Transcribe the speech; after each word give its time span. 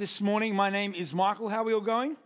This 0.00 0.22
morning. 0.22 0.56
My 0.56 0.70
name 0.70 0.94
is 0.94 1.12
Michael. 1.12 1.50
How 1.50 1.60
are 1.60 1.64
we 1.64 1.74
all 1.74 1.82
going? 1.82 2.16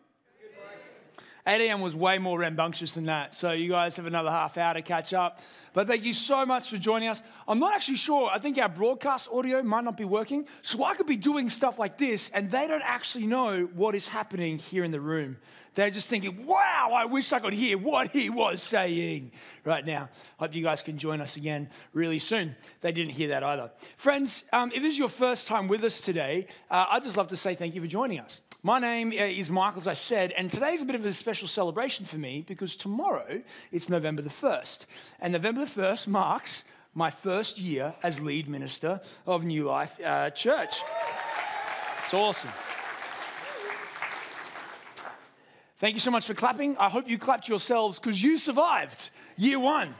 8 1.45 1.60
a.m. 1.60 1.80
was 1.80 1.96
way 1.96 2.19
more 2.19 2.38
rambunctious 2.38 2.95
than 2.95 3.06
that. 3.06 3.34
So 3.34 3.51
you 3.51 3.69
guys 3.69 3.96
have 3.96 4.06
another 4.06 4.30
half 4.30 4.56
hour 4.56 4.74
to 4.74 4.80
catch 4.80 5.12
up. 5.12 5.41
But 5.73 5.88
thank 5.88 6.05
you 6.05 6.12
so 6.12 6.46
much 6.46 6.70
for 6.70 6.79
joining 6.79 7.09
us. 7.09 7.20
I'm 7.48 7.59
not 7.59 7.74
actually 7.74 7.96
sure. 7.96 8.30
I 8.32 8.38
think 8.38 8.59
our 8.59 8.68
broadcast 8.68 9.29
audio 9.29 9.60
might 9.65 9.82
not 9.82 9.96
be 9.96 10.05
working. 10.05 10.46
So 10.62 10.84
I 10.84 10.95
could 10.95 11.09
be 11.09 11.16
doing 11.16 11.51
stuff 11.51 11.77
like 11.77 11.98
this, 11.98 12.29
and 12.29 12.48
they 12.48 12.68
don't 12.68 12.84
actually 12.84 13.27
know 13.27 13.68
what 13.74 13.96
is 13.96 14.06
happening 14.06 14.59
here 14.59 14.84
in 14.84 14.93
the 14.93 15.01
room. 15.01 15.37
They're 15.74 15.91
just 15.91 16.09
thinking, 16.09 16.46
wow, 16.46 16.92
I 16.95 17.05
wish 17.06 17.33
I 17.33 17.41
could 17.41 17.52
hear 17.52 17.77
what 17.77 18.10
he 18.12 18.30
was 18.30 18.62
saying 18.62 19.32
right 19.65 19.84
now. 19.84 20.09
Hope 20.38 20.54
you 20.54 20.62
guys 20.62 20.82
can 20.82 20.98
join 20.98 21.21
us 21.21 21.37
again 21.37 21.68
really 21.93 22.18
soon. 22.18 22.54
They 22.80 22.93
didn't 22.93 23.12
hear 23.12 23.29
that 23.29 23.43
either. 23.43 23.71
Friends, 23.96 24.45
um, 24.52 24.71
if 24.74 24.82
this 24.82 24.93
is 24.93 24.98
your 24.98 25.09
first 25.09 25.48
time 25.48 25.66
with 25.66 25.82
us 25.82 26.01
today, 26.01 26.46
uh, 26.71 26.87
I'd 26.90 27.02
just 27.02 27.16
love 27.16 27.29
to 27.29 27.37
say 27.37 27.54
thank 27.54 27.74
you 27.74 27.80
for 27.80 27.87
joining 27.87 28.21
us. 28.21 28.40
My 28.63 28.79
name 28.79 29.10
uh, 29.10 29.24
is 29.24 29.51
Michael, 29.51 29.80
as 29.80 29.88
I 29.88 29.93
said, 29.95 30.32
and 30.32 30.51
today's 30.51 30.80
a 30.80 30.85
bit 30.85 30.95
of 30.95 31.04
a 31.04 31.13
special 31.13 31.48
celebration 31.48 32.07
for 32.07 32.16
me 32.16 32.45
because 32.46 32.76
tomorrow 32.76 33.43
it's 33.73 33.88
November 33.88 34.23
the 34.23 34.30
1st. 34.30 34.87
And 35.20 35.32
November 35.32 35.65
the 35.65 35.80
1st 35.80 36.07
marks 36.07 36.65
my 36.95 37.10
first 37.10 37.59
year 37.59 37.93
as 38.02 38.20
lead 38.20 38.48
minister 38.48 39.01
of 39.26 39.45
New 39.45 39.65
Life 39.65 39.98
uh, 40.04 40.30
Church. 40.30 40.76
It's 42.04 42.15
awesome. 42.15 42.51
Thank 45.85 45.96
you 45.96 46.01
so 46.01 46.10
much 46.10 46.27
for 46.27 46.32
clapping. 46.32 46.79
I 46.79 46.88
hope 46.88 47.10
you 47.10 47.18
clapped 47.18 47.46
yourselves 47.46 47.99
because 47.99 48.23
you 48.23 48.38
survived 48.38 49.10
year 49.37 49.60
one. 49.60 49.95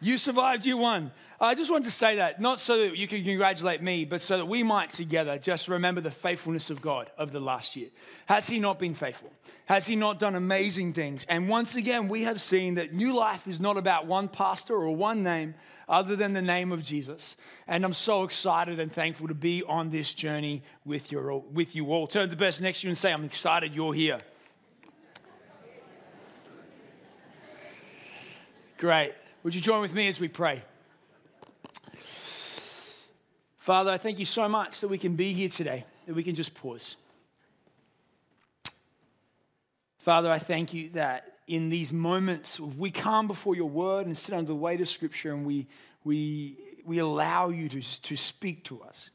You 0.00 0.18
survived 0.18 0.66
year 0.66 0.76
one. 0.76 1.12
I 1.40 1.54
just 1.54 1.70
wanted 1.70 1.84
to 1.84 1.92
say 1.92 2.16
that, 2.16 2.40
not 2.40 2.58
so 2.58 2.78
that 2.80 2.96
you 2.96 3.06
can 3.06 3.22
congratulate 3.22 3.80
me, 3.80 4.04
but 4.04 4.20
so 4.20 4.36
that 4.38 4.46
we 4.46 4.64
might 4.64 4.90
together 4.90 5.38
just 5.38 5.68
remember 5.68 6.00
the 6.00 6.10
faithfulness 6.10 6.70
of 6.70 6.82
God 6.82 7.12
of 7.16 7.30
the 7.30 7.38
last 7.38 7.76
year. 7.76 7.86
Has 8.26 8.48
He 8.48 8.58
not 8.58 8.80
been 8.80 8.94
faithful? 8.94 9.30
Has 9.66 9.86
He 9.86 9.94
not 9.94 10.18
done 10.18 10.34
amazing 10.34 10.92
things? 10.92 11.24
And 11.28 11.48
once 11.48 11.76
again, 11.76 12.08
we 12.08 12.24
have 12.24 12.40
seen 12.40 12.74
that 12.74 12.92
new 12.92 13.16
life 13.16 13.46
is 13.46 13.60
not 13.60 13.76
about 13.76 14.06
one 14.06 14.26
pastor 14.26 14.74
or 14.74 14.90
one 14.90 15.22
name 15.22 15.54
other 15.88 16.16
than 16.16 16.32
the 16.32 16.42
name 16.42 16.72
of 16.72 16.82
Jesus. 16.82 17.36
And 17.68 17.84
I'm 17.84 17.92
so 17.92 18.24
excited 18.24 18.80
and 18.80 18.92
thankful 18.92 19.28
to 19.28 19.34
be 19.34 19.62
on 19.62 19.90
this 19.90 20.14
journey 20.14 20.64
with, 20.84 21.12
your, 21.12 21.38
with 21.42 21.76
you 21.76 21.92
all. 21.92 22.08
Turn 22.08 22.28
to 22.28 22.34
the 22.34 22.36
person 22.36 22.64
next 22.64 22.80
to 22.80 22.88
you 22.88 22.90
and 22.90 22.98
say, 22.98 23.12
I'm 23.12 23.24
excited 23.24 23.72
you're 23.72 23.94
here. 23.94 24.18
Great. 28.78 29.12
Would 29.42 29.56
you 29.56 29.60
join 29.60 29.80
with 29.80 29.92
me 29.92 30.06
as 30.06 30.20
we 30.20 30.28
pray? 30.28 30.62
Father, 33.56 33.90
I 33.90 33.98
thank 33.98 34.20
you 34.20 34.24
so 34.24 34.48
much 34.48 34.80
that 34.80 34.88
we 34.88 34.98
can 34.98 35.16
be 35.16 35.32
here 35.32 35.48
today, 35.48 35.84
that 36.06 36.14
we 36.14 36.22
can 36.22 36.36
just 36.36 36.54
pause. 36.54 36.94
Father, 39.98 40.30
I 40.30 40.38
thank 40.38 40.72
you 40.72 40.90
that 40.90 41.38
in 41.48 41.70
these 41.70 41.92
moments 41.92 42.60
we 42.60 42.92
come 42.92 43.26
before 43.26 43.56
your 43.56 43.68
word 43.68 44.06
and 44.06 44.16
sit 44.16 44.32
under 44.32 44.46
the 44.46 44.54
weight 44.54 44.80
of 44.80 44.88
Scripture 44.88 45.32
and 45.32 45.44
we, 45.44 45.66
we, 46.04 46.56
we 46.84 46.98
allow 46.98 47.48
you 47.48 47.68
to, 47.68 47.82
to 48.02 48.16
speak 48.16 48.62
to 48.64 48.80
us. 48.82 49.10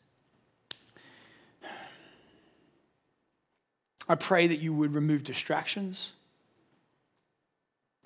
I 4.10 4.16
pray 4.16 4.48
that 4.48 4.58
you 4.58 4.74
would 4.74 4.94
remove 4.94 5.24
distractions. 5.24 6.12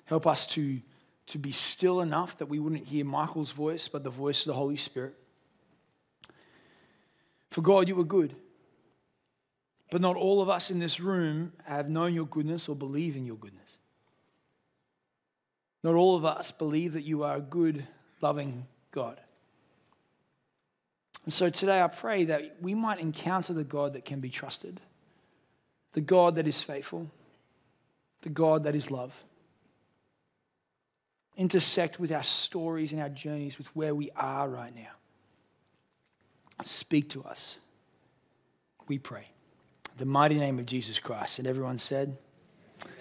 Help 0.04 0.24
us 0.24 0.46
to 0.46 0.80
to 1.28 1.38
be 1.38 1.52
still 1.52 2.00
enough 2.00 2.38
that 2.38 2.46
we 2.46 2.58
wouldn't 2.58 2.86
hear 2.86 3.04
Michael's 3.04 3.52
voice, 3.52 3.86
but 3.86 4.02
the 4.02 4.10
voice 4.10 4.40
of 4.40 4.46
the 4.46 4.54
Holy 4.54 4.78
Spirit. 4.78 5.14
For 7.50 7.60
God, 7.60 7.86
you 7.88 7.98
are 8.00 8.04
good. 8.04 8.34
But 9.90 10.00
not 10.00 10.16
all 10.16 10.40
of 10.40 10.48
us 10.48 10.70
in 10.70 10.78
this 10.78 11.00
room 11.00 11.52
have 11.64 11.88
known 11.88 12.14
your 12.14 12.26
goodness 12.26 12.68
or 12.68 12.76
believe 12.76 13.14
in 13.16 13.26
your 13.26 13.36
goodness. 13.36 13.76
Not 15.82 15.94
all 15.94 16.16
of 16.16 16.24
us 16.24 16.50
believe 16.50 16.94
that 16.94 17.04
you 17.04 17.22
are 17.22 17.36
a 17.36 17.40
good, 17.40 17.86
loving 18.20 18.66
God. 18.90 19.20
And 21.24 21.32
so 21.32 21.50
today 21.50 21.80
I 21.80 21.88
pray 21.88 22.24
that 22.24 22.56
we 22.60 22.74
might 22.74 23.00
encounter 23.00 23.52
the 23.52 23.64
God 23.64 23.92
that 23.92 24.06
can 24.06 24.20
be 24.20 24.30
trusted, 24.30 24.80
the 25.92 26.00
God 26.00 26.36
that 26.36 26.46
is 26.46 26.62
faithful, 26.62 27.10
the 28.22 28.30
God 28.30 28.64
that 28.64 28.74
is 28.74 28.90
love 28.90 29.14
intersect 31.38 31.98
with 31.98 32.12
our 32.12 32.24
stories 32.24 32.92
and 32.92 33.00
our 33.00 33.08
journeys 33.08 33.56
with 33.56 33.68
where 33.68 33.94
we 33.94 34.10
are 34.16 34.48
right 34.48 34.74
now. 34.74 34.90
Speak 36.64 37.08
to 37.10 37.22
us. 37.22 37.60
We 38.88 38.98
pray. 38.98 39.28
The 39.96 40.04
mighty 40.04 40.34
name 40.34 40.58
of 40.58 40.66
Jesus 40.66 40.98
Christ. 40.98 41.38
And 41.38 41.46
everyone 41.46 41.78
said, 41.78 42.18
Amen. 42.84 42.96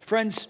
Friends, 0.00 0.48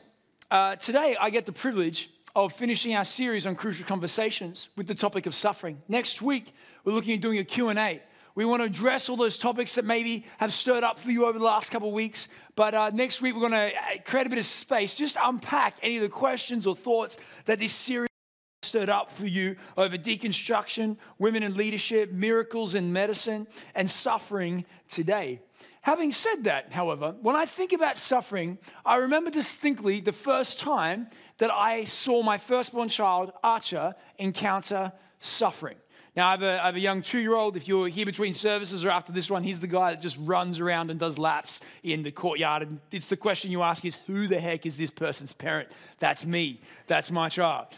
uh, 0.51 0.77
today 0.77 1.17
I 1.19 1.31
get 1.31 1.47
the 1.47 1.53
privilege 1.53 2.11
of 2.35 2.53
finishing 2.53 2.95
our 2.97 3.05
series 3.05 3.47
on 3.47 3.55
crucial 3.55 3.87
conversations 3.87 4.69
with 4.77 4.89
the 4.89 4.95
topic 4.95 5.27
of 5.27 5.35
suffering. 5.35 5.81
Next 5.89 6.21
week, 6.21 6.53
we're 6.85 6.93
looking 6.93 7.15
at 7.15 7.21
doing 7.21 7.39
a 7.39 7.45
Q&A 7.45 8.03
we 8.41 8.47
want 8.47 8.63
to 8.63 8.65
address 8.65 9.11
all 9.11 9.19
those 9.19 9.37
topics 9.37 9.75
that 9.75 9.85
maybe 9.85 10.25
have 10.39 10.51
stirred 10.51 10.83
up 10.83 10.99
for 10.99 11.11
you 11.11 11.27
over 11.27 11.39
the 11.39 11.45
last 11.45 11.69
couple 11.69 11.89
of 11.89 11.95
weeks. 11.95 12.29
But 12.55 12.73
uh, 12.73 12.89
next 12.89 13.21
week, 13.21 13.35
we're 13.35 13.47
going 13.47 13.53
to 13.53 13.77
uh, 13.77 13.99
create 14.03 14.27
a 14.27 14.31
bit 14.31 14.39
of 14.39 14.47
space, 14.47 14.95
just 14.95 15.19
unpack 15.23 15.77
any 15.83 15.97
of 15.97 16.03
the 16.03 16.09
questions 16.09 16.67
or 16.67 16.75
thoughts 16.75 17.19
that 17.45 17.59
this 17.59 17.71
series 17.71 18.09
stirred 18.63 18.89
up 18.89 19.11
for 19.11 19.27
you 19.27 19.57
over 19.77 19.99
deconstruction, 19.99 20.97
women 21.19 21.43
in 21.43 21.53
leadership, 21.53 22.13
miracles 22.13 22.75
in 22.75 22.91
medicine, 22.91 23.47
and 23.75 23.91
suffering 23.91 24.65
today. 24.89 25.43
Having 25.83 26.13
said 26.13 26.45
that, 26.45 26.73
however, 26.73 27.17
when 27.21 27.37
I 27.37 27.45
think 27.45 27.75
about 27.75 27.99
suffering, 27.99 28.57
I 28.87 28.97
remember 28.97 29.31
distinctly 29.31 30.01
the 30.01 30.13
first 30.13 30.59
time 30.59 31.09
that 31.37 31.53
I 31.53 31.85
saw 31.85 32.23
my 32.23 32.39
firstborn 32.39 32.89
child, 32.89 33.33
Archer, 33.45 33.95
encounter 34.19 34.93
suffering. 35.19 35.77
Now, 36.17 36.29
I 36.29 36.31
have 36.33 36.43
a, 36.43 36.63
I 36.63 36.67
have 36.67 36.77
a 36.77 36.81
young 36.81 37.03
two 37.03 37.21
year 37.21 37.35
old. 37.35 37.57
If 37.57 37.69
you're 37.69 37.89
here 37.89 38.05
between 38.07 38.35
services 38.35 38.85
or 38.85 38.91
after 38.91 39.13
this 39.13 39.31
one, 39.31 39.45
he's 39.45 39.61
the 39.61 39.69
guy 39.69 39.91
that 39.91 40.01
just 40.01 40.17
runs 40.21 40.59
around 40.59 40.91
and 40.91 40.99
does 40.99 41.19
laps 41.19 41.61
in 41.85 42.03
the 42.03 42.11
courtyard. 42.11 42.63
And 42.63 42.81
it's 42.91 43.09
the 43.09 43.17
question 43.17 43.51
you 43.51 43.63
ask 43.63 43.85
is, 43.85 43.97
who 44.07 44.27
the 44.27 44.41
heck 44.41 44.67
is 44.67 44.77
this 44.77 44.91
person's 44.91 45.33
parent? 45.33 45.69
That's 46.01 46.27
me. 46.27 46.61
That's 46.89 47.11
my 47.11 47.29
child. 47.29 47.69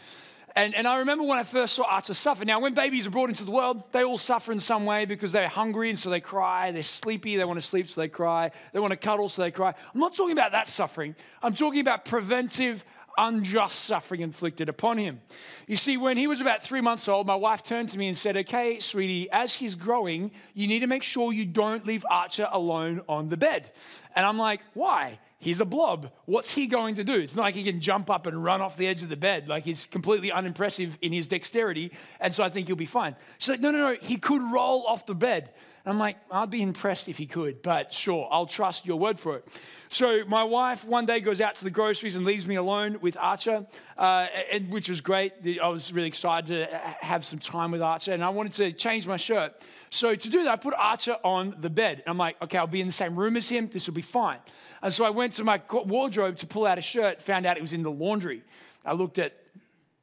And, 0.55 0.75
and 0.75 0.87
I 0.87 0.97
remember 0.97 1.23
when 1.23 1.39
I 1.39 1.43
first 1.43 1.73
saw 1.73 1.83
Archer 1.83 2.13
suffer. 2.13 2.45
Now, 2.45 2.59
when 2.59 2.75
babies 2.75 3.07
are 3.07 3.09
brought 3.09 3.29
into 3.29 3.43
the 3.43 3.51
world, 3.51 3.83
they 3.91 4.03
all 4.03 4.19
suffer 4.19 4.51
in 4.51 4.59
some 4.59 4.85
way 4.85 5.05
because 5.05 5.31
they're 5.31 5.47
hungry 5.47 5.89
and 5.89 5.97
so 5.97 6.11
they 6.11 6.19
cry. 6.19 6.71
They're 6.71 6.83
sleepy, 6.83 7.37
they 7.37 7.45
want 7.45 7.59
to 7.59 7.65
sleep, 7.65 7.87
so 7.87 8.01
they 8.01 8.07
cry. 8.07 8.51
They 8.71 8.79
want 8.79 8.91
to 8.91 8.97
cuddle, 8.97 9.29
so 9.29 9.41
they 9.41 9.49
cry. 9.51 9.73
I'm 9.93 9.99
not 9.99 10.15
talking 10.15 10.33
about 10.33 10.51
that 10.51 10.67
suffering. 10.67 11.15
I'm 11.41 11.55
talking 11.55 11.81
about 11.81 12.05
preventive 12.05 12.85
unjust 13.17 13.79
suffering 13.81 14.21
inflicted 14.21 14.69
upon 14.69 14.97
him. 14.97 15.21
You 15.67 15.75
see, 15.75 15.97
when 15.97 16.17
he 16.17 16.27
was 16.27 16.41
about 16.41 16.63
three 16.63 16.81
months 16.81 17.07
old, 17.07 17.27
my 17.27 17.35
wife 17.35 17.63
turned 17.63 17.89
to 17.89 17.97
me 17.97 18.07
and 18.07 18.17
said, 18.17 18.37
Okay, 18.37 18.79
sweetie, 18.79 19.29
as 19.31 19.53
he's 19.53 19.75
growing, 19.75 20.31
you 20.53 20.67
need 20.67 20.79
to 20.79 20.87
make 20.87 21.03
sure 21.03 21.33
you 21.33 21.45
don't 21.45 21.85
leave 21.85 22.05
Archer 22.09 22.47
alone 22.51 23.01
on 23.07 23.29
the 23.29 23.37
bed. 23.37 23.71
And 24.15 24.25
I'm 24.25 24.37
like, 24.37 24.61
Why? 24.73 25.19
He's 25.43 25.59
a 25.59 25.65
blob. 25.65 26.09
What's 26.23 26.51
he 26.51 26.67
going 26.67 26.95
to 26.95 27.03
do? 27.03 27.15
It's 27.15 27.35
not 27.35 27.41
like 27.41 27.55
he 27.55 27.65
can 27.65 27.81
jump 27.81 28.09
up 28.09 28.27
and 28.27 28.41
run 28.41 28.61
off 28.61 28.77
the 28.77 28.87
edge 28.87 29.03
of 29.03 29.09
the 29.09 29.17
bed. 29.17 29.49
Like 29.49 29.65
he's 29.65 29.85
completely 29.85 30.31
unimpressive 30.31 30.97
in 31.01 31.11
his 31.11 31.27
dexterity. 31.27 31.91
And 32.21 32.33
so 32.33 32.45
I 32.45 32.49
think 32.49 32.67
he'll 32.67 32.77
be 32.77 32.85
fine. 32.85 33.17
She's 33.39 33.49
like, 33.49 33.59
No, 33.59 33.71
no, 33.71 33.79
no. 33.79 33.97
He 34.01 34.15
could 34.15 34.41
roll 34.41 34.85
off 34.87 35.05
the 35.05 35.15
bed. 35.15 35.51
I'm 35.85 35.99
like, 35.99 36.15
I'd 36.31 36.49
be 36.49 36.61
impressed 36.61 37.09
if 37.09 37.17
he 37.17 37.25
could, 37.25 37.61
but 37.61 37.91
sure, 37.91 38.29
I'll 38.31 38.45
trust 38.45 38.85
your 38.85 38.97
word 38.97 39.19
for 39.19 39.35
it. 39.35 39.47
So 39.89 40.23
my 40.25 40.45
wife 40.45 40.85
one 40.85 41.05
day 41.05 41.19
goes 41.19 41.41
out 41.41 41.55
to 41.55 41.65
the 41.65 41.69
groceries 41.69 42.15
and 42.15 42.25
leaves 42.25 42.47
me 42.47 42.55
alone 42.55 42.99
with 43.01 43.17
Archer, 43.17 43.65
uh, 43.97 44.27
and, 44.49 44.69
which 44.71 44.87
was 44.87 45.01
great. 45.01 45.33
I 45.61 45.67
was 45.67 45.91
really 45.91 46.07
excited 46.07 46.47
to 46.47 46.77
have 47.01 47.25
some 47.25 47.39
time 47.39 47.71
with 47.71 47.81
Archer, 47.81 48.13
and 48.13 48.23
I 48.23 48.29
wanted 48.29 48.53
to 48.53 48.71
change 48.71 49.05
my 49.05 49.17
shirt. 49.17 49.61
So 49.89 50.15
to 50.15 50.29
do 50.29 50.45
that, 50.45 50.51
I 50.51 50.55
put 50.55 50.73
Archer 50.73 51.17
on 51.23 51.55
the 51.59 51.69
bed. 51.69 51.97
And 51.99 52.07
I'm 52.07 52.17
like, 52.17 52.41
okay, 52.41 52.57
I'll 52.57 52.65
be 52.65 52.81
in 52.81 52.87
the 52.87 52.93
same 52.93 53.19
room 53.19 53.35
as 53.35 53.49
him. 53.49 53.67
This 53.67 53.85
will 53.85 53.93
be 53.93 54.01
fine. 54.01 54.39
And 54.81 54.91
so 54.91 55.03
I 55.03 55.09
went 55.09 55.33
to 55.33 55.43
my 55.43 55.61
wardrobe 55.71 56.37
to 56.37 56.47
pull 56.47 56.65
out 56.65 56.77
a 56.77 56.81
shirt, 56.81 57.21
found 57.21 57.45
out 57.45 57.57
it 57.57 57.61
was 57.61 57.73
in 57.73 57.83
the 57.83 57.91
laundry. 57.91 58.41
I 58.85 58.93
looked 58.93 59.19
at 59.19 59.33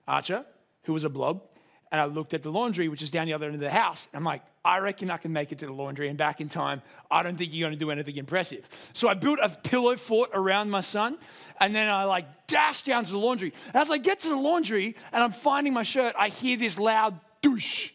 Archer, 0.06 0.44
who 0.85 0.93
was 0.93 1.05
a 1.05 1.09
blob, 1.09 1.43
and 1.92 2.00
I 2.00 2.04
looked 2.04 2.34
at 2.34 2.42
the 2.42 2.50
laundry, 2.50 2.88
which 2.88 3.02
is 3.02 3.10
down 3.10 3.26
the 3.26 3.32
other 3.32 3.46
end 3.46 3.56
of 3.56 3.60
the 3.60 3.70
house. 3.70 4.06
I'm 4.14 4.25
like, 4.25 4.42
I 4.64 4.78
reckon 4.78 5.10
I 5.10 5.16
can 5.16 5.32
make 5.32 5.50
it 5.50 5.58
to 5.58 5.66
the 5.66 5.72
laundry 5.72 6.08
and 6.08 6.16
back 6.16 6.40
in 6.40 6.48
time. 6.48 6.82
I 7.10 7.22
don't 7.22 7.37
think 7.37 7.52
you're 7.52 7.66
going 7.69 7.78
to 7.78 7.84
do 7.84 7.90
anything 7.90 8.16
impressive. 8.16 8.69
So 8.92 9.08
I 9.08 9.14
built 9.14 9.38
a 9.42 9.48
pillow 9.48 9.96
fort 9.96 10.31
around 10.32 10.70
my 10.70 10.81
son, 10.81 11.19
and 11.60 11.75
then 11.75 11.88
I 11.88 12.04
like 12.04 12.46
dash 12.46 12.82
down 12.82 13.04
to 13.04 13.10
the 13.10 13.19
laundry. 13.19 13.52
As 13.75 13.90
I 13.90 13.98
get 13.98 14.20
to 14.20 14.28
the 14.28 14.37
laundry 14.37 14.96
and 15.12 15.22
I'm 15.22 15.32
finding 15.32 15.72
my 15.72 15.82
shirt, 15.82 16.14
I 16.19 16.28
hear 16.28 16.56
this 16.56 16.78
loud 16.78 17.19
douche. 17.42 17.90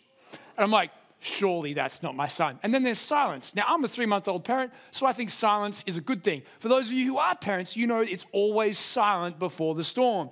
And 0.57 0.63
I'm 0.63 0.71
like, 0.71 0.91
surely 1.19 1.73
that's 1.73 2.03
not 2.03 2.15
my 2.15 2.27
son. 2.27 2.59
And 2.63 2.73
then 2.73 2.83
there's 2.83 2.99
silence. 2.99 3.55
Now, 3.55 3.65
I'm 3.67 3.83
a 3.83 3.87
three 3.87 4.05
month 4.05 4.27
old 4.27 4.43
parent, 4.43 4.71
so 4.91 5.05
I 5.05 5.13
think 5.13 5.29
silence 5.29 5.83
is 5.87 5.97
a 5.97 6.01
good 6.01 6.23
thing. 6.23 6.43
For 6.59 6.67
those 6.67 6.87
of 6.87 6.93
you 6.93 7.05
who 7.05 7.17
are 7.17 7.35
parents, 7.35 7.75
you 7.75 7.87
know 7.87 8.01
it's 8.01 8.25
always 8.31 8.77
silent 8.77 9.39
before 9.39 9.75
the 9.75 9.83
storm. 9.83 10.29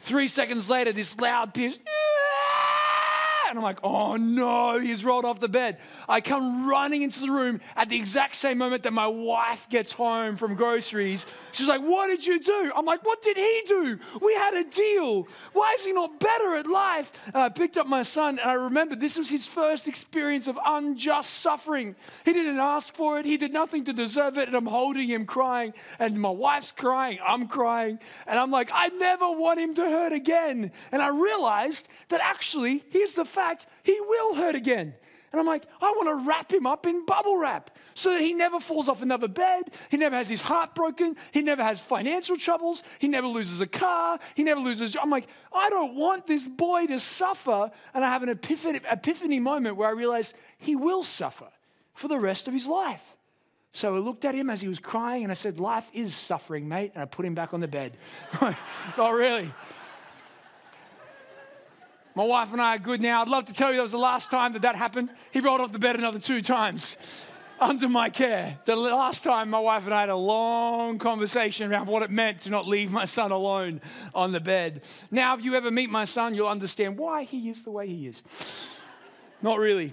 Three 0.00 0.28
seconds 0.28 0.68
later, 0.68 0.92
this 0.92 1.18
loud 1.18 1.54
pierce, 1.54 1.78
and 3.56 3.64
I'm 3.64 3.64
like, 3.64 3.78
oh 3.82 4.16
no, 4.16 4.78
he's 4.78 5.04
rolled 5.04 5.24
off 5.24 5.40
the 5.40 5.48
bed. 5.48 5.78
I 6.08 6.20
come 6.20 6.68
running 6.68 7.02
into 7.02 7.20
the 7.20 7.30
room 7.30 7.60
at 7.74 7.88
the 7.88 7.96
exact 7.96 8.34
same 8.34 8.58
moment 8.58 8.82
that 8.82 8.92
my 8.92 9.06
wife 9.06 9.66
gets 9.70 9.92
home 9.92 10.36
from 10.36 10.54
groceries. 10.54 11.26
She's 11.52 11.68
like, 11.68 11.80
what 11.80 12.08
did 12.08 12.26
you 12.26 12.38
do? 12.38 12.72
I'm 12.76 12.84
like, 12.84 13.04
what 13.04 13.22
did 13.22 13.36
he 13.38 13.62
do? 13.66 13.98
We 14.20 14.34
had 14.34 14.54
a 14.54 14.64
deal. 14.64 15.26
Why 15.54 15.74
is 15.78 15.86
he 15.86 15.92
not 15.92 16.20
better 16.20 16.56
at 16.56 16.66
life? 16.66 17.10
And 17.26 17.36
I 17.36 17.48
picked 17.48 17.78
up 17.78 17.86
my 17.86 18.02
son 18.02 18.38
and 18.38 18.50
I 18.50 18.54
remember 18.54 18.94
this 18.94 19.16
was 19.16 19.30
his 19.30 19.46
first 19.46 19.88
experience 19.88 20.48
of 20.48 20.58
unjust 20.64 21.30
suffering. 21.34 21.96
He 22.24 22.32
didn't 22.32 22.58
ask 22.58 22.94
for 22.94 23.18
it, 23.18 23.24
he 23.24 23.36
did 23.36 23.52
nothing 23.52 23.84
to 23.84 23.92
deserve 23.92 24.36
it. 24.36 24.48
And 24.48 24.56
I'm 24.56 24.66
holding 24.66 25.08
him 25.08 25.24
crying, 25.24 25.72
and 25.98 26.20
my 26.20 26.30
wife's 26.30 26.72
crying, 26.72 27.18
I'm 27.26 27.48
crying. 27.48 27.98
And 28.26 28.38
I'm 28.38 28.50
like, 28.50 28.70
I 28.72 28.88
never 28.88 29.30
want 29.30 29.60
him 29.60 29.74
to 29.74 29.82
hurt 29.82 30.12
again. 30.12 30.72
And 30.92 31.00
I 31.00 31.08
realized 31.08 31.88
that 32.08 32.20
actually, 32.20 32.84
here's 32.90 33.14
the 33.14 33.24
fact 33.24 33.45
he 33.82 33.98
will 34.00 34.34
hurt 34.34 34.54
again. 34.54 34.94
And 35.32 35.40
I'm 35.40 35.46
like, 35.46 35.64
I 35.82 35.90
want 35.90 36.08
to 36.08 36.26
wrap 36.26 36.52
him 36.52 36.66
up 36.66 36.86
in 36.86 37.04
bubble 37.04 37.36
wrap 37.36 37.70
so 37.94 38.10
that 38.10 38.20
he 38.20 38.32
never 38.32 38.58
falls 38.58 38.88
off 38.88 39.02
another 39.02 39.28
bed. 39.28 39.64
He 39.90 39.96
never 39.96 40.16
has 40.16 40.28
his 40.28 40.40
heart 40.40 40.74
broken. 40.74 41.16
He 41.32 41.42
never 41.42 41.62
has 41.62 41.80
financial 41.80 42.36
troubles. 42.36 42.82
He 42.98 43.08
never 43.08 43.26
loses 43.26 43.60
a 43.60 43.66
car. 43.66 44.18
He 44.34 44.44
never 44.44 44.60
loses. 44.60 44.96
I'm 44.96 45.10
like, 45.10 45.26
I 45.52 45.68
don't 45.68 45.94
want 45.94 46.26
this 46.26 46.48
boy 46.48 46.86
to 46.86 46.98
suffer. 46.98 47.70
And 47.92 48.04
I 48.04 48.08
have 48.08 48.22
an 48.22 48.30
epiphany, 48.30 48.80
epiphany 48.90 49.40
moment 49.40 49.76
where 49.76 49.88
I 49.88 49.92
realize 49.92 50.32
he 50.58 50.76
will 50.76 51.04
suffer 51.04 51.48
for 51.92 52.08
the 52.08 52.18
rest 52.18 52.48
of 52.48 52.54
his 52.54 52.66
life. 52.66 53.02
So 53.72 53.94
I 53.94 53.98
looked 53.98 54.24
at 54.24 54.34
him 54.34 54.48
as 54.48 54.62
he 54.62 54.68
was 54.68 54.78
crying 54.78 55.22
and 55.22 55.30
I 55.30 55.34
said, 55.34 55.60
Life 55.60 55.86
is 55.92 56.14
suffering, 56.14 56.66
mate. 56.66 56.92
And 56.94 57.02
I 57.02 57.04
put 57.04 57.26
him 57.26 57.34
back 57.34 57.52
on 57.52 57.60
the 57.60 57.68
bed. 57.68 57.98
oh, 58.96 59.10
really? 59.10 59.52
My 62.16 62.24
wife 62.24 62.54
and 62.54 62.62
I 62.62 62.76
are 62.76 62.78
good 62.78 63.02
now. 63.02 63.20
I'd 63.20 63.28
love 63.28 63.44
to 63.44 63.52
tell 63.52 63.70
you 63.70 63.76
that 63.76 63.82
was 63.82 63.92
the 63.92 63.98
last 63.98 64.30
time 64.30 64.54
that 64.54 64.62
that 64.62 64.74
happened. 64.74 65.10
He 65.32 65.40
rolled 65.40 65.60
off 65.60 65.70
the 65.70 65.78
bed 65.78 65.96
another 65.96 66.18
two 66.18 66.40
times 66.40 66.96
under 67.60 67.90
my 67.90 68.08
care. 68.08 68.58
The 68.64 68.74
last 68.74 69.22
time 69.22 69.50
my 69.50 69.58
wife 69.58 69.84
and 69.84 69.92
I 69.92 70.00
had 70.00 70.08
a 70.08 70.16
long 70.16 70.98
conversation 70.98 71.70
around 71.70 71.88
what 71.88 72.02
it 72.02 72.10
meant 72.10 72.40
to 72.42 72.50
not 72.50 72.66
leave 72.66 72.90
my 72.90 73.04
son 73.04 73.32
alone 73.32 73.82
on 74.14 74.32
the 74.32 74.40
bed. 74.40 74.80
Now, 75.10 75.36
if 75.36 75.44
you 75.44 75.56
ever 75.56 75.70
meet 75.70 75.90
my 75.90 76.06
son, 76.06 76.34
you'll 76.34 76.48
understand 76.48 76.96
why 76.96 77.24
he 77.24 77.50
is 77.50 77.64
the 77.64 77.70
way 77.70 77.86
he 77.86 78.06
is. 78.06 78.22
Not 79.42 79.58
really. 79.58 79.92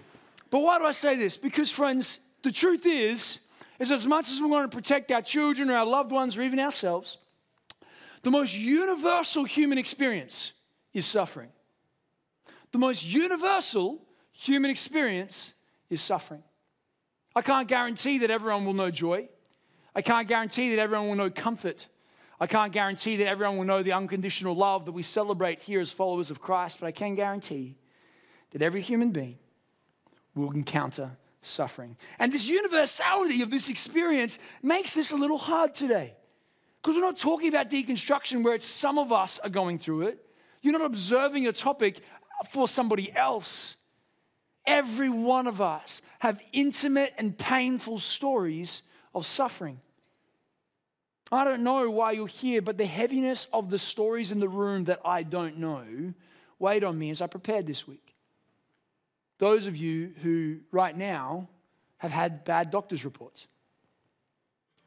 But 0.50 0.60
why 0.60 0.80
do 0.80 0.86
I 0.86 0.94
say 0.94 1.18
this? 1.18 1.36
Because, 1.36 1.72
friends, 1.72 2.20
the 2.42 2.54
truth 2.54 2.86
is, 2.86 3.40
is 3.80 3.92
as 3.92 4.08
much 4.08 4.32
as 4.32 4.40
we 4.40 4.48
want 4.48 4.72
to 4.72 4.74
protect 4.74 5.12
our 5.12 5.22
children 5.22 5.70
or 5.70 5.76
our 5.76 5.86
loved 5.86 6.14
ones 6.14 6.38
or 6.38 6.42
even 6.42 6.58
ourselves, 6.58 7.18
the 8.22 8.32
most 8.32 8.56
universal 8.56 9.44
human 9.44 9.78
experience 9.78 10.54
is 10.94 11.06
suffering. 11.06 11.50
The 12.74 12.80
most 12.80 13.06
universal 13.06 14.02
human 14.32 14.72
experience 14.72 15.54
is 15.90 16.02
suffering. 16.02 16.44
I 17.36 17.42
can't 17.42 17.68
guarantee 17.68 18.18
that 18.20 18.32
everyone 18.32 18.66
will 18.66 18.74
know 18.74 18.90
joy. 18.92 19.30
I 19.96 20.02
can't 20.02 20.28
guarantee 20.28 20.76
that 20.76 20.82
everyone 20.82 21.08
will 21.08 21.16
know 21.16 21.30
comfort. 21.30 21.88
I 22.40 22.48
can't 22.48 22.74
guarantee 22.74 23.18
that 23.18 23.28
everyone 23.28 23.58
will 23.58 23.66
know 23.66 23.84
the 23.84 23.94
unconditional 23.94 24.56
love 24.56 24.86
that 24.86 24.92
we 24.92 25.04
celebrate 25.04 25.62
here 25.62 25.80
as 25.80 25.92
followers 25.92 26.32
of 26.32 26.42
Christ, 26.42 26.80
but 26.80 26.88
I 26.88 26.92
can 26.92 27.14
guarantee 27.14 27.76
that 28.52 28.64
every 28.64 28.82
human 28.82 29.12
being 29.12 29.38
will 30.34 30.52
encounter 30.52 31.12
suffering. 31.44 31.96
And 32.18 32.34
this 32.34 32.48
universality 32.48 33.44
of 33.44 33.52
this 33.52 33.70
experience 33.70 34.40
makes 34.64 34.96
this 34.96 35.12
a 35.12 35.16
little 35.16 35.38
hard 35.38 35.76
today. 35.76 36.16
Because 36.82 36.96
we're 36.96 37.06
not 37.06 37.18
talking 37.18 37.50
about 37.50 37.70
deconstruction 37.70 38.44
where 38.44 38.56
it's 38.56 38.66
some 38.66 38.98
of 38.98 39.12
us 39.12 39.38
are 39.40 39.50
going 39.50 39.78
through 39.78 40.08
it. 40.08 40.26
You're 40.62 40.74
not 40.74 40.86
observing 40.86 41.46
a 41.48 41.52
topic 41.52 42.02
for 42.52 42.68
somebody 42.68 43.14
else. 43.16 43.78
Every 44.66 45.10
one 45.10 45.48
of 45.48 45.62
us 45.62 46.02
have 46.20 46.42
intimate 46.52 47.14
and 47.18 47.38
painful 47.38 48.00
stories 48.00 48.84
of 49.14 49.26
suffering. 49.26 49.80
I 51.32 51.44
don't 51.44 51.64
know 51.64 51.90
why 51.90 52.12
you're 52.12 52.28
here, 52.28 52.62
but 52.62 52.78
the 52.78 52.86
heaviness 52.86 53.48
of 53.52 53.70
the 53.70 53.80
stories 53.80 54.32
in 54.32 54.40
the 54.40 54.48
room 54.48 54.86
that 54.86 55.02
I 55.04 55.24
don't 55.24 55.58
know 55.58 56.14
weighed 56.60 56.84
on 56.84 56.98
me 56.98 57.10
as 57.10 57.22
I 57.22 57.28
prepared 57.28 57.66
this 57.66 57.88
week. 57.88 58.16
Those 59.40 59.66
of 59.66 59.76
you 59.76 60.14
who 60.22 60.60
right 60.72 60.96
now 60.96 61.50
have 61.98 62.12
had 62.12 62.46
bad 62.46 62.70
doctor's 62.70 63.04
reports. 63.04 63.48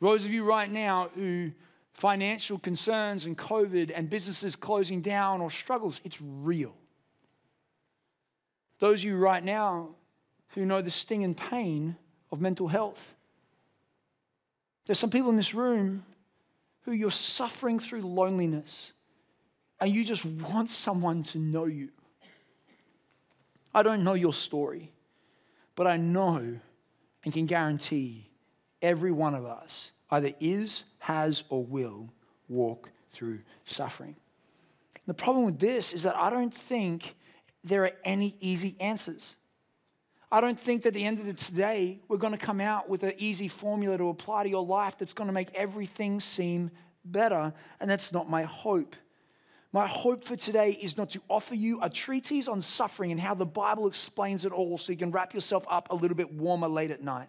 Those 0.00 0.24
of 0.24 0.30
you 0.30 0.44
right 0.44 0.70
now 0.70 1.10
who 1.14 1.52
financial 1.92 2.58
concerns 2.58 3.26
and 3.26 3.36
COVID 3.36 3.90
and 3.94 4.08
businesses 4.08 4.54
closing 4.54 5.00
down 5.00 5.40
or 5.40 5.50
struggles, 5.50 6.00
it's 6.04 6.20
real. 6.20 6.74
Those 8.78 9.00
of 9.00 9.04
you 9.04 9.16
right 9.16 9.42
now 9.42 9.90
who 10.48 10.66
know 10.66 10.82
the 10.82 10.90
sting 10.90 11.24
and 11.24 11.36
pain 11.36 11.96
of 12.30 12.40
mental 12.40 12.68
health. 12.68 13.14
There's 14.86 14.98
some 14.98 15.10
people 15.10 15.30
in 15.30 15.36
this 15.36 15.54
room 15.54 16.04
who 16.82 16.92
you're 16.92 17.10
suffering 17.10 17.78
through 17.78 18.02
loneliness 18.02 18.92
and 19.80 19.94
you 19.94 20.04
just 20.04 20.24
want 20.24 20.70
someone 20.70 21.22
to 21.24 21.38
know 21.38 21.64
you. 21.64 21.90
I 23.74 23.82
don't 23.82 24.04
know 24.04 24.14
your 24.14 24.32
story, 24.32 24.90
but 25.74 25.86
I 25.86 25.96
know 25.96 26.58
and 27.24 27.32
can 27.32 27.46
guarantee 27.46 28.30
every 28.80 29.12
one 29.12 29.34
of 29.34 29.44
us 29.44 29.92
either 30.10 30.32
is, 30.40 30.84
has, 31.00 31.42
or 31.50 31.64
will 31.64 32.08
walk 32.48 32.90
through 33.10 33.40
suffering. 33.64 34.16
The 35.06 35.14
problem 35.14 35.44
with 35.44 35.58
this 35.58 35.92
is 35.92 36.04
that 36.04 36.16
I 36.16 36.30
don't 36.30 36.54
think 36.54 37.16
there 37.66 37.84
are 37.84 37.92
any 38.04 38.36
easy 38.40 38.76
answers. 38.80 39.34
I 40.30 40.40
don't 40.40 40.58
think 40.58 40.82
that 40.82 40.88
at 40.88 40.94
the 40.94 41.04
end 41.04 41.18
of 41.18 41.26
the 41.26 41.52
day, 41.52 42.00
we're 42.08 42.16
going 42.16 42.32
to 42.32 42.38
come 42.38 42.60
out 42.60 42.88
with 42.88 43.02
an 43.02 43.12
easy 43.18 43.48
formula 43.48 43.98
to 43.98 44.08
apply 44.08 44.44
to 44.44 44.48
your 44.48 44.64
life 44.64 44.96
that's 44.98 45.12
going 45.12 45.26
to 45.28 45.32
make 45.32 45.54
everything 45.54 46.20
seem 46.20 46.70
better. 47.04 47.52
And 47.80 47.90
that's 47.90 48.12
not 48.12 48.30
my 48.30 48.42
hope. 48.42 48.96
My 49.72 49.86
hope 49.86 50.24
for 50.24 50.36
today 50.36 50.70
is 50.70 50.96
not 50.96 51.10
to 51.10 51.20
offer 51.28 51.54
you 51.54 51.80
a 51.82 51.90
treatise 51.90 52.48
on 52.48 52.62
suffering 52.62 53.10
and 53.10 53.20
how 53.20 53.34
the 53.34 53.46
Bible 53.46 53.86
explains 53.86 54.44
it 54.44 54.52
all 54.52 54.78
so 54.78 54.92
you 54.92 54.98
can 54.98 55.10
wrap 55.10 55.34
yourself 55.34 55.64
up 55.68 55.88
a 55.90 55.94
little 55.94 56.16
bit 56.16 56.32
warmer 56.32 56.68
late 56.68 56.90
at 56.90 57.02
night. 57.02 57.28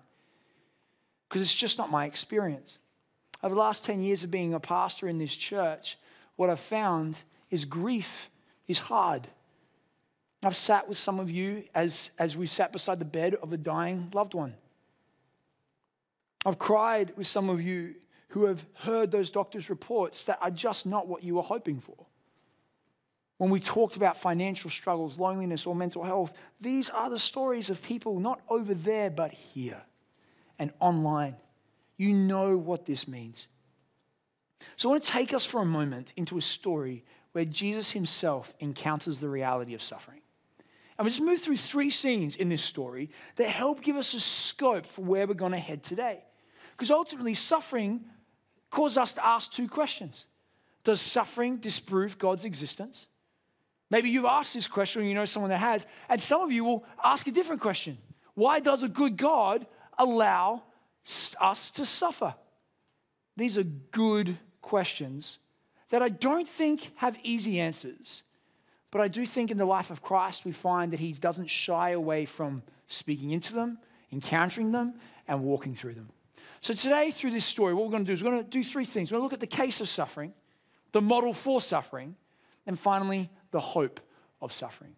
Because 1.28 1.42
it's 1.42 1.54
just 1.54 1.78
not 1.78 1.92
my 1.92 2.06
experience. 2.06 2.78
Over 3.44 3.54
the 3.54 3.62
last 3.62 3.84
10 3.84 4.02
years 4.02 4.24
of 4.24 4.32
being 4.32 4.54
a 4.54 4.60
pastor 4.60 5.08
in 5.08 5.18
this 5.18 5.36
church, 5.36 5.98
what 6.36 6.50
I've 6.50 6.60
found 6.60 7.18
is 7.50 7.66
grief 7.66 8.30
is 8.68 8.80
hard. 8.80 9.28
I've 10.48 10.56
sat 10.56 10.88
with 10.88 10.98
some 10.98 11.20
of 11.20 11.30
you 11.30 11.66
as, 11.76 12.12
as 12.18 12.38
we 12.38 12.48
sat 12.48 12.72
beside 12.72 13.00
the 13.00 13.06
bed 13.06 13.36
of 13.36 13.52
a 13.52 13.58
dying 13.58 14.10
loved 14.14 14.34
one. 14.34 14.54
I've 16.46 16.58
cried 16.58 17.12
with 17.18 17.28
some 17.28 17.50
of 17.50 17.62
you 17.62 17.96
who 18.30 18.46
have 18.46 18.66
heard 18.76 19.12
those 19.12 19.30
doctors' 19.30 19.70
reports 19.70 20.24
that 20.24 20.40
are 20.42 20.50
just 20.50 20.86
not 20.86 21.06
what 21.06 21.22
you 21.22 21.36
were 21.36 21.42
hoping 21.42 21.82
for. 21.82 21.98
When 23.40 23.50
we 23.50 23.60
talked 23.60 23.98
about 23.98 24.16
financial 24.16 24.70
struggles, 24.70 25.20
loneliness, 25.20 25.66
or 25.66 25.76
mental 25.76 26.02
health, 26.02 26.32
these 26.62 26.90
are 26.90 27.10
the 27.10 27.20
stories 27.20 27.70
of 27.70 27.84
people 27.84 28.18
not 28.18 28.40
over 28.48 28.74
there, 28.74 29.10
but 29.10 29.34
here 29.34 29.82
and 30.60 30.72
online. 30.80 31.36
You 31.98 32.14
know 32.14 32.56
what 32.56 32.86
this 32.86 33.06
means. 33.06 33.50
So 34.78 34.88
I 34.88 34.92
want 34.94 35.04
to 35.04 35.12
take 35.12 35.34
us 35.34 35.44
for 35.44 35.62
a 35.62 35.66
moment 35.66 36.14
into 36.16 36.38
a 36.38 36.42
story 36.42 37.04
where 37.34 37.44
Jesus 37.44 37.92
himself 37.92 38.54
encounters 38.62 39.18
the 39.18 39.28
reality 39.28 39.74
of 39.74 39.84
suffering. 39.84 40.22
And 40.98 41.06
we 41.06 41.12
just 41.12 41.22
move 41.22 41.42
through 41.42 41.58
three 41.58 41.90
scenes 41.90 42.36
in 42.36 42.50
this 42.50 42.64
story 42.64 43.12
that 43.36 43.50
help 43.50 43.82
give 43.82 43.96
us 43.96 44.14
a 44.14 44.20
scope 44.20 44.86
for 44.86 45.04
where 45.04 45.28
we're 45.28 45.36
going 45.36 45.52
to 45.52 45.60
head 45.60 45.84
today. 45.84 46.24
Because 46.72 46.90
ultimately, 46.90 47.34
suffering 47.34 48.06
causes 48.70 48.98
us 48.98 49.14
to 49.14 49.26
ask 49.26 49.52
two 49.52 49.68
questions 49.68 50.26
Does 50.84 51.02
suffering 51.02 51.58
disprove 51.58 52.18
God's 52.18 52.46
existence? 52.46 53.08
Maybe 53.90 54.10
you've 54.10 54.26
asked 54.26 54.54
this 54.54 54.68
question 54.68 55.02
or 55.02 55.06
you 55.06 55.14
know 55.14 55.26
someone 55.26 55.50
that 55.50 55.60
has. 55.60 55.86
And 56.10 56.22
some 56.22 56.42
of 56.42 56.52
you 56.52 56.66
will 56.66 56.84
ask 57.04 57.28
a 57.28 57.32
different 57.32 57.62
question 57.62 57.98
Why 58.34 58.60
does 58.60 58.84
a 58.84 58.90
good 58.90 59.18
God 59.18 59.68
allow 59.98 60.64
us 61.40 61.72
to 61.72 61.86
suffer? 61.86 62.34
These 63.36 63.58
are 63.58 63.64
good 63.64 64.38
questions 64.62 65.38
that 65.90 66.02
I 66.02 66.10
don't 66.10 66.50
think 66.50 66.92
have 66.96 67.18
easy 67.24 67.60
answers. 67.60 68.24
But 68.98 69.04
I 69.04 69.10
do 69.10 69.28
think 69.28 69.52
in 69.52 69.60
the 69.60 69.66
life 69.66 69.92
of 69.92 70.02
Christ, 70.02 70.44
we 70.44 70.52
find 70.52 70.92
that 70.92 71.00
he 71.00 71.12
doesn't 71.12 71.52
shy 71.52 71.92
away 71.92 72.26
from 72.26 72.64
speaking 72.88 73.30
into 73.30 73.54
them, 73.54 73.78
encountering 74.12 74.72
them, 74.72 74.96
and 75.28 75.44
walking 75.44 75.76
through 75.76 75.94
them. 75.94 76.10
So 76.62 76.74
today, 76.74 77.12
through 77.12 77.30
this 77.30 77.46
story, 77.46 77.76
what 77.76 77.86
we're 77.86 77.92
going 77.92 78.06
to 78.06 78.08
do 78.08 78.14
is 78.14 78.24
we're 78.24 78.32
going 78.32 78.44
to 78.44 78.50
do 78.50 78.64
three 78.64 78.86
things. 78.86 79.12
We're 79.12 79.20
going 79.20 79.30
to 79.30 79.36
look 79.36 79.44
at 79.44 79.52
the 79.52 79.56
case 79.56 79.82
of 79.82 79.88
suffering, 79.88 80.34
the 80.94 81.02
model 81.02 81.36
for 81.36 81.62
suffering, 81.62 82.16
and 82.66 82.80
finally, 82.80 83.30
the 83.52 83.60
hope 83.60 84.00
of 84.42 84.52
suffering. 84.52 84.96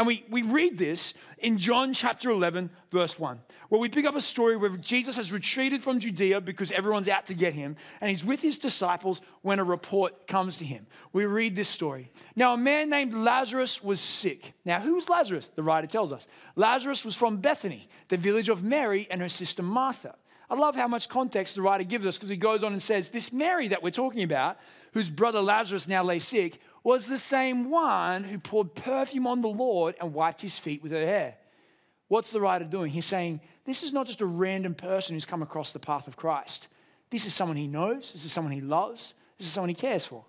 And 0.00 0.06
we, 0.06 0.24
we 0.30 0.40
read 0.40 0.78
this 0.78 1.12
in 1.36 1.58
John 1.58 1.92
chapter 1.92 2.30
11, 2.30 2.70
verse 2.90 3.18
1, 3.18 3.38
where 3.68 3.78
we 3.82 3.90
pick 3.90 4.06
up 4.06 4.14
a 4.14 4.20
story 4.22 4.56
where 4.56 4.70
Jesus 4.70 5.16
has 5.16 5.30
retreated 5.30 5.82
from 5.82 6.00
Judea 6.00 6.40
because 6.40 6.72
everyone's 6.72 7.06
out 7.06 7.26
to 7.26 7.34
get 7.34 7.52
him, 7.52 7.76
and 8.00 8.08
he's 8.08 8.24
with 8.24 8.40
his 8.40 8.56
disciples 8.56 9.20
when 9.42 9.58
a 9.58 9.62
report 9.62 10.26
comes 10.26 10.56
to 10.56 10.64
him. 10.64 10.86
We 11.12 11.26
read 11.26 11.54
this 11.54 11.68
story. 11.68 12.10
Now, 12.34 12.54
a 12.54 12.56
man 12.56 12.88
named 12.88 13.12
Lazarus 13.12 13.84
was 13.84 14.00
sick. 14.00 14.54
Now, 14.64 14.80
who 14.80 14.94
was 14.94 15.10
Lazarus? 15.10 15.50
The 15.54 15.62
writer 15.62 15.86
tells 15.86 16.12
us. 16.12 16.28
Lazarus 16.56 17.04
was 17.04 17.14
from 17.14 17.36
Bethany, 17.36 17.86
the 18.08 18.16
village 18.16 18.48
of 18.48 18.62
Mary 18.62 19.06
and 19.10 19.20
her 19.20 19.28
sister 19.28 19.62
Martha. 19.62 20.16
I 20.48 20.54
love 20.54 20.74
how 20.74 20.88
much 20.88 21.08
context 21.10 21.54
the 21.54 21.62
writer 21.62 21.84
gives 21.84 22.06
us 22.06 22.16
because 22.16 22.30
he 22.30 22.36
goes 22.36 22.64
on 22.64 22.72
and 22.72 22.80
says, 22.80 23.10
This 23.10 23.32
Mary 23.32 23.68
that 23.68 23.82
we're 23.82 23.90
talking 23.90 24.24
about, 24.24 24.58
whose 24.92 25.08
brother 25.08 25.42
Lazarus 25.42 25.86
now 25.86 26.02
lay 26.02 26.18
sick, 26.18 26.58
was 26.82 27.06
the 27.06 27.18
same 27.18 27.70
one 27.70 28.24
who 28.24 28.38
poured 28.38 28.74
perfume 28.74 29.26
on 29.26 29.40
the 29.40 29.48
Lord 29.48 29.94
and 30.00 30.14
wiped 30.14 30.42
his 30.42 30.58
feet 30.58 30.82
with 30.82 30.92
her 30.92 31.04
hair. 31.04 31.36
What's 32.08 32.30
the 32.30 32.40
writer 32.40 32.64
doing? 32.64 32.90
He's 32.90 33.06
saying, 33.06 33.40
This 33.64 33.82
is 33.82 33.92
not 33.92 34.06
just 34.06 34.20
a 34.20 34.26
random 34.26 34.74
person 34.74 35.14
who's 35.14 35.26
come 35.26 35.42
across 35.42 35.72
the 35.72 35.78
path 35.78 36.08
of 36.08 36.16
Christ. 36.16 36.68
This 37.10 37.26
is 37.26 37.34
someone 37.34 37.56
he 37.56 37.66
knows, 37.66 38.12
this 38.12 38.24
is 38.24 38.32
someone 38.32 38.52
he 38.52 38.60
loves, 38.60 39.14
this 39.36 39.46
is 39.46 39.52
someone 39.52 39.68
he 39.68 39.74
cares 39.74 40.06
for. 40.06 40.24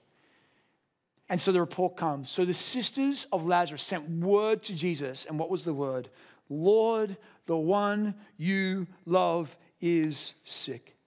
And 1.29 1.39
so 1.39 1.53
the 1.53 1.61
report 1.61 1.95
comes. 1.95 2.29
So 2.29 2.43
the 2.43 2.53
sisters 2.53 3.25
of 3.31 3.45
Lazarus 3.45 3.83
sent 3.83 4.09
word 4.09 4.63
to 4.63 4.75
Jesus. 4.75 5.25
And 5.25 5.39
what 5.39 5.49
was 5.49 5.63
the 5.63 5.73
word? 5.73 6.09
Lord, 6.49 7.15
the 7.45 7.55
one 7.55 8.15
you 8.35 8.85
love 9.05 9.55
is 9.79 10.33
sick. 10.43 10.97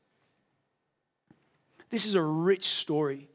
This 1.90 2.06
is 2.06 2.14
a 2.14 2.22
rich 2.22 2.64
story 2.64 3.28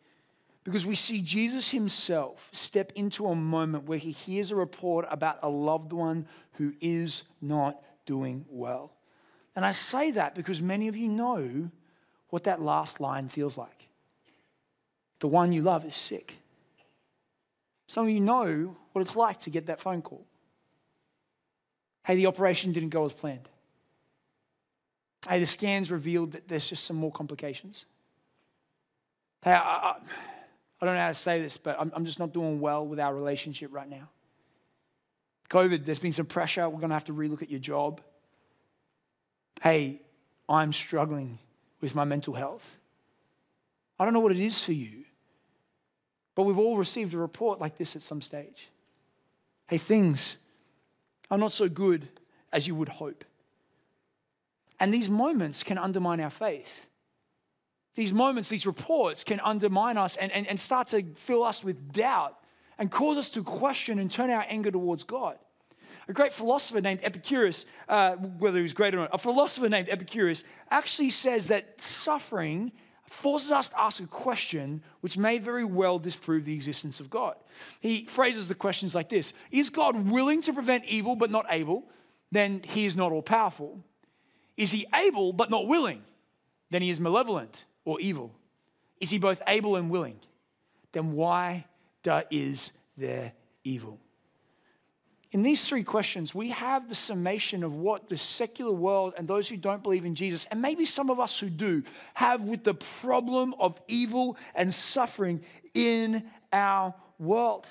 because 0.69 0.85
we 0.85 0.93
see 0.93 1.19
Jesus 1.21 1.71
himself 1.71 2.47
step 2.53 2.91
into 2.93 3.25
a 3.25 3.33
moment 3.33 3.85
where 3.85 3.97
he 3.97 4.11
hears 4.11 4.51
a 4.51 4.55
report 4.55 5.07
about 5.09 5.39
a 5.41 5.49
loved 5.49 5.93
one 5.93 6.27
who 6.53 6.73
is 6.79 7.23
not 7.41 7.81
doing 8.05 8.45
well. 8.47 8.91
And 9.55 9.65
I 9.65 9.71
say 9.71 10.11
that 10.11 10.35
because 10.35 10.61
many 10.61 10.87
of 10.87 10.95
you 10.95 11.07
know 11.07 11.71
what 12.29 12.43
that 12.43 12.61
last 12.61 12.99
line 12.99 13.29
feels 13.29 13.57
like. 13.57 13.87
The 15.21 15.27
one 15.27 15.51
you 15.51 15.63
love 15.63 15.85
is 15.85 15.95
sick. 15.95 16.37
Some 17.87 18.05
of 18.05 18.11
you 18.11 18.19
know 18.19 18.77
what 18.91 19.01
it's 19.01 19.15
like 19.15 19.39
to 19.41 19.49
get 19.49 19.65
that 19.65 19.79
phone 19.79 20.03
call. 20.03 20.23
Hey, 22.05 22.15
the 22.15 22.27
operation 22.27 22.73
didn't 22.73 22.89
go 22.89 23.05
as 23.05 23.13
planned. 23.13 23.49
Hey, 25.27 25.39
the 25.39 25.47
scans 25.47 25.89
revealed 25.89 26.33
that 26.33 26.47
there's 26.47 26.69
just 26.69 26.85
some 26.85 26.95
more 26.95 27.11
complications. 27.11 27.85
Hey, 29.43 29.53
I, 29.53 29.57
I, 29.57 29.95
I 30.81 30.85
don't 30.85 30.95
know 30.95 31.01
how 31.01 31.07
to 31.09 31.13
say 31.13 31.41
this, 31.41 31.57
but 31.57 31.75
I'm, 31.79 31.91
I'm 31.93 32.05
just 32.05 32.19
not 32.19 32.33
doing 32.33 32.61
well 32.61 32.85
with 32.85 32.99
our 32.99 33.13
relationship 33.13 33.73
right 33.73 33.89
now. 33.89 34.09
COVID, 35.49 35.85
there's 35.85 35.99
been 35.99 36.13
some 36.13 36.25
pressure. 36.25 36.69
We're 36.69 36.79
going 36.79 36.89
to 36.89 36.95
have 36.95 37.05
to 37.05 37.13
relook 37.13 37.41
at 37.41 37.49
your 37.49 37.59
job. 37.59 38.01
Hey, 39.61 40.01
I'm 40.47 40.71
struggling 40.71 41.39
with 41.81 41.95
my 41.95 42.03
mental 42.03 42.33
health. 42.33 42.77
I 43.99 44.05
don't 44.05 44.13
know 44.13 44.19
what 44.19 44.31
it 44.31 44.39
is 44.39 44.63
for 44.63 44.71
you, 44.71 45.03
but 46.35 46.43
we've 46.43 46.57
all 46.57 46.77
received 46.77 47.13
a 47.13 47.17
report 47.17 47.59
like 47.59 47.77
this 47.77 47.95
at 47.95 48.01
some 48.01 48.21
stage. 48.21 48.69
Hey, 49.67 49.77
things 49.77 50.37
are 51.29 51.37
not 51.37 51.51
so 51.51 51.67
good 51.67 52.07
as 52.53 52.67
you 52.67 52.75
would 52.75 52.89
hope. 52.89 53.25
And 54.79 54.93
these 54.93 55.09
moments 55.09 55.61
can 55.61 55.77
undermine 55.77 56.21
our 56.21 56.29
faith. 56.29 56.85
These 57.95 58.13
moments, 58.13 58.49
these 58.49 58.65
reports 58.65 59.23
can 59.23 59.39
undermine 59.41 59.97
us 59.97 60.15
and, 60.15 60.31
and, 60.31 60.47
and 60.47 60.59
start 60.59 60.89
to 60.89 61.03
fill 61.15 61.43
us 61.43 61.63
with 61.63 61.91
doubt 61.91 62.37
and 62.77 62.89
cause 62.89 63.17
us 63.17 63.29
to 63.31 63.43
question 63.43 63.99
and 63.99 64.09
turn 64.09 64.29
our 64.29 64.45
anger 64.47 64.71
towards 64.71 65.03
God. 65.03 65.37
A 66.07 66.13
great 66.13 66.33
philosopher 66.33 66.81
named 66.81 67.01
Epicurus, 67.03 67.65
uh, 67.87 68.15
whether 68.15 68.57
he 68.57 68.63
was 68.63 68.73
great 68.73 68.95
or 68.95 68.97
not, 68.97 69.09
a 69.13 69.17
philosopher 69.17 69.69
named 69.69 69.89
Epicurus 69.89 70.43
actually 70.71 71.11
says 71.11 71.49
that 71.49 71.79
suffering 71.79 72.71
forces 73.05 73.51
us 73.51 73.67
to 73.69 73.79
ask 73.79 74.01
a 74.01 74.07
question 74.07 74.81
which 75.01 75.17
may 75.17 75.37
very 75.37 75.65
well 75.65 75.99
disprove 75.99 76.45
the 76.45 76.53
existence 76.53 76.99
of 76.99 77.09
God. 77.09 77.35
He 77.79 78.05
phrases 78.05 78.47
the 78.47 78.55
questions 78.55 78.95
like 78.95 79.09
this 79.09 79.33
Is 79.51 79.69
God 79.69 80.09
willing 80.09 80.41
to 80.43 80.53
prevent 80.53 80.85
evil 80.85 81.15
but 81.15 81.31
not 81.31 81.45
able? 81.49 81.83
Then 82.31 82.61
he 82.63 82.85
is 82.85 82.95
not 82.95 83.11
all 83.11 83.23
powerful. 83.23 83.83
Is 84.57 84.71
he 84.71 84.85
able 84.93 85.33
but 85.33 85.49
not 85.49 85.67
willing? 85.67 86.03
Then 86.71 86.81
he 86.81 86.89
is 86.89 86.99
malevolent 86.99 87.65
or 87.89 87.99
evil. 87.99 88.31
Is 88.99 89.09
he 89.09 89.17
both 89.17 89.41
able 89.47 89.75
and 89.75 89.89
willing? 89.89 90.19
Then 90.91 91.13
why 91.13 91.65
is 92.29 92.71
there 92.95 93.33
evil? 93.63 93.97
In 95.31 95.41
these 95.41 95.67
three 95.67 95.83
questions, 95.83 96.35
we 96.35 96.49
have 96.49 96.87
the 96.87 96.93
summation 96.93 97.63
of 97.63 97.73
what 97.73 98.07
the 98.07 98.17
secular 98.17 98.71
world 98.71 99.15
and 99.17 99.27
those 99.27 99.47
who 99.47 99.57
don't 99.57 99.81
believe 99.81 100.05
in 100.05 100.13
Jesus, 100.13 100.45
and 100.45 100.61
maybe 100.61 100.85
some 100.85 101.09
of 101.09 101.19
us 101.19 101.39
who 101.39 101.49
do, 101.49 101.81
have 102.13 102.43
with 102.43 102.63
the 102.63 102.75
problem 102.75 103.55
of 103.59 103.81
evil 103.87 104.37
and 104.53 104.71
suffering 104.71 105.41
in 105.73 106.23
our 106.53 106.93
world. 107.17 107.65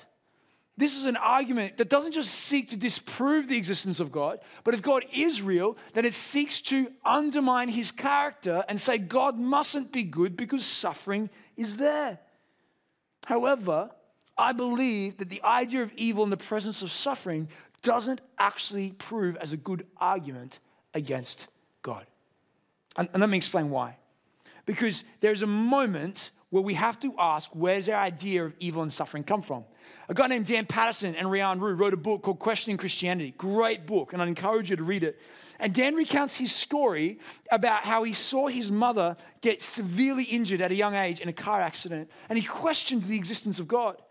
This 0.79 0.95
is 0.95 1.03
an 1.03 1.17
argument 1.17 1.75
that 1.75 1.89
doesn't 1.89 2.13
just 2.13 2.33
seek 2.33 2.69
to 2.69 2.77
disprove 2.77 3.49
the 3.49 3.57
existence 3.57 3.99
of 3.99 4.13
God, 4.13 4.39
but 4.63 4.73
if 4.73 4.81
God 4.81 5.03
is 5.13 5.41
real, 5.41 5.75
then 5.93 6.05
it 6.05 6.13
seeks 6.13 6.61
to 6.61 6.89
undermine 7.03 7.67
his 7.67 7.91
character 7.91 8.63
and 8.69 8.79
say 8.79 8.97
God 8.97 9.37
mustn't 9.37 9.91
be 9.91 10.03
good 10.03 10.37
because 10.37 10.65
suffering 10.65 11.29
is 11.57 11.75
there. 11.75 12.19
However, 13.25 13.89
I 14.37 14.53
believe 14.53 15.17
that 15.17 15.29
the 15.29 15.43
idea 15.43 15.83
of 15.83 15.91
evil 15.97 16.23
in 16.23 16.29
the 16.29 16.37
presence 16.37 16.81
of 16.81 16.91
suffering 16.91 17.49
doesn't 17.81 18.21
actually 18.37 18.91
prove 18.91 19.35
as 19.35 19.51
a 19.51 19.57
good 19.57 19.85
argument 19.97 20.59
against 20.93 21.47
God. 21.81 22.05
And, 22.95 23.09
and 23.11 23.19
let 23.19 23.29
me 23.29 23.35
explain 23.35 23.69
why. 23.69 23.97
Because 24.65 25.03
there's 25.19 25.41
a 25.41 25.47
moment 25.47 26.29
where 26.49 26.63
we 26.63 26.73
have 26.73 26.99
to 26.99 27.13
ask 27.17 27.49
where's 27.53 27.89
our 27.89 28.01
idea 28.01 28.45
of 28.45 28.53
evil 28.59 28.81
and 28.81 28.91
suffering 28.91 29.23
come 29.23 29.41
from? 29.41 29.65
A 30.07 30.13
guy 30.13 30.27
named 30.27 30.47
Dan 30.47 30.65
Paterson 30.65 31.15
and 31.15 31.27
Rian 31.27 31.59
Roux 31.59 31.75
wrote 31.75 31.93
a 31.93 31.97
book 31.97 32.23
called 32.23 32.39
Questioning 32.39 32.77
Christianity. 32.77 33.33
Great 33.37 33.85
book, 33.85 34.13
and 34.13 34.21
I 34.21 34.27
encourage 34.27 34.69
you 34.69 34.75
to 34.75 34.83
read 34.83 35.03
it. 35.03 35.19
And 35.59 35.73
Dan 35.73 35.93
recounts 35.93 36.37
his 36.37 36.53
story 36.53 37.19
about 37.51 37.83
how 37.83 38.03
he 38.03 38.13
saw 38.13 38.47
his 38.47 38.71
mother 38.71 39.17
get 39.41 39.61
severely 39.61 40.23
injured 40.23 40.61
at 40.61 40.71
a 40.71 40.75
young 40.75 40.95
age 40.95 41.19
in 41.19 41.29
a 41.29 41.33
car 41.33 41.61
accident, 41.61 42.09
and 42.29 42.39
he 42.39 42.45
questioned 42.45 43.03
the 43.03 43.17
existence 43.17 43.59
of 43.59 43.67
God. 43.67 44.01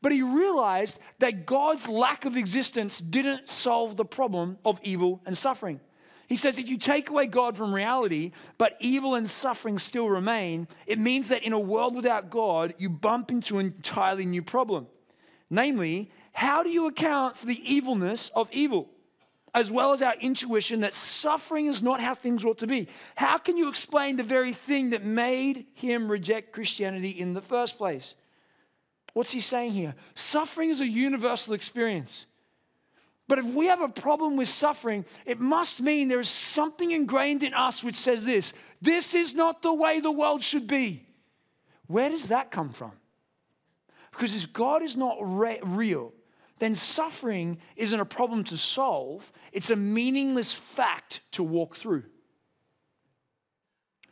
But 0.00 0.12
he 0.12 0.22
realized 0.22 1.00
that 1.18 1.44
God's 1.44 1.88
lack 1.88 2.24
of 2.24 2.36
existence 2.36 3.00
didn't 3.00 3.48
solve 3.48 3.96
the 3.96 4.04
problem 4.04 4.58
of 4.64 4.78
evil 4.84 5.20
and 5.26 5.36
suffering. 5.36 5.80
He 6.28 6.36
says 6.36 6.58
if 6.58 6.68
you 6.68 6.76
take 6.76 7.08
away 7.08 7.26
God 7.26 7.56
from 7.56 7.74
reality, 7.74 8.32
but 8.58 8.76
evil 8.80 9.14
and 9.14 9.28
suffering 9.28 9.78
still 9.78 10.08
remain, 10.10 10.68
it 10.86 10.98
means 10.98 11.28
that 11.28 11.42
in 11.42 11.54
a 11.54 11.58
world 11.58 11.96
without 11.96 12.28
God, 12.28 12.74
you 12.76 12.90
bump 12.90 13.30
into 13.30 13.58
an 13.58 13.66
entirely 13.66 14.26
new 14.26 14.42
problem. 14.42 14.86
Namely, 15.48 16.10
how 16.32 16.62
do 16.62 16.68
you 16.68 16.86
account 16.86 17.38
for 17.38 17.46
the 17.46 17.74
evilness 17.74 18.28
of 18.34 18.50
evil? 18.52 18.90
As 19.54 19.70
well 19.70 19.94
as 19.94 20.02
our 20.02 20.14
intuition 20.20 20.80
that 20.80 20.92
suffering 20.92 21.66
is 21.66 21.82
not 21.82 22.02
how 22.02 22.14
things 22.14 22.44
ought 22.44 22.58
to 22.58 22.66
be. 22.66 22.88
How 23.16 23.38
can 23.38 23.56
you 23.56 23.70
explain 23.70 24.18
the 24.18 24.22
very 24.22 24.52
thing 24.52 24.90
that 24.90 25.02
made 25.02 25.64
him 25.72 26.10
reject 26.10 26.52
Christianity 26.52 27.08
in 27.08 27.32
the 27.32 27.40
first 27.40 27.78
place? 27.78 28.14
What's 29.14 29.32
he 29.32 29.40
saying 29.40 29.72
here? 29.72 29.94
Suffering 30.14 30.68
is 30.68 30.82
a 30.82 30.86
universal 30.86 31.54
experience. 31.54 32.26
But 33.28 33.38
if 33.38 33.44
we 33.44 33.66
have 33.66 33.82
a 33.82 33.88
problem 33.90 34.36
with 34.36 34.48
suffering, 34.48 35.04
it 35.26 35.38
must 35.38 35.82
mean 35.82 36.08
there 36.08 36.18
is 36.18 36.30
something 36.30 36.90
ingrained 36.90 37.42
in 37.42 37.52
us 37.52 37.84
which 37.84 37.96
says 37.96 38.24
this 38.24 38.54
this 38.80 39.14
is 39.14 39.34
not 39.34 39.62
the 39.62 39.72
way 39.72 40.00
the 40.00 40.10
world 40.10 40.42
should 40.42 40.66
be. 40.66 41.06
Where 41.86 42.08
does 42.08 42.28
that 42.28 42.50
come 42.50 42.70
from? 42.70 42.92
Because 44.10 44.34
if 44.34 44.52
God 44.52 44.82
is 44.82 44.96
not 44.96 45.16
re- 45.20 45.60
real, 45.62 46.12
then 46.58 46.74
suffering 46.74 47.58
isn't 47.76 48.00
a 48.00 48.04
problem 48.04 48.44
to 48.44 48.56
solve, 48.56 49.30
it's 49.52 49.70
a 49.70 49.76
meaningless 49.76 50.58
fact 50.58 51.20
to 51.32 51.42
walk 51.42 51.76
through. 51.76 52.04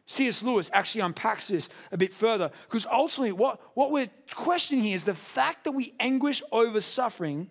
C.S. 0.06 0.42
Lewis 0.42 0.70
actually 0.73 1.00
unpacks 1.00 1.49
this 1.49 1.68
a 1.90 1.96
bit 1.96 2.12
further 2.12 2.50
because 2.68 2.87
ultimately, 2.87 3.32
what, 3.32 3.61
what 3.75 3.90
we're 3.90 4.11
questioning 4.32 4.85
here 4.85 4.94
is 4.94 5.04
the 5.04 5.14
fact 5.14 5.64
that 5.64 5.73
we 5.73 5.94
anguish 5.99 6.42
over 6.52 6.80
suffering, 6.80 7.50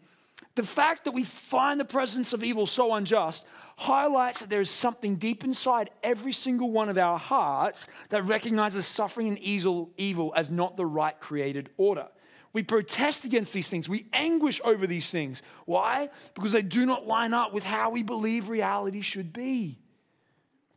the 0.55 0.63
fact 0.63 1.03
that 1.03 1.11
we 1.11 1.23
find 1.23 1.79
the 1.79 1.85
presence 1.85 2.33
of 2.33 2.43
evil 2.43 2.65
so 2.65 2.93
unjust, 2.93 3.45
highlights 3.77 4.39
that 4.39 4.49
there 4.49 4.61
is 4.61 4.69
something 4.69 5.17
deep 5.17 5.43
inside 5.43 5.89
every 6.01 6.31
single 6.31 6.71
one 6.71 6.87
of 6.87 6.97
our 6.97 7.19
hearts 7.19 7.87
that 8.09 8.25
recognizes 8.25 8.85
suffering 8.85 9.27
and 9.27 9.37
evil, 9.39 9.91
evil 9.97 10.33
as 10.35 10.49
not 10.49 10.77
the 10.77 10.85
right 10.85 11.19
created 11.19 11.69
order. 11.77 12.07
We 12.53 12.63
protest 12.63 13.25
against 13.25 13.51
these 13.51 13.67
things. 13.67 13.89
We 13.89 14.05
anguish 14.13 14.61
over 14.63 14.87
these 14.87 15.11
things. 15.11 15.41
Why? 15.65 16.09
Because 16.35 16.53
they 16.53 16.61
do 16.61 16.85
not 16.85 17.05
line 17.05 17.33
up 17.33 17.53
with 17.53 17.65
how 17.65 17.89
we 17.89 18.01
believe 18.01 18.47
reality 18.47 19.01
should 19.01 19.33
be. 19.33 19.77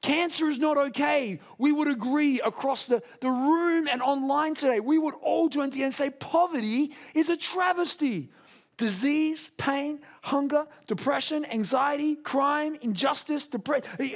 Cancer 0.03 0.49
is 0.49 0.59
not 0.59 0.77
okay. 0.77 1.39
We 1.57 1.71
would 1.71 1.87
agree 1.87 2.41
across 2.41 2.87
the, 2.87 3.01
the 3.21 3.31
room 3.31 3.87
and 3.87 4.03
online 4.03 4.55
today. 4.55 4.81
We 4.81 4.99
would 4.99 5.15
all 5.23 5.49
join 5.49 5.71
together 5.71 5.87
and 5.87 5.95
say 5.95 6.11
poverty 6.11 6.95
is 7.15 7.29
a 7.29 7.37
travesty. 7.37 8.31
Disease, 8.79 9.51
pain, 9.59 10.01
hunger, 10.23 10.67
depression, 10.87 11.45
anxiety, 11.45 12.15
crime, 12.15 12.79
injustice, 12.81 13.47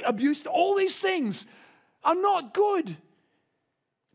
abuse, 0.05 0.45
all 0.47 0.75
these 0.75 0.97
things 0.97 1.45
are 2.03 2.15
not 2.15 2.53
good. 2.53 2.97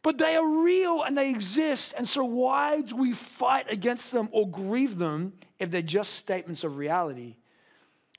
But 0.03 0.19
they 0.19 0.37
are 0.37 0.47
real 0.47 1.03
and 1.03 1.17
they 1.17 1.31
exist. 1.31 1.95
And 1.97 2.09
so, 2.09 2.25
why 2.25 2.81
do 2.81 2.97
we 2.97 3.13
fight 3.13 3.71
against 3.71 4.11
them 4.13 4.29
or 4.33 4.49
grieve 4.49 4.97
them 4.97 5.35
if 5.59 5.71
they're 5.71 5.83
just 5.83 6.15
statements 6.15 6.65
of 6.65 6.77
reality? 6.77 7.37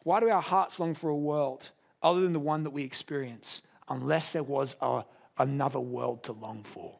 Why 0.04 0.20
do 0.20 0.30
our 0.30 0.42
hearts 0.42 0.80
long 0.80 0.94
for 0.94 1.10
a 1.10 1.16
world 1.18 1.72
other 2.04 2.22
than 2.22 2.34
the 2.34 2.40
one 2.40 2.64
that 2.64 2.72
we 2.72 2.84
experience, 2.84 3.64
unless 3.90 4.32
there 4.34 4.44
was 4.44 4.76
a, 4.82 5.04
another 5.38 5.80
world 5.80 6.24
to 6.26 6.34
long 6.34 6.64
for? 6.64 6.99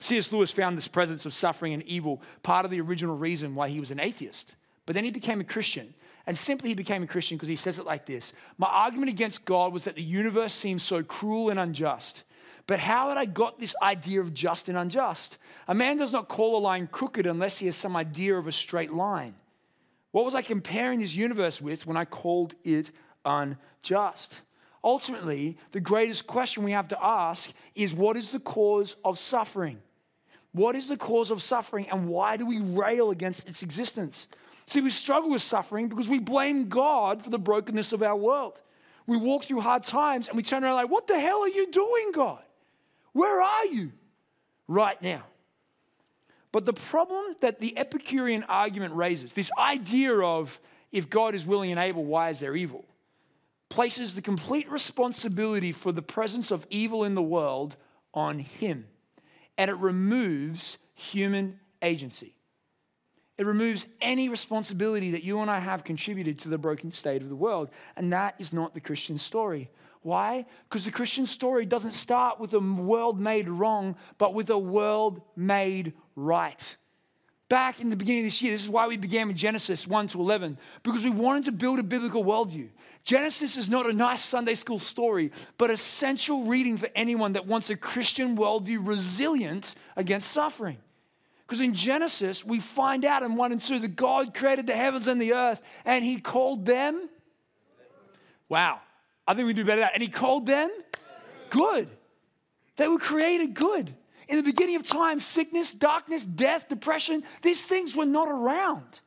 C.S. 0.00 0.32
Lewis 0.32 0.52
found 0.52 0.76
this 0.76 0.88
presence 0.88 1.26
of 1.26 1.34
suffering 1.34 1.74
and 1.74 1.82
evil 1.82 2.22
part 2.42 2.64
of 2.64 2.70
the 2.70 2.80
original 2.80 3.16
reason 3.16 3.54
why 3.54 3.68
he 3.68 3.80
was 3.80 3.90
an 3.90 4.00
atheist. 4.00 4.54
But 4.86 4.94
then 4.94 5.04
he 5.04 5.10
became 5.10 5.40
a 5.40 5.44
Christian. 5.44 5.92
And 6.26 6.36
simply 6.36 6.70
he 6.70 6.74
became 6.74 7.02
a 7.02 7.06
Christian 7.06 7.36
because 7.36 7.48
he 7.48 7.56
says 7.56 7.78
it 7.78 7.86
like 7.86 8.06
this 8.06 8.32
My 8.58 8.68
argument 8.68 9.10
against 9.10 9.44
God 9.44 9.72
was 9.72 9.84
that 9.84 9.96
the 9.96 10.02
universe 10.02 10.54
seems 10.54 10.82
so 10.82 11.02
cruel 11.02 11.50
and 11.50 11.58
unjust. 11.58 12.24
But 12.66 12.80
how 12.80 13.08
had 13.08 13.16
I 13.16 13.24
got 13.24 13.58
this 13.58 13.74
idea 13.82 14.20
of 14.20 14.34
just 14.34 14.68
and 14.68 14.76
unjust? 14.76 15.38
A 15.68 15.74
man 15.74 15.96
does 15.96 16.12
not 16.12 16.28
call 16.28 16.58
a 16.58 16.60
line 16.60 16.86
crooked 16.86 17.26
unless 17.26 17.56
he 17.56 17.66
has 17.66 17.76
some 17.76 17.96
idea 17.96 18.36
of 18.36 18.46
a 18.46 18.52
straight 18.52 18.92
line. 18.92 19.34
What 20.12 20.26
was 20.26 20.34
I 20.34 20.42
comparing 20.42 21.00
this 21.00 21.14
universe 21.14 21.62
with 21.62 21.86
when 21.86 21.96
I 21.96 22.04
called 22.04 22.54
it 22.64 22.90
unjust? 23.24 24.42
Ultimately, 24.84 25.56
the 25.72 25.80
greatest 25.80 26.26
question 26.26 26.62
we 26.62 26.72
have 26.72 26.88
to 26.88 27.04
ask 27.04 27.50
is 27.74 27.94
what 27.94 28.18
is 28.18 28.28
the 28.28 28.40
cause 28.40 28.96
of 29.02 29.18
suffering? 29.18 29.80
What 30.52 30.76
is 30.76 30.88
the 30.88 30.96
cause 30.96 31.30
of 31.30 31.42
suffering 31.42 31.88
and 31.90 32.08
why 32.08 32.36
do 32.36 32.46
we 32.46 32.58
rail 32.58 33.10
against 33.10 33.48
its 33.48 33.62
existence? 33.62 34.28
See, 34.66 34.80
we 34.80 34.90
struggle 34.90 35.30
with 35.30 35.42
suffering 35.42 35.88
because 35.88 36.08
we 36.08 36.18
blame 36.18 36.68
God 36.68 37.22
for 37.22 37.30
the 37.30 37.38
brokenness 37.38 37.92
of 37.92 38.02
our 38.02 38.16
world. 38.16 38.60
We 39.06 39.16
walk 39.16 39.44
through 39.44 39.60
hard 39.60 39.84
times 39.84 40.28
and 40.28 40.36
we 40.36 40.42
turn 40.42 40.64
around 40.64 40.74
like, 40.74 40.90
what 40.90 41.06
the 41.06 41.18
hell 41.18 41.40
are 41.40 41.48
you 41.48 41.70
doing, 41.70 42.12
God? 42.12 42.42
Where 43.12 43.40
are 43.40 43.66
you 43.66 43.92
right 44.66 45.00
now? 45.02 45.24
But 46.52 46.66
the 46.66 46.72
problem 46.72 47.34
that 47.40 47.60
the 47.60 47.76
Epicurean 47.76 48.42
argument 48.44 48.94
raises, 48.94 49.32
this 49.32 49.50
idea 49.58 50.18
of 50.18 50.60
if 50.92 51.10
God 51.10 51.34
is 51.34 51.46
willing 51.46 51.70
and 51.70 51.80
able, 51.80 52.04
why 52.04 52.30
is 52.30 52.40
there 52.40 52.56
evil? 52.56 52.84
Places 53.68 54.14
the 54.14 54.22
complete 54.22 54.70
responsibility 54.70 55.72
for 55.72 55.92
the 55.92 56.02
presence 56.02 56.50
of 56.50 56.66
evil 56.70 57.04
in 57.04 57.14
the 57.14 57.22
world 57.22 57.76
on 58.14 58.38
Him. 58.38 58.86
And 59.58 59.70
it 59.70 59.74
removes 59.74 60.78
human 60.94 61.60
agency. 61.82 62.34
It 63.36 63.46
removes 63.46 63.86
any 64.00 64.28
responsibility 64.28 65.12
that 65.12 65.22
you 65.22 65.40
and 65.40 65.50
I 65.50 65.58
have 65.58 65.84
contributed 65.84 66.38
to 66.40 66.48
the 66.48 66.58
broken 66.58 66.90
state 66.92 67.22
of 67.22 67.28
the 67.28 67.36
world. 67.36 67.68
And 67.96 68.12
that 68.12 68.34
is 68.38 68.52
not 68.52 68.74
the 68.74 68.80
Christian 68.80 69.18
story. 69.18 69.70
Why? 70.02 70.46
Because 70.68 70.84
the 70.84 70.90
Christian 70.90 71.26
story 71.26 71.66
doesn't 71.66 71.92
start 71.92 72.40
with 72.40 72.52
a 72.54 72.60
world 72.60 73.20
made 73.20 73.48
wrong, 73.48 73.96
but 74.16 74.32
with 74.32 74.48
a 74.50 74.58
world 74.58 75.20
made 75.36 75.92
right. 76.16 76.76
Back 77.48 77.80
in 77.80 77.90
the 77.90 77.96
beginning 77.96 78.22
of 78.22 78.26
this 78.26 78.42
year, 78.42 78.52
this 78.52 78.62
is 78.62 78.68
why 78.68 78.86
we 78.86 78.96
began 78.96 79.28
with 79.28 79.36
Genesis 79.36 79.86
1 79.86 80.08
to 80.08 80.20
11, 80.20 80.58
because 80.82 81.02
we 81.02 81.10
wanted 81.10 81.44
to 81.44 81.52
build 81.52 81.78
a 81.78 81.82
biblical 81.82 82.24
worldview. 82.24 82.68
Genesis 83.08 83.56
is 83.56 83.70
not 83.70 83.88
a 83.88 83.92
nice 83.94 84.22
Sunday 84.22 84.54
school 84.54 84.78
story, 84.78 85.32
but 85.56 85.70
essential 85.70 86.44
reading 86.44 86.76
for 86.76 86.90
anyone 86.94 87.32
that 87.32 87.46
wants 87.46 87.70
a 87.70 87.74
Christian 87.74 88.36
worldview 88.36 88.86
resilient 88.86 89.74
against 89.96 90.30
suffering. 90.30 90.76
Because 91.46 91.62
in 91.62 91.72
Genesis, 91.72 92.44
we 92.44 92.60
find 92.60 93.06
out 93.06 93.22
in 93.22 93.34
1 93.34 93.52
and 93.52 93.62
2 93.62 93.78
that 93.78 93.96
God 93.96 94.34
created 94.34 94.66
the 94.66 94.76
heavens 94.76 95.08
and 95.08 95.18
the 95.18 95.32
earth 95.32 95.62
and 95.86 96.04
he 96.04 96.20
called 96.20 96.66
them. 96.66 97.08
Wow. 98.50 98.78
I 99.26 99.32
think 99.32 99.46
we 99.46 99.54
do 99.54 99.64
better 99.64 99.80
that. 99.80 99.92
And 99.94 100.02
he 100.02 100.10
called 100.10 100.44
them 100.44 100.68
good. 101.48 101.88
They 102.76 102.88
were 102.88 102.98
created 102.98 103.54
good. 103.54 103.90
In 104.28 104.36
the 104.36 104.42
beginning 104.42 104.76
of 104.76 104.82
time, 104.82 105.18
sickness, 105.18 105.72
darkness, 105.72 106.26
death, 106.26 106.68
depression, 106.68 107.24
these 107.40 107.64
things 107.64 107.96
were 107.96 108.04
not 108.04 108.28
around. 108.28 109.00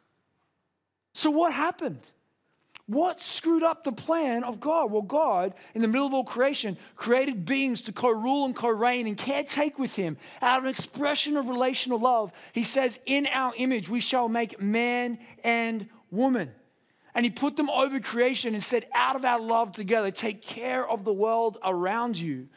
So 1.13 1.29
what 1.29 1.53
happened? 1.53 2.01
What 2.91 3.21
screwed 3.21 3.63
up 3.63 3.85
the 3.85 3.93
plan 3.93 4.43
of 4.43 4.59
God? 4.59 4.91
Well, 4.91 5.01
God, 5.01 5.53
in 5.73 5.81
the 5.81 5.87
middle 5.87 6.05
of 6.05 6.13
all 6.13 6.25
creation, 6.25 6.77
created 6.97 7.45
beings 7.45 7.81
to 7.83 7.93
co 7.93 8.09
rule 8.09 8.43
and 8.43 8.53
co 8.53 8.67
reign 8.67 9.07
and 9.07 9.17
caretake 9.17 9.79
with 9.79 9.95
Him 9.95 10.17
out 10.41 10.57
of 10.57 10.65
an 10.65 10.69
expression 10.69 11.37
of 11.37 11.47
relational 11.47 11.99
love. 11.99 12.33
He 12.51 12.65
says, 12.65 12.99
In 13.05 13.27
our 13.27 13.53
image, 13.55 13.87
we 13.87 14.01
shall 14.01 14.27
make 14.27 14.59
man 14.59 15.19
and 15.41 15.87
woman. 16.09 16.51
And 17.15 17.25
he 17.25 17.29
put 17.29 17.55
them 17.55 17.69
over 17.69 18.01
creation 18.01 18.53
and 18.55 18.63
said, 18.63 18.87
out 18.93 19.15
of 19.15 19.23
our 19.23 19.39
love 19.39 19.71
together, 19.71 20.11
take 20.11 20.41
care 20.41 20.87
of 20.87 21.05
the 21.05 21.13
world 21.13 21.57
around 21.63 22.17
you. 22.17 22.47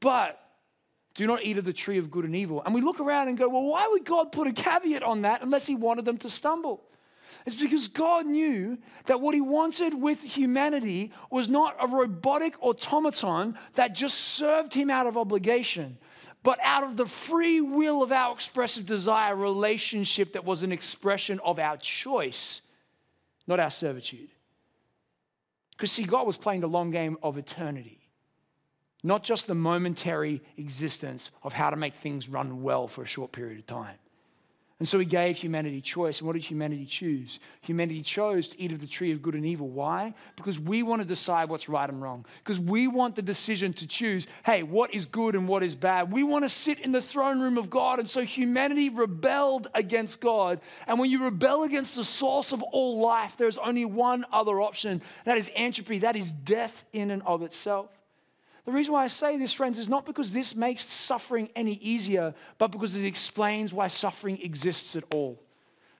But 0.00 0.40
do 1.14 1.28
not 1.28 1.44
eat 1.44 1.58
of 1.58 1.64
the 1.64 1.72
tree 1.72 1.98
of 1.98 2.10
good 2.10 2.24
and 2.24 2.34
evil. 2.34 2.60
And 2.64 2.74
we 2.74 2.80
look 2.80 2.98
around 2.98 3.28
and 3.28 3.38
go, 3.38 3.48
well, 3.48 3.64
why 3.64 3.86
would 3.90 4.04
God 4.04 4.32
put 4.32 4.46
a 4.48 4.52
caveat 4.52 5.02
on 5.02 5.22
that 5.22 5.42
unless 5.42 5.66
he 5.66 5.76
wanted 5.76 6.04
them 6.04 6.18
to 6.18 6.28
stumble? 6.28 6.82
It's 7.44 7.60
because 7.60 7.88
God 7.88 8.26
knew 8.26 8.78
that 9.06 9.20
what 9.20 9.34
he 9.34 9.40
wanted 9.40 9.94
with 9.94 10.22
humanity 10.22 11.12
was 11.30 11.48
not 11.48 11.76
a 11.80 11.86
robotic 11.86 12.54
automaton 12.62 13.58
that 13.74 13.94
just 13.94 14.18
served 14.18 14.72
him 14.72 14.90
out 14.90 15.06
of 15.06 15.16
obligation, 15.16 15.98
but 16.42 16.58
out 16.62 16.84
of 16.84 16.96
the 16.96 17.06
free 17.06 17.60
will 17.60 18.02
of 18.02 18.12
our 18.12 18.34
expressive 18.34 18.86
desire, 18.86 19.36
relationship 19.36 20.32
that 20.32 20.44
was 20.44 20.62
an 20.62 20.72
expression 20.72 21.40
of 21.44 21.58
our 21.58 21.76
choice 21.76 22.62
not 23.46 23.60
our 23.60 23.70
servitude. 23.70 24.28
Because, 25.72 25.92
see, 25.92 26.04
God 26.04 26.26
was 26.26 26.36
playing 26.36 26.60
the 26.62 26.68
long 26.68 26.90
game 26.90 27.18
of 27.22 27.36
eternity, 27.38 28.00
not 29.02 29.22
just 29.22 29.46
the 29.46 29.54
momentary 29.54 30.42
existence 30.56 31.30
of 31.42 31.52
how 31.52 31.70
to 31.70 31.76
make 31.76 31.94
things 31.94 32.28
run 32.28 32.62
well 32.62 32.88
for 32.88 33.02
a 33.02 33.06
short 33.06 33.32
period 33.32 33.58
of 33.58 33.66
time. 33.66 33.96
And 34.78 34.86
so 34.86 34.98
he 34.98 35.06
gave 35.06 35.38
humanity 35.38 35.80
choice. 35.80 36.18
And 36.18 36.26
what 36.26 36.34
did 36.34 36.44
humanity 36.44 36.84
choose? 36.84 37.40
Humanity 37.62 38.02
chose 38.02 38.48
to 38.48 38.60
eat 38.60 38.72
of 38.72 38.80
the 38.80 38.86
tree 38.86 39.10
of 39.10 39.22
good 39.22 39.34
and 39.34 39.46
evil. 39.46 39.70
Why? 39.70 40.12
Because 40.36 40.60
we 40.60 40.82
want 40.82 41.00
to 41.00 41.08
decide 41.08 41.48
what's 41.48 41.66
right 41.66 41.88
and 41.88 42.02
wrong. 42.02 42.26
Because 42.44 42.60
we 42.60 42.86
want 42.86 43.16
the 43.16 43.22
decision 43.22 43.72
to 43.72 43.86
choose, 43.86 44.26
hey, 44.44 44.62
what 44.62 44.94
is 44.94 45.06
good 45.06 45.34
and 45.34 45.48
what 45.48 45.62
is 45.62 45.74
bad. 45.74 46.12
We 46.12 46.24
want 46.24 46.44
to 46.44 46.50
sit 46.50 46.78
in 46.80 46.92
the 46.92 47.00
throne 47.00 47.40
room 47.40 47.56
of 47.56 47.70
God. 47.70 48.00
And 48.00 48.10
so 48.10 48.22
humanity 48.22 48.90
rebelled 48.90 49.68
against 49.74 50.20
God. 50.20 50.60
And 50.86 50.98
when 50.98 51.10
you 51.10 51.24
rebel 51.24 51.62
against 51.62 51.96
the 51.96 52.04
source 52.04 52.52
of 52.52 52.62
all 52.62 53.00
life, 53.00 53.36
there's 53.38 53.56
only 53.56 53.86
one 53.86 54.26
other 54.30 54.60
option 54.60 55.00
that 55.24 55.38
is 55.38 55.50
entropy, 55.54 56.00
that 56.00 56.16
is 56.16 56.32
death 56.32 56.84
in 56.92 57.10
and 57.10 57.22
of 57.22 57.42
itself. 57.42 57.88
The 58.66 58.72
reason 58.72 58.94
why 58.94 59.04
I 59.04 59.06
say 59.06 59.38
this, 59.38 59.52
friends, 59.52 59.78
is 59.78 59.88
not 59.88 60.04
because 60.04 60.32
this 60.32 60.56
makes 60.56 60.84
suffering 60.84 61.48
any 61.54 61.74
easier, 61.74 62.34
but 62.58 62.72
because 62.72 62.96
it 62.96 63.04
explains 63.04 63.72
why 63.72 63.86
suffering 63.86 64.42
exists 64.42 64.96
at 64.96 65.04
all. 65.14 65.40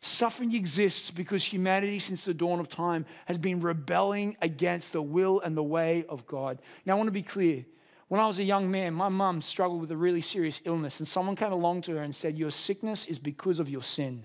Suffering 0.00 0.52
exists 0.52 1.12
because 1.12 1.44
humanity, 1.44 2.00
since 2.00 2.24
the 2.24 2.34
dawn 2.34 2.58
of 2.58 2.68
time, 2.68 3.06
has 3.26 3.38
been 3.38 3.60
rebelling 3.60 4.36
against 4.42 4.92
the 4.92 5.00
will 5.00 5.40
and 5.40 5.56
the 5.56 5.62
way 5.62 6.04
of 6.08 6.26
God. 6.26 6.58
Now, 6.84 6.94
I 6.94 6.96
want 6.96 7.06
to 7.06 7.12
be 7.12 7.22
clear. 7.22 7.64
When 8.08 8.20
I 8.20 8.26
was 8.26 8.40
a 8.40 8.44
young 8.44 8.68
man, 8.68 8.94
my 8.94 9.08
mum 9.08 9.42
struggled 9.42 9.80
with 9.80 9.92
a 9.92 9.96
really 9.96 10.20
serious 10.20 10.60
illness, 10.64 10.98
and 10.98 11.06
someone 11.06 11.36
came 11.36 11.52
along 11.52 11.82
to 11.82 11.92
her 11.92 12.02
and 12.02 12.14
said, 12.14 12.36
Your 12.36 12.50
sickness 12.50 13.04
is 13.04 13.18
because 13.18 13.60
of 13.60 13.70
your 13.70 13.82
sin. 13.82 14.24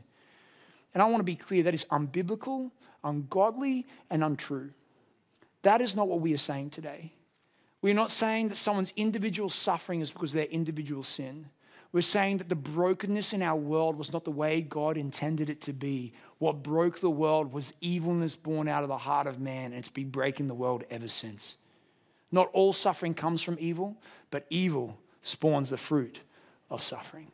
And 0.96 1.02
I 1.02 1.06
want 1.06 1.20
to 1.20 1.24
be 1.24 1.36
clear 1.36 1.62
that 1.64 1.74
is 1.76 1.86
unbiblical, 1.86 2.72
ungodly, 3.04 3.86
and 4.10 4.24
untrue. 4.24 4.72
That 5.62 5.80
is 5.80 5.96
not 5.96 6.08
what 6.08 6.22
we 6.22 6.34
are 6.34 6.38
saying 6.38 6.72
today. 6.72 7.14
We're 7.82 7.94
not 7.94 8.12
saying 8.12 8.50
that 8.50 8.58
someone's 8.58 8.94
individual 8.96 9.50
suffering 9.50 10.02
is 10.02 10.12
because 10.12 10.32
of 10.32 10.36
their 10.36 10.46
individual 10.46 11.04
sin. 11.04 11.48
We're 11.92 12.02
saying 12.02 12.38
that 12.38 12.48
the 12.48 12.56
brokenness 12.56 13.34
in 13.34 13.42
our 13.42 13.56
world 13.56 13.98
was 13.98 14.14
not 14.14 14.24
the 14.24 14.32
way 14.32 14.62
God 14.62 14.98
intended 14.98 15.50
it 15.50 15.62
to 15.62 15.74
be. 15.74 16.14
What 16.38 16.64
broke 16.64 17.02
the 17.02 17.10
world 17.10 17.52
was 17.52 17.74
evilness 17.82 18.36
born 18.36 18.68
out 18.68 18.84
of 18.84 18.90
the 18.90 18.98
heart 18.98 19.28
of 19.28 19.40
man, 19.40 19.66
and 19.66 19.76
it's 19.76 19.90
been 19.90 20.10
breaking 20.10 20.48
the 20.48 20.54
world 20.54 20.86
ever 20.90 21.10
since. 21.10 21.58
Not 22.32 22.50
all 22.54 22.72
suffering 22.72 23.14
comes 23.14 23.42
from 23.42 23.58
evil, 23.60 23.98
but 24.30 24.46
evil 24.50 24.98
spawns 25.22 25.70
the 25.70 25.78
fruit 25.78 26.22
of 26.70 26.82
suffering. 26.82 27.28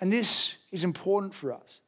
And 0.00 0.12
this 0.12 0.56
is 0.72 0.82
important 0.82 1.34
for 1.34 1.52
us 1.52 1.80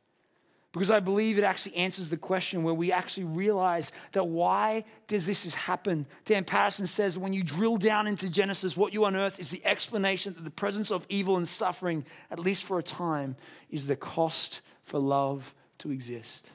because 0.74 0.90
I 0.90 0.98
believe 0.98 1.38
it 1.38 1.44
actually 1.44 1.76
answers 1.76 2.08
the 2.08 2.16
question 2.16 2.64
where 2.64 2.74
we 2.74 2.90
actually 2.90 3.26
realize 3.26 3.92
that 4.10 4.26
why 4.26 4.84
does 5.06 5.24
this 5.24 5.54
happen? 5.54 6.04
Dan 6.24 6.42
Paterson 6.42 6.88
says 6.88 7.16
when 7.16 7.32
you 7.32 7.44
drill 7.44 7.76
down 7.76 8.08
into 8.08 8.28
Genesis, 8.28 8.76
what 8.76 8.92
you 8.92 9.04
unearth 9.04 9.38
is 9.38 9.50
the 9.50 9.64
explanation 9.64 10.34
that 10.34 10.42
the 10.42 10.50
presence 10.50 10.90
of 10.90 11.06
evil 11.08 11.36
and 11.36 11.48
suffering, 11.48 12.04
at 12.28 12.40
least 12.40 12.64
for 12.64 12.80
a 12.80 12.82
time, 12.82 13.36
is 13.70 13.86
the 13.86 13.94
cost 13.94 14.62
for 14.82 14.98
love 14.98 15.54
to 15.78 15.92
exist. 15.92 16.50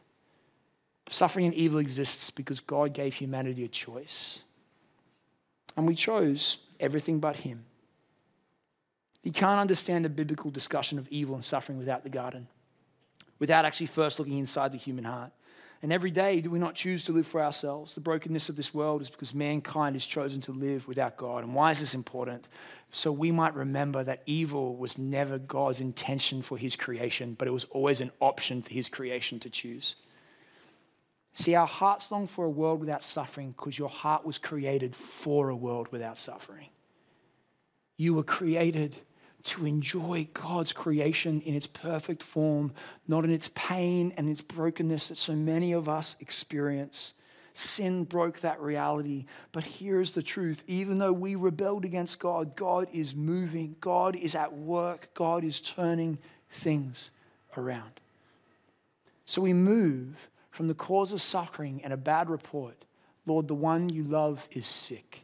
Suffering 1.09 1.45
and 1.45 1.55
evil 1.55 1.79
exists 1.79 2.29
because 2.29 2.59
God 2.59 2.93
gave 2.93 3.13
humanity 3.13 3.63
a 3.63 3.69
choice. 3.69 4.41
And 5.77 5.87
we 5.87 5.95
chose 5.95 6.57
everything 6.77 7.19
but 7.19 7.37
Him. 7.37 7.63
You 9.23 9.31
can't 9.31 9.61
understand 9.61 10.03
the 10.03 10.09
biblical 10.09 10.51
discussion 10.51 10.99
of 10.99 11.07
evil 11.07 11.35
and 11.35 11.45
suffering 11.45 11.77
without 11.77 12.03
the 12.03 12.09
garden. 12.09 12.49
Without 13.39 13.65
actually 13.65 13.87
first 13.87 14.19
looking 14.19 14.37
inside 14.37 14.71
the 14.71 14.77
human 14.77 15.05
heart. 15.05 15.31
And 15.81 15.93
every 15.93 16.11
day, 16.11 16.41
do 16.41 16.51
we 16.51 16.59
not 16.59 16.75
choose 16.75 17.05
to 17.05 17.13
live 17.13 17.25
for 17.25 17.41
ourselves? 17.41 17.95
The 17.95 18.01
brokenness 18.01 18.49
of 18.49 18.57
this 18.57 18.73
world 18.73 19.01
is 19.01 19.09
because 19.09 19.33
mankind 19.33 19.95
has 19.95 20.05
chosen 20.05 20.41
to 20.41 20.51
live 20.51 20.87
without 20.89 21.15
God. 21.15 21.45
And 21.45 21.55
why 21.55 21.71
is 21.71 21.79
this 21.79 21.93
important? 21.93 22.47
So 22.91 23.13
we 23.13 23.31
might 23.31 23.53
remember 23.55 24.03
that 24.03 24.23
evil 24.25 24.75
was 24.75 24.97
never 24.97 25.37
God's 25.37 25.79
intention 25.79 26.41
for 26.41 26.57
his 26.57 26.75
creation, 26.75 27.35
but 27.37 27.47
it 27.47 27.51
was 27.51 27.65
always 27.69 28.01
an 28.01 28.11
option 28.19 28.61
for 28.61 28.73
his 28.73 28.89
creation 28.89 29.39
to 29.39 29.49
choose. 29.49 29.95
See, 31.33 31.55
our 31.55 31.67
hearts 31.67 32.11
long 32.11 32.27
for 32.27 32.43
a 32.43 32.49
world 32.49 32.81
without 32.81 33.03
suffering 33.03 33.51
because 33.51 33.79
your 33.79 33.87
heart 33.87 34.25
was 34.25 34.37
created 34.37 34.93
for 34.93 35.47
a 35.47 35.55
world 35.55 35.87
without 35.91 36.17
suffering. 36.17 36.67
You 37.95 38.15
were 38.15 38.23
created 38.23 38.97
to 39.43 39.65
enjoy 39.65 40.27
God's 40.33 40.73
creation 40.73 41.41
in 41.41 41.55
its 41.55 41.67
perfect 41.67 42.23
form, 42.23 42.73
not 43.07 43.23
in 43.23 43.31
its 43.31 43.49
pain 43.55 44.13
and 44.17 44.29
its 44.29 44.41
brokenness 44.41 45.07
that 45.07 45.17
so 45.17 45.33
many 45.33 45.73
of 45.73 45.87
us 45.87 46.17
experience. 46.19 47.13
Sin 47.53 48.03
broke 48.03 48.41
that 48.41 48.61
reality. 48.61 49.25
But 49.51 49.63
here's 49.63 50.11
the 50.11 50.23
truth 50.23 50.63
even 50.67 50.97
though 50.97 51.13
we 51.13 51.35
rebelled 51.35 51.85
against 51.85 52.19
God, 52.19 52.55
God 52.55 52.87
is 52.93 53.15
moving, 53.15 53.75
God 53.81 54.15
is 54.15 54.35
at 54.35 54.53
work, 54.53 55.09
God 55.13 55.43
is 55.43 55.59
turning 55.59 56.17
things 56.51 57.11
around. 57.57 57.99
So 59.25 59.41
we 59.41 59.53
move 59.53 60.29
from 60.51 60.67
the 60.67 60.73
cause 60.73 61.11
of 61.11 61.21
suffering 61.21 61.81
and 61.83 61.93
a 61.93 61.97
bad 61.97 62.29
report 62.29 62.85
Lord, 63.29 63.47
the 63.47 63.53
one 63.53 63.89
you 63.89 64.03
love 64.03 64.49
is 64.51 64.65
sick. 64.65 65.23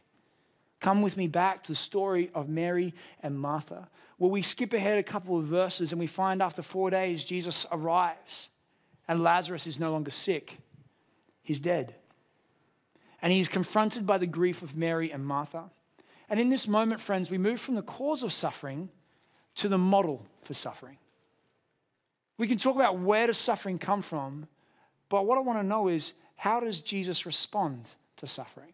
Come 0.80 1.02
with 1.02 1.16
me 1.16 1.26
back 1.26 1.64
to 1.64 1.72
the 1.72 1.76
story 1.76 2.30
of 2.34 2.48
Mary 2.48 2.94
and 3.20 3.38
Martha. 3.38 3.88
Well, 4.18 4.30
we 4.30 4.42
skip 4.42 4.72
ahead 4.72 4.98
a 4.98 5.02
couple 5.02 5.38
of 5.38 5.44
verses 5.44 5.92
and 5.92 6.00
we 6.00 6.06
find 6.06 6.40
after 6.40 6.62
four 6.62 6.90
days, 6.90 7.24
Jesus 7.24 7.66
arrives 7.70 8.48
and 9.08 9.22
Lazarus 9.22 9.66
is 9.66 9.78
no 9.78 9.92
longer 9.92 10.10
sick, 10.10 10.58
he's 11.42 11.60
dead. 11.60 11.94
And 13.22 13.32
he's 13.32 13.48
confronted 13.48 14.06
by 14.06 14.18
the 14.18 14.26
grief 14.26 14.62
of 14.62 14.76
Mary 14.76 15.10
and 15.10 15.26
Martha. 15.26 15.64
And 16.28 16.38
in 16.38 16.50
this 16.50 16.68
moment, 16.68 17.00
friends, 17.00 17.30
we 17.30 17.38
move 17.38 17.60
from 17.60 17.74
the 17.74 17.82
cause 17.82 18.22
of 18.22 18.32
suffering 18.32 18.88
to 19.56 19.68
the 19.68 19.78
model 19.78 20.26
for 20.42 20.54
suffering. 20.54 20.98
We 22.36 22.46
can 22.46 22.58
talk 22.58 22.76
about 22.76 22.98
where 22.98 23.26
does 23.26 23.38
suffering 23.38 23.78
come 23.78 24.02
from, 24.02 24.46
but 25.08 25.26
what 25.26 25.38
I 25.38 25.40
want 25.40 25.58
to 25.58 25.66
know 25.66 25.88
is 25.88 26.12
how 26.36 26.60
does 26.60 26.80
Jesus 26.80 27.24
respond 27.24 27.88
to 28.18 28.26
suffering? 28.26 28.72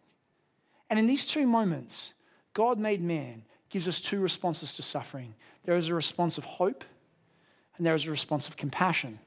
And 0.89 0.99
in 0.99 1.07
these 1.07 1.25
two 1.25 1.47
moments, 1.47 2.13
God 2.53 2.77
made 2.77 3.01
man 3.01 3.43
gives 3.73 3.87
us 3.87 3.99
two 3.99 4.19
responses 4.19 4.75
to 4.75 4.83
suffering 4.83 5.33
there 5.65 5.77
is 5.77 5.87
a 5.87 5.95
response 5.95 6.37
of 6.37 6.43
hope, 6.43 6.83
and 7.77 7.85
there 7.85 7.95
is 7.95 8.05
a 8.05 8.11
response 8.11 8.49
of 8.49 8.57
compassion. 8.57 9.17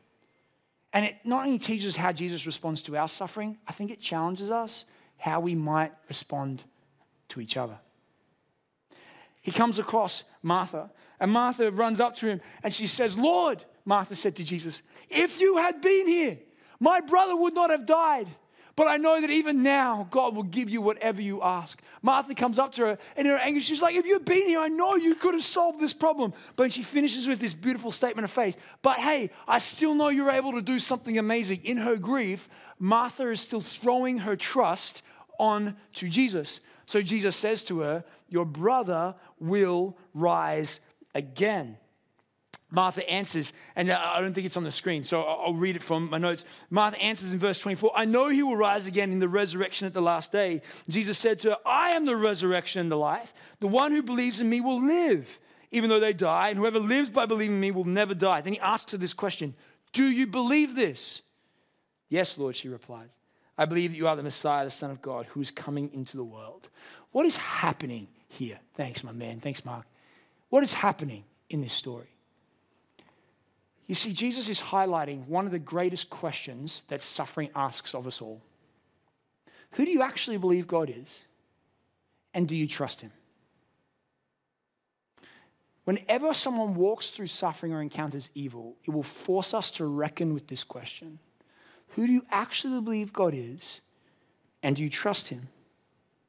And 0.92 1.04
it 1.06 1.16
not 1.24 1.46
only 1.46 1.59
teaches 1.59 1.96
how 1.96 2.12
Jesus 2.12 2.46
responds 2.46 2.82
to 2.82 2.96
our 2.96 3.09
suffering, 3.09 3.56
I 3.66 3.72
think 3.72 3.90
it 3.90 4.00
challenges 4.00 4.50
us 4.50 4.85
how 5.16 5.40
we 5.40 5.54
might 5.54 5.92
respond 6.09 6.62
to 7.30 7.40
each 7.40 7.56
other. 7.56 7.78
He 9.40 9.50
comes 9.50 9.78
across 9.78 10.24
Martha, 10.42 10.90
and 11.18 11.30
Martha 11.30 11.70
runs 11.70 12.00
up 12.00 12.14
to 12.16 12.26
him 12.26 12.42
and 12.62 12.74
she 12.74 12.87
says, 12.87 13.16
Lord, 13.16 13.64
Martha 13.87 14.14
said 14.14 14.37
to 14.37 14.44
Jesus, 14.44 14.82
if 15.09 15.40
you 15.40 15.56
had 15.56 15.80
been 15.80 16.06
here, 16.06 16.38
my 16.78 17.00
brother 17.00 17.35
would 17.35 17.54
not 17.54 17.70
have 17.70 17.87
died. 17.87 18.28
But 18.76 18.88
I 18.88 18.98
know 18.98 19.18
that 19.22 19.30
even 19.30 19.62
now, 19.62 20.06
God 20.10 20.36
will 20.36 20.42
give 20.42 20.68
you 20.68 20.82
whatever 20.82 21.22
you 21.22 21.42
ask. 21.42 21.80
Martha 22.02 22.34
comes 22.34 22.58
up 22.58 22.72
to 22.72 22.82
her 22.82 22.98
and 23.16 23.26
in 23.26 23.32
her 23.32 23.40
anger, 23.40 23.60
she's 23.60 23.80
like, 23.80 23.94
If 23.94 24.04
you'd 24.04 24.26
been 24.26 24.46
here, 24.46 24.60
I 24.60 24.68
know 24.68 24.96
you 24.96 25.14
could 25.14 25.32
have 25.32 25.42
solved 25.42 25.80
this 25.80 25.94
problem. 25.94 26.34
But 26.56 26.74
she 26.74 26.82
finishes 26.82 27.26
with 27.26 27.40
this 27.40 27.54
beautiful 27.54 27.90
statement 27.90 28.24
of 28.24 28.30
faith. 28.30 28.58
But 28.82 28.98
hey, 28.98 29.30
I 29.48 29.60
still 29.60 29.94
know 29.94 30.10
you're 30.10 30.30
able 30.30 30.52
to 30.52 30.62
do 30.62 30.78
something 30.78 31.16
amazing. 31.16 31.62
In 31.64 31.78
her 31.78 31.96
grief, 31.96 32.50
Martha 32.78 33.30
is 33.30 33.40
still 33.40 33.62
throwing 33.62 34.18
her 34.18 34.36
trust 34.36 35.00
on 35.38 35.76
to 35.94 36.08
Jesus. 36.10 36.60
So 36.84 37.00
Jesus 37.00 37.34
says 37.34 37.64
to 37.64 37.80
her, 37.80 38.04
Your 38.28 38.44
brother 38.44 39.14
will 39.40 39.96
rise 40.12 40.80
again. 41.14 41.78
Martha 42.70 43.09
answers, 43.09 43.52
and 43.76 43.90
uh, 43.90 44.00
I 44.05 44.20
don't 44.20 44.35
think 44.35 44.44
it's 44.44 44.57
on 44.57 44.64
the 44.64 44.72
screen, 44.72 45.05
so 45.05 45.22
I'll 45.22 45.55
read 45.55 45.76
it 45.76 45.83
from 45.83 46.11
my 46.11 46.18
notes. 46.18 46.44
Martha 46.68 47.00
answers 47.00 47.31
in 47.31 47.38
verse 47.38 47.61
24 47.61 47.92
I 47.94 48.05
know 48.05 48.29
he 48.29 48.42
will 48.42 48.57
rise 48.57 48.87
again 48.87 49.12
in 49.12 49.20
the 49.20 49.29
resurrection 49.29 49.87
at 49.87 49.94
the 49.94 50.02
last 50.02 50.33
day. 50.33 50.62
Jesus 50.88 51.16
said 51.16 51.38
to 51.40 51.50
her, 51.50 51.57
I 51.64 51.90
am 51.90 52.05
the 52.05 52.16
resurrection 52.16 52.81
and 52.81 52.90
the 52.90 52.96
life. 52.96 53.33
The 53.61 53.68
one 53.68 53.92
who 53.92 54.02
believes 54.02 54.40
in 54.40 54.48
me 54.48 54.61
will 54.61 54.85
live, 54.85 55.38
even 55.70 55.88
though 55.88 56.00
they 56.00 56.12
die, 56.12 56.48
and 56.48 56.59
whoever 56.59 56.81
lives 56.81 57.09
by 57.09 57.26
believing 57.26 57.57
in 57.57 57.61
me 57.61 57.70
will 57.70 57.85
never 57.85 58.14
die. 58.14 58.40
Then 58.40 58.55
he 58.55 58.61
asks 58.61 58.90
her 58.92 58.98
this 58.98 59.12
question 59.12 59.55
Do 59.92 60.05
you 60.05 60.26
believe 60.26 60.74
this? 60.74 61.22
Yes, 62.09 62.37
Lord, 62.37 62.57
she 62.57 62.68
replied. 62.68 63.11
I 63.59 63.64
believe 63.64 63.92
that 63.92 63.96
you 63.96 64.09
are 64.09 64.16
the 64.16 64.22
Messiah, 64.22 64.64
the 64.64 64.70
Son 64.70 64.90
of 64.90 65.00
God, 65.00 65.26
who 65.26 65.40
is 65.40 65.50
coming 65.50 65.90
into 65.94 66.16
the 66.16 66.24
world. 66.24 66.68
What 67.12 67.26
is 67.26 67.37
happening 67.37 68.09
here? 68.29 68.59
Thanks, 68.74 69.02
my 69.02 69.12
man. 69.12 69.40
Thanks, 69.40 69.64
Mark. 69.64 69.87
What 70.50 70.62
is 70.62 70.72
happening 70.72 71.24
in 71.48 71.61
this 71.62 71.72
story? 71.72 72.15
You 73.87 73.94
see, 73.94 74.12
Jesus 74.12 74.49
is 74.49 74.61
highlighting 74.61 75.29
one 75.29 75.46
of 75.46 75.53
the 75.53 75.59
greatest 75.59 76.11
questions 76.11 76.83
that 76.88 77.03
suffering 77.03 77.51
asks 77.55 77.94
of 77.94 78.07
us 78.07 78.20
all 78.20 78.42
Who 79.72 79.85
do 79.85 79.90
you 79.90 80.03
actually 80.03 80.38
believe 80.38 80.66
God 80.66 80.92
is? 80.94 81.25
And 82.35 82.49
do 82.49 82.57
you 82.57 82.66
trust 82.66 83.01
Him? 83.01 83.12
Whenever 85.85 86.35
someone 86.35 86.75
walks 86.75 87.11
through 87.11 87.29
suffering 87.29 87.72
or 87.72 87.81
encounters 87.81 88.29
evil, 88.35 88.77
it 88.85 88.90
will 88.90 89.05
force 89.05 89.55
us 89.55 89.70
to 89.70 89.87
reckon 89.87 90.35
with 90.35 90.49
this 90.49 90.64
question 90.64 91.18
Who 91.90 92.07
do 92.07 92.12
you 92.12 92.27
actually 92.31 92.81
believe 92.81 93.12
God 93.12 93.35
is? 93.35 93.81
And 94.62 94.75
do 94.75 94.83
you 94.83 94.90
trust 94.90 95.29
Him? 95.29 95.49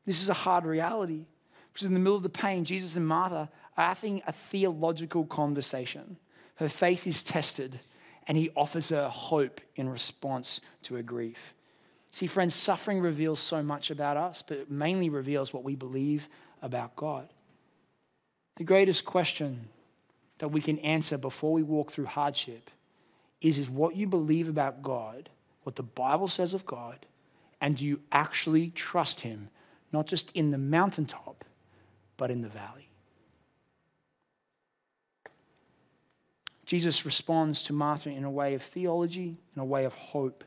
This 0.06 0.22
is 0.22 0.30
a 0.30 0.34
hard 0.34 0.66
reality 0.66 1.26
because 1.74 1.88
in 1.88 1.94
the 1.94 2.00
middle 2.00 2.16
of 2.16 2.24
the 2.24 2.30
pain, 2.30 2.66
Jesus 2.66 2.96
and 2.96 3.08
Martha 3.08 3.50
are 3.76 3.88
having 3.88 4.22
a 4.28 4.32
theological 4.32 5.26
conversation. 5.26 6.18
Her 6.58 6.70
faith 6.70 7.08
is 7.08 7.24
tested, 7.24 7.80
and 8.28 8.38
he 8.38 8.52
offers 8.56 8.90
her 8.90 9.10
hope 9.10 9.62
in 9.76 9.90
response 9.90 10.60
to 10.84 10.96
her 10.96 11.04
grief. 11.04 11.54
See, 12.12 12.28
friends, 12.28 12.56
suffering 12.56 13.00
reveals 13.00 13.40
so 13.40 13.62
much 13.62 13.92
about 13.92 14.18
us, 14.18 14.44
but 14.46 14.58
it 14.58 14.72
mainly 14.72 15.10
reveals 15.10 15.54
what 15.54 15.64
we 15.64 15.76
believe 15.76 16.28
about 16.62 16.96
God. 16.96 17.30
The 18.58 18.64
greatest 18.64 19.06
question 19.06 19.70
that 20.40 20.48
we 20.48 20.62
can 20.62 20.80
answer 20.80 21.18
before 21.18 21.54
we 21.54 21.64
walk 21.64 21.92
through 21.92 22.06
hardship 22.06 22.72
is, 23.42 23.60
is 23.60 23.70
what 23.70 23.96
you 23.96 24.08
believe 24.08 24.50
about 24.50 24.82
God, 24.82 25.30
what 25.64 25.76
the 25.76 25.84
Bible 25.84 26.28
says 26.28 26.54
of 26.54 26.66
God, 26.66 27.06
and 27.62 27.78
do 27.78 27.86
you 27.86 28.00
actually 28.12 28.72
trust 28.72 29.22
Him, 29.22 29.50
not 29.92 30.08
just 30.08 30.32
in 30.32 30.50
the 30.50 30.58
mountaintop, 30.58 31.46
but 32.18 32.32
in 32.32 32.42
the 32.42 32.50
valley? 32.50 32.87
Jesus 36.68 37.06
responds 37.06 37.64
to 37.64 37.74
Martha 37.74 38.10
in 38.10 38.26
a 38.26 38.30
way 38.30 38.54
of 38.54 38.62
theology, 38.62 39.38
in 39.56 39.62
a 39.62 39.66
way 39.66 39.86
of 39.86 39.94
hope. 39.94 40.44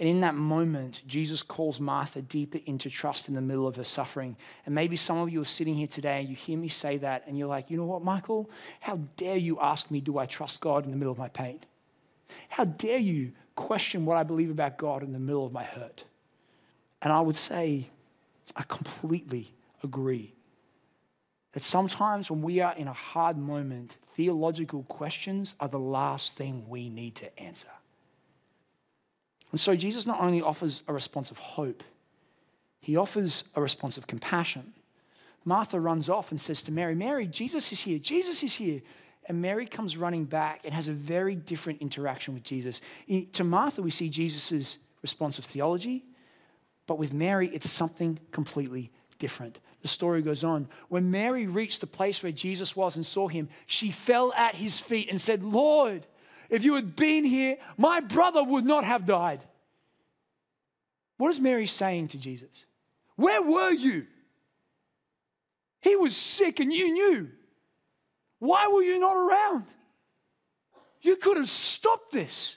And 0.00 0.08
in 0.08 0.20
that 0.22 0.34
moment, 0.34 1.02
Jesus 1.06 1.44
calls 1.44 1.78
Martha 1.78 2.20
deeper 2.20 2.58
into 2.66 2.90
trust 2.90 3.28
in 3.28 3.34
the 3.34 3.40
middle 3.40 3.68
of 3.68 3.76
her 3.76 3.84
suffering. 3.84 4.36
And 4.66 4.74
maybe 4.74 4.96
some 4.96 5.18
of 5.18 5.30
you 5.30 5.40
are 5.40 5.46
sitting 5.46 5.76
here 5.76 5.86
today 5.86 6.18
and 6.18 6.28
you 6.28 6.34
hear 6.34 6.58
me 6.58 6.66
say 6.66 6.98
that, 6.98 7.22
and 7.28 7.38
you're 7.38 7.46
like, 7.46 7.70
you 7.70 7.76
know 7.76 7.84
what, 7.84 8.02
Michael? 8.02 8.50
How 8.80 8.96
dare 9.16 9.36
you 9.36 9.60
ask 9.60 9.88
me, 9.88 10.00
do 10.00 10.18
I 10.18 10.26
trust 10.26 10.60
God 10.60 10.84
in 10.84 10.90
the 10.90 10.96
middle 10.96 11.12
of 11.12 11.18
my 11.18 11.28
pain? 11.28 11.60
How 12.48 12.64
dare 12.64 12.98
you 12.98 13.30
question 13.54 14.04
what 14.04 14.16
I 14.16 14.24
believe 14.24 14.50
about 14.50 14.76
God 14.76 15.04
in 15.04 15.12
the 15.12 15.20
middle 15.20 15.46
of 15.46 15.52
my 15.52 15.64
hurt? 15.64 16.02
And 17.00 17.12
I 17.12 17.20
would 17.20 17.36
say, 17.36 17.88
I 18.56 18.64
completely 18.64 19.54
agree 19.84 20.35
that 21.56 21.62
sometimes 21.62 22.30
when 22.30 22.42
we 22.42 22.60
are 22.60 22.74
in 22.74 22.86
a 22.86 22.92
hard 22.92 23.38
moment, 23.38 23.96
theological 24.14 24.82
questions 24.82 25.54
are 25.58 25.68
the 25.68 25.78
last 25.78 26.36
thing 26.36 26.66
we 26.68 26.90
need 26.90 27.14
to 27.14 27.40
answer. 27.40 27.70
And 29.52 29.58
so 29.58 29.74
Jesus 29.74 30.04
not 30.04 30.20
only 30.20 30.42
offers 30.42 30.82
a 30.86 30.92
response 30.92 31.30
of 31.30 31.38
hope, 31.38 31.82
he 32.78 32.98
offers 32.98 33.44
a 33.54 33.62
response 33.62 33.96
of 33.96 34.06
compassion. 34.06 34.74
Martha 35.46 35.80
runs 35.80 36.10
off 36.10 36.30
and 36.30 36.38
says 36.38 36.60
to 36.60 36.72
Mary, 36.72 36.94
Mary, 36.94 37.26
Jesus 37.26 37.72
is 37.72 37.80
here. 37.80 37.98
Jesus 37.98 38.42
is 38.42 38.52
here. 38.52 38.82
And 39.24 39.40
Mary 39.40 39.64
comes 39.64 39.96
running 39.96 40.26
back 40.26 40.60
and 40.66 40.74
has 40.74 40.88
a 40.88 40.92
very 40.92 41.36
different 41.36 41.80
interaction 41.80 42.34
with 42.34 42.42
Jesus. 42.42 42.82
To 43.32 43.44
Martha, 43.44 43.80
we 43.80 43.90
see 43.90 44.10
Jesus' 44.10 44.76
response 45.00 45.38
of 45.38 45.46
theology, 45.46 46.04
but 46.86 46.98
with 46.98 47.14
Mary, 47.14 47.48
it's 47.54 47.70
something 47.70 48.18
completely 48.30 48.90
different. 49.18 49.58
The 49.82 49.88
story 49.88 50.22
goes 50.22 50.42
on. 50.42 50.68
When 50.88 51.10
Mary 51.10 51.46
reached 51.46 51.80
the 51.80 51.86
place 51.86 52.22
where 52.22 52.32
Jesus 52.32 52.74
was 52.74 52.96
and 52.96 53.06
saw 53.06 53.28
him, 53.28 53.48
she 53.66 53.90
fell 53.90 54.32
at 54.36 54.54
his 54.54 54.80
feet 54.80 55.08
and 55.10 55.20
said, 55.20 55.42
Lord, 55.42 56.06
if 56.50 56.64
you 56.64 56.74
had 56.74 56.96
been 56.96 57.24
here, 57.24 57.58
my 57.76 58.00
brother 58.00 58.42
would 58.42 58.64
not 58.64 58.84
have 58.84 59.06
died. 59.06 59.40
What 61.18 61.30
is 61.30 61.40
Mary 61.40 61.66
saying 61.66 62.08
to 62.08 62.18
Jesus? 62.18 62.66
Where 63.16 63.42
were 63.42 63.70
you? 63.70 64.06
He 65.80 65.96
was 65.96 66.16
sick 66.16 66.60
and 66.60 66.72
you 66.72 66.92
knew. 66.92 67.28
Why 68.38 68.68
were 68.68 68.82
you 68.82 68.98
not 68.98 69.16
around? 69.16 69.64
You 71.00 71.16
could 71.16 71.36
have 71.36 71.48
stopped 71.48 72.12
this. 72.12 72.56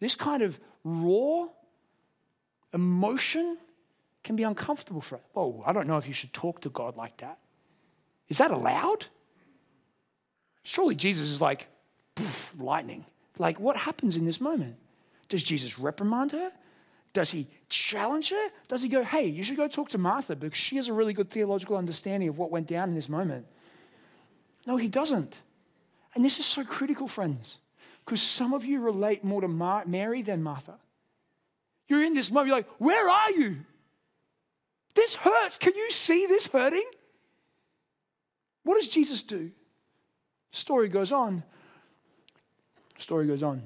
This 0.00 0.14
kind 0.14 0.42
of 0.42 0.58
raw 0.84 1.46
emotion 2.72 3.58
can 4.24 4.36
be 4.36 4.42
uncomfortable 4.42 5.00
for 5.00 5.16
us. 5.16 5.20
Oh, 5.36 5.62
I 5.64 5.72
don't 5.72 5.86
know 5.86 5.98
if 5.98 6.08
you 6.08 6.14
should 6.14 6.32
talk 6.32 6.62
to 6.62 6.70
God 6.70 6.96
like 6.96 7.18
that. 7.18 7.38
Is 8.28 8.38
that 8.38 8.50
allowed? 8.50 9.06
Surely 10.62 10.94
Jesus 10.94 11.30
is 11.30 11.40
like 11.40 11.68
lightning. 12.58 13.04
Like, 13.38 13.60
what 13.60 13.76
happens 13.76 14.16
in 14.16 14.24
this 14.24 14.40
moment? 14.40 14.76
Does 15.28 15.44
Jesus 15.44 15.78
reprimand 15.78 16.32
her? 16.32 16.50
Does 17.12 17.30
he 17.30 17.46
challenge 17.68 18.30
her? 18.30 18.48
Does 18.66 18.82
he 18.82 18.88
go, 18.88 19.04
hey, 19.04 19.26
you 19.26 19.44
should 19.44 19.56
go 19.56 19.68
talk 19.68 19.90
to 19.90 19.98
Martha 19.98 20.34
because 20.34 20.58
she 20.58 20.76
has 20.76 20.88
a 20.88 20.92
really 20.92 21.12
good 21.12 21.30
theological 21.30 21.76
understanding 21.76 22.28
of 22.28 22.38
what 22.38 22.50
went 22.50 22.66
down 22.66 22.88
in 22.88 22.94
this 22.94 23.08
moment? 23.08 23.46
No, 24.66 24.76
he 24.76 24.88
doesn't. 24.88 25.36
And 26.14 26.24
this 26.24 26.38
is 26.38 26.46
so 26.46 26.64
critical, 26.64 27.08
friends, 27.08 27.58
because 28.04 28.22
some 28.22 28.54
of 28.54 28.64
you 28.64 28.80
relate 28.80 29.22
more 29.22 29.40
to 29.40 29.48
Mar- 29.48 29.84
Mary 29.86 30.22
than 30.22 30.42
Martha. 30.42 30.78
You're 31.88 32.04
in 32.04 32.14
this 32.14 32.30
moment, 32.30 32.48
you're 32.48 32.56
like, 32.56 32.70
where 32.78 33.08
are 33.08 33.30
you? 33.32 33.58
This 34.94 35.16
hurts. 35.16 35.58
Can 35.58 35.74
you 35.74 35.90
see 35.90 36.26
this 36.26 36.46
hurting? 36.46 36.88
What 38.62 38.76
does 38.76 38.88
Jesus 38.88 39.22
do? 39.22 39.50
Story 40.52 40.88
goes 40.88 41.12
on. 41.12 41.42
Story 42.98 43.26
goes 43.26 43.42
on. 43.42 43.62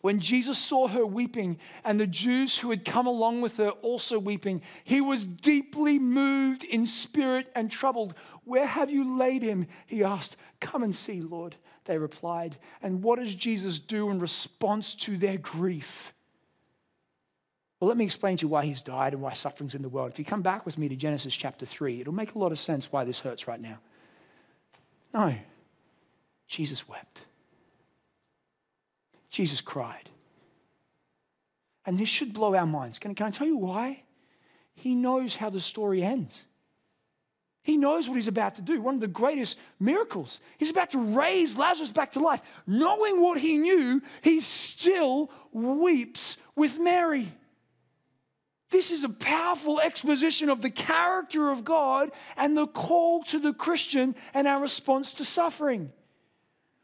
When 0.00 0.20
Jesus 0.20 0.58
saw 0.58 0.86
her 0.88 1.04
weeping 1.04 1.58
and 1.84 1.98
the 1.98 2.06
Jews 2.06 2.56
who 2.56 2.70
had 2.70 2.84
come 2.84 3.06
along 3.06 3.40
with 3.40 3.56
her 3.56 3.70
also 3.70 4.18
weeping, 4.18 4.62
he 4.84 5.00
was 5.00 5.24
deeply 5.24 5.98
moved 5.98 6.62
in 6.62 6.86
spirit 6.86 7.50
and 7.54 7.70
troubled. 7.70 8.14
Where 8.44 8.66
have 8.66 8.90
you 8.90 9.18
laid 9.18 9.42
him? 9.42 9.66
He 9.86 10.04
asked. 10.04 10.36
Come 10.60 10.84
and 10.84 10.94
see, 10.94 11.20
Lord, 11.20 11.56
they 11.84 11.98
replied. 11.98 12.58
And 12.80 13.02
what 13.02 13.18
does 13.18 13.34
Jesus 13.34 13.80
do 13.80 14.10
in 14.10 14.20
response 14.20 14.94
to 14.96 15.16
their 15.16 15.38
grief? 15.38 16.12
Well, 17.80 17.88
let 17.88 17.96
me 17.96 18.04
explain 18.04 18.36
to 18.38 18.42
you 18.42 18.48
why 18.48 18.64
he's 18.64 18.82
died 18.82 19.12
and 19.12 19.22
why 19.22 19.34
suffering's 19.34 19.74
in 19.74 19.82
the 19.82 19.88
world. 19.88 20.10
If 20.10 20.18
you 20.18 20.24
come 20.24 20.42
back 20.42 20.66
with 20.66 20.78
me 20.78 20.88
to 20.88 20.96
Genesis 20.96 21.34
chapter 21.34 21.64
3, 21.64 22.00
it'll 22.00 22.12
make 22.12 22.34
a 22.34 22.38
lot 22.38 22.50
of 22.50 22.58
sense 22.58 22.90
why 22.90 23.04
this 23.04 23.20
hurts 23.20 23.46
right 23.46 23.60
now. 23.60 23.78
No, 25.14 25.34
Jesus 26.48 26.88
wept. 26.88 27.22
Jesus 29.30 29.60
cried. 29.60 30.08
And 31.86 31.98
this 31.98 32.08
should 32.08 32.34
blow 32.34 32.54
our 32.54 32.66
minds. 32.66 32.98
Can, 32.98 33.14
can 33.14 33.26
I 33.26 33.30
tell 33.30 33.46
you 33.46 33.56
why? 33.56 34.02
He 34.74 34.94
knows 34.94 35.36
how 35.36 35.50
the 35.50 35.60
story 35.60 36.02
ends. 36.02 36.42
He 37.62 37.76
knows 37.76 38.08
what 38.08 38.14
he's 38.14 38.28
about 38.28 38.56
to 38.56 38.62
do. 38.62 38.80
One 38.80 38.94
of 38.94 39.00
the 39.00 39.08
greatest 39.08 39.56
miracles. 39.78 40.40
He's 40.58 40.70
about 40.70 40.90
to 40.90 41.16
raise 41.16 41.56
Lazarus 41.56 41.90
back 41.90 42.12
to 42.12 42.20
life. 42.20 42.40
Knowing 42.66 43.20
what 43.20 43.38
he 43.38 43.58
knew, 43.58 44.02
he 44.22 44.40
still 44.40 45.30
weeps 45.52 46.38
with 46.56 46.78
Mary. 46.78 47.32
This 48.70 48.90
is 48.90 49.02
a 49.02 49.08
powerful 49.08 49.80
exposition 49.80 50.50
of 50.50 50.60
the 50.60 50.70
character 50.70 51.50
of 51.50 51.64
God 51.64 52.10
and 52.36 52.56
the 52.56 52.66
call 52.66 53.22
to 53.24 53.38
the 53.38 53.54
Christian 53.54 54.14
and 54.34 54.46
our 54.46 54.60
response 54.60 55.14
to 55.14 55.24
suffering. 55.24 55.90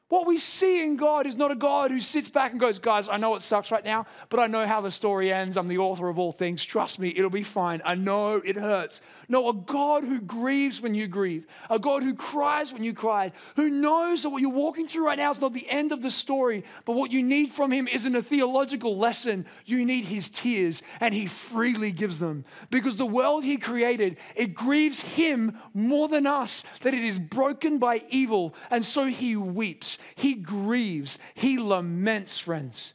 What 0.09 0.27
we 0.27 0.39
see 0.39 0.83
in 0.83 0.97
God 0.97 1.27
is 1.27 1.37
not 1.37 1.51
a 1.51 1.57
God 1.57 1.91
who 1.91 1.99
sits 1.99 2.29
back 2.29 2.53
and 2.53 2.61
goes, 2.61 2.79
Guys, 2.79 3.09
I 3.09 3.17
know 3.17 3.35
it 3.35 3.43
sucks 3.43 3.73
right 3.73 3.85
now, 3.85 4.07
but 4.29 4.39
I 4.39 4.47
know 4.47 4.67
how 4.67 4.81
the 4.81 4.91
story 4.91 5.33
ends. 5.33 5.57
I'm 5.57 5.67
the 5.67 5.79
author 5.79 6.09
of 6.09 6.19
all 6.19 6.31
things. 6.31 6.65
Trust 6.65 6.99
me, 6.99 7.13
it'll 7.17 7.31
be 7.31 7.43
fine. 7.43 7.83
I 7.85 7.95
know 7.95 8.37
it 8.37 8.57
hurts. 8.57 9.01
No, 9.29 9.49
a 9.49 9.55
God 9.55 10.05
who 10.05 10.21
grieves 10.21 10.81
when 10.81 10.95
you 10.95 11.07
grieve, 11.07 11.47
a 11.71 11.79
God 11.79 12.03
who 12.03 12.15
cries 12.15 12.73
when 12.73 12.85
you 12.85 12.93
cry, 12.93 13.33
who 13.57 13.71
knows 13.71 14.23
that 14.23 14.31
what 14.31 14.43
you're 14.43 14.51
walking 14.51 14.89
through 14.89 15.07
right 15.07 15.19
now 15.19 15.31
is 15.31 15.41
not 15.41 15.53
the 15.53 15.69
end 15.69 15.93
of 15.93 16.03
the 16.03 16.11
story, 16.11 16.65
but 16.85 16.97
what 16.97 17.13
you 17.13 17.23
need 17.23 17.51
from 17.51 17.71
Him 17.71 17.89
isn't 17.89 18.17
a 18.17 18.23
theological 18.23 18.97
lesson. 18.97 19.47
You 19.65 19.85
need 19.85 20.05
His 20.05 20.29
tears, 20.29 20.83
and 21.01 21.15
He 21.15 21.27
freely 21.27 21.93
gives 21.93 22.19
them. 22.19 22.45
Because 22.71 22.97
the 22.97 23.07
world 23.07 23.45
He 23.45 23.57
created, 23.57 24.19
it 24.35 24.55
grieves 24.55 25.01
Him 25.01 25.59
more 25.73 26.09
than 26.09 26.27
us 26.27 26.65
that 26.81 26.95
it 26.95 27.05
is 27.05 27.19
broken 27.19 27.79
by 27.79 28.05
evil, 28.09 28.55
and 28.71 28.85
so 28.85 29.07
He 29.07 29.37
weeps. 29.37 29.99
He 30.15 30.35
grieves, 30.35 31.19
he 31.35 31.59
laments, 31.59 32.39
friends. 32.39 32.95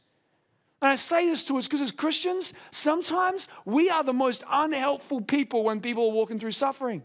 And 0.82 0.90
I 0.90 0.96
say 0.96 1.26
this 1.26 1.44
to 1.44 1.58
us 1.58 1.66
because 1.66 1.82
as 1.82 1.92
Christians, 1.92 2.54
sometimes 2.70 3.48
we 3.64 3.90
are 3.90 4.02
the 4.02 4.14
most 4.14 4.42
unhelpful 4.50 5.20
people 5.20 5.62
when 5.62 5.80
people 5.80 6.08
are 6.08 6.12
walking 6.12 6.38
through 6.38 6.52
suffering. 6.52 7.02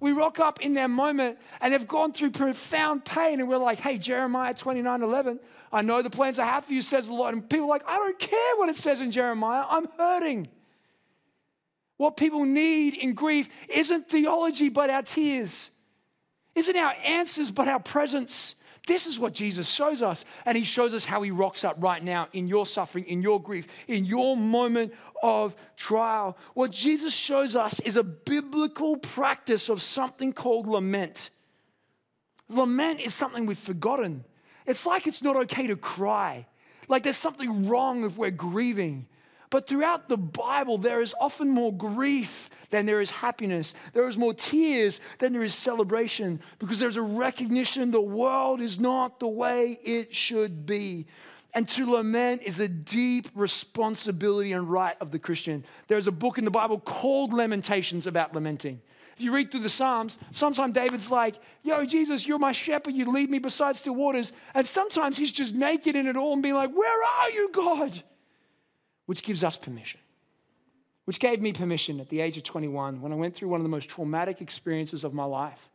We 0.00 0.12
rock 0.12 0.38
up 0.38 0.60
in 0.60 0.74
their 0.74 0.88
moment 0.88 1.38
and 1.60 1.72
they've 1.72 1.86
gone 1.86 2.12
through 2.12 2.30
profound 2.30 3.04
pain, 3.04 3.40
and 3.40 3.48
we're 3.48 3.56
like, 3.56 3.80
hey, 3.80 3.98
Jeremiah 3.98 4.54
29 4.54 5.02
11, 5.02 5.40
I 5.72 5.82
know 5.82 6.02
the 6.02 6.10
plans 6.10 6.38
I 6.38 6.44
have 6.44 6.64
for 6.64 6.72
you, 6.72 6.82
says 6.82 7.06
the 7.06 7.14
Lord. 7.14 7.34
And 7.34 7.48
people 7.48 7.66
are 7.66 7.70
like, 7.70 7.84
I 7.86 7.96
don't 7.96 8.18
care 8.18 8.56
what 8.56 8.68
it 8.68 8.78
says 8.78 9.00
in 9.00 9.10
Jeremiah, 9.10 9.64
I'm 9.68 9.88
hurting. 9.96 10.48
What 11.96 12.16
people 12.16 12.44
need 12.44 12.94
in 12.94 13.14
grief 13.14 13.48
isn't 13.68 14.08
theology, 14.08 14.68
but 14.68 14.88
our 14.88 15.02
tears, 15.02 15.70
isn't 16.54 16.76
our 16.76 16.94
answers, 17.04 17.50
but 17.50 17.66
our 17.66 17.80
presence. 17.80 18.54
This 18.86 19.06
is 19.06 19.18
what 19.18 19.34
Jesus 19.34 19.68
shows 19.68 20.02
us. 20.02 20.24
And 20.46 20.56
he 20.56 20.64
shows 20.64 20.94
us 20.94 21.04
how 21.04 21.22
he 21.22 21.30
rocks 21.30 21.64
up 21.64 21.76
right 21.78 22.02
now 22.02 22.28
in 22.32 22.46
your 22.46 22.66
suffering, 22.66 23.04
in 23.04 23.22
your 23.22 23.40
grief, 23.42 23.66
in 23.86 24.04
your 24.04 24.36
moment 24.36 24.92
of 25.22 25.56
trial. 25.76 26.36
What 26.54 26.70
Jesus 26.70 27.14
shows 27.14 27.56
us 27.56 27.80
is 27.80 27.96
a 27.96 28.04
biblical 28.04 28.96
practice 28.96 29.68
of 29.68 29.82
something 29.82 30.32
called 30.32 30.66
lament. 30.66 31.30
Lament 32.48 33.00
is 33.00 33.14
something 33.14 33.46
we've 33.46 33.58
forgotten. 33.58 34.24
It's 34.66 34.86
like 34.86 35.06
it's 35.06 35.22
not 35.22 35.36
okay 35.36 35.66
to 35.66 35.76
cry, 35.76 36.46
like 36.88 37.02
there's 37.02 37.16
something 37.16 37.68
wrong 37.68 38.04
if 38.04 38.16
we're 38.16 38.30
grieving. 38.30 39.06
But 39.50 39.66
throughout 39.66 40.08
the 40.08 40.16
Bible, 40.16 40.78
there 40.78 41.00
is 41.00 41.14
often 41.20 41.48
more 41.48 41.72
grief 41.72 42.50
than 42.70 42.86
there 42.86 43.00
is 43.00 43.10
happiness. 43.10 43.74
There 43.94 44.08
is 44.08 44.18
more 44.18 44.34
tears 44.34 45.00
than 45.18 45.32
there 45.32 45.42
is 45.42 45.54
celebration 45.54 46.40
because 46.58 46.78
there's 46.78 46.96
a 46.98 47.02
recognition 47.02 47.90
the 47.90 48.00
world 48.00 48.60
is 48.60 48.78
not 48.78 49.20
the 49.20 49.28
way 49.28 49.78
it 49.82 50.14
should 50.14 50.66
be. 50.66 51.06
And 51.54 51.66
to 51.70 51.90
lament 51.90 52.42
is 52.42 52.60
a 52.60 52.68
deep 52.68 53.30
responsibility 53.34 54.52
and 54.52 54.70
right 54.70 54.96
of 55.00 55.10
the 55.10 55.18
Christian. 55.18 55.64
There's 55.88 56.06
a 56.06 56.12
book 56.12 56.36
in 56.36 56.44
the 56.44 56.50
Bible 56.50 56.78
called 56.78 57.32
Lamentations 57.32 58.06
about 58.06 58.34
lamenting. 58.34 58.82
If 59.16 59.24
you 59.24 59.34
read 59.34 59.50
through 59.50 59.62
the 59.62 59.68
Psalms, 59.68 60.18
sometimes 60.30 60.74
David's 60.74 61.10
like, 61.10 61.36
Yo, 61.64 61.84
Jesus, 61.86 62.26
you're 62.26 62.38
my 62.38 62.52
shepherd, 62.52 62.94
you 62.94 63.10
lead 63.10 63.30
me 63.30 63.38
beside 63.38 63.76
still 63.76 63.96
waters. 63.96 64.32
And 64.54 64.66
sometimes 64.66 65.18
he's 65.18 65.32
just 65.32 65.54
naked 65.54 65.96
in 65.96 66.06
it 66.06 66.16
all 66.16 66.34
and 66.34 66.42
being 66.42 66.54
like, 66.54 66.70
Where 66.72 67.04
are 67.04 67.30
you, 67.30 67.50
God? 67.50 68.02
Which 69.08 69.22
gives 69.22 69.42
us 69.42 69.56
permission, 69.56 69.98
which 71.06 71.18
gave 71.18 71.40
me 71.40 71.50
permission 71.50 71.98
at 71.98 72.10
the 72.10 72.20
age 72.20 72.36
of 72.36 72.42
21 72.42 73.00
when 73.00 73.10
I 73.10 73.14
went 73.14 73.34
through 73.34 73.48
one 73.48 73.58
of 73.58 73.64
the 73.64 73.70
most 73.70 73.88
traumatic 73.88 74.42
experiences 74.42 75.02
of 75.02 75.14
my 75.14 75.24
life. 75.24 75.70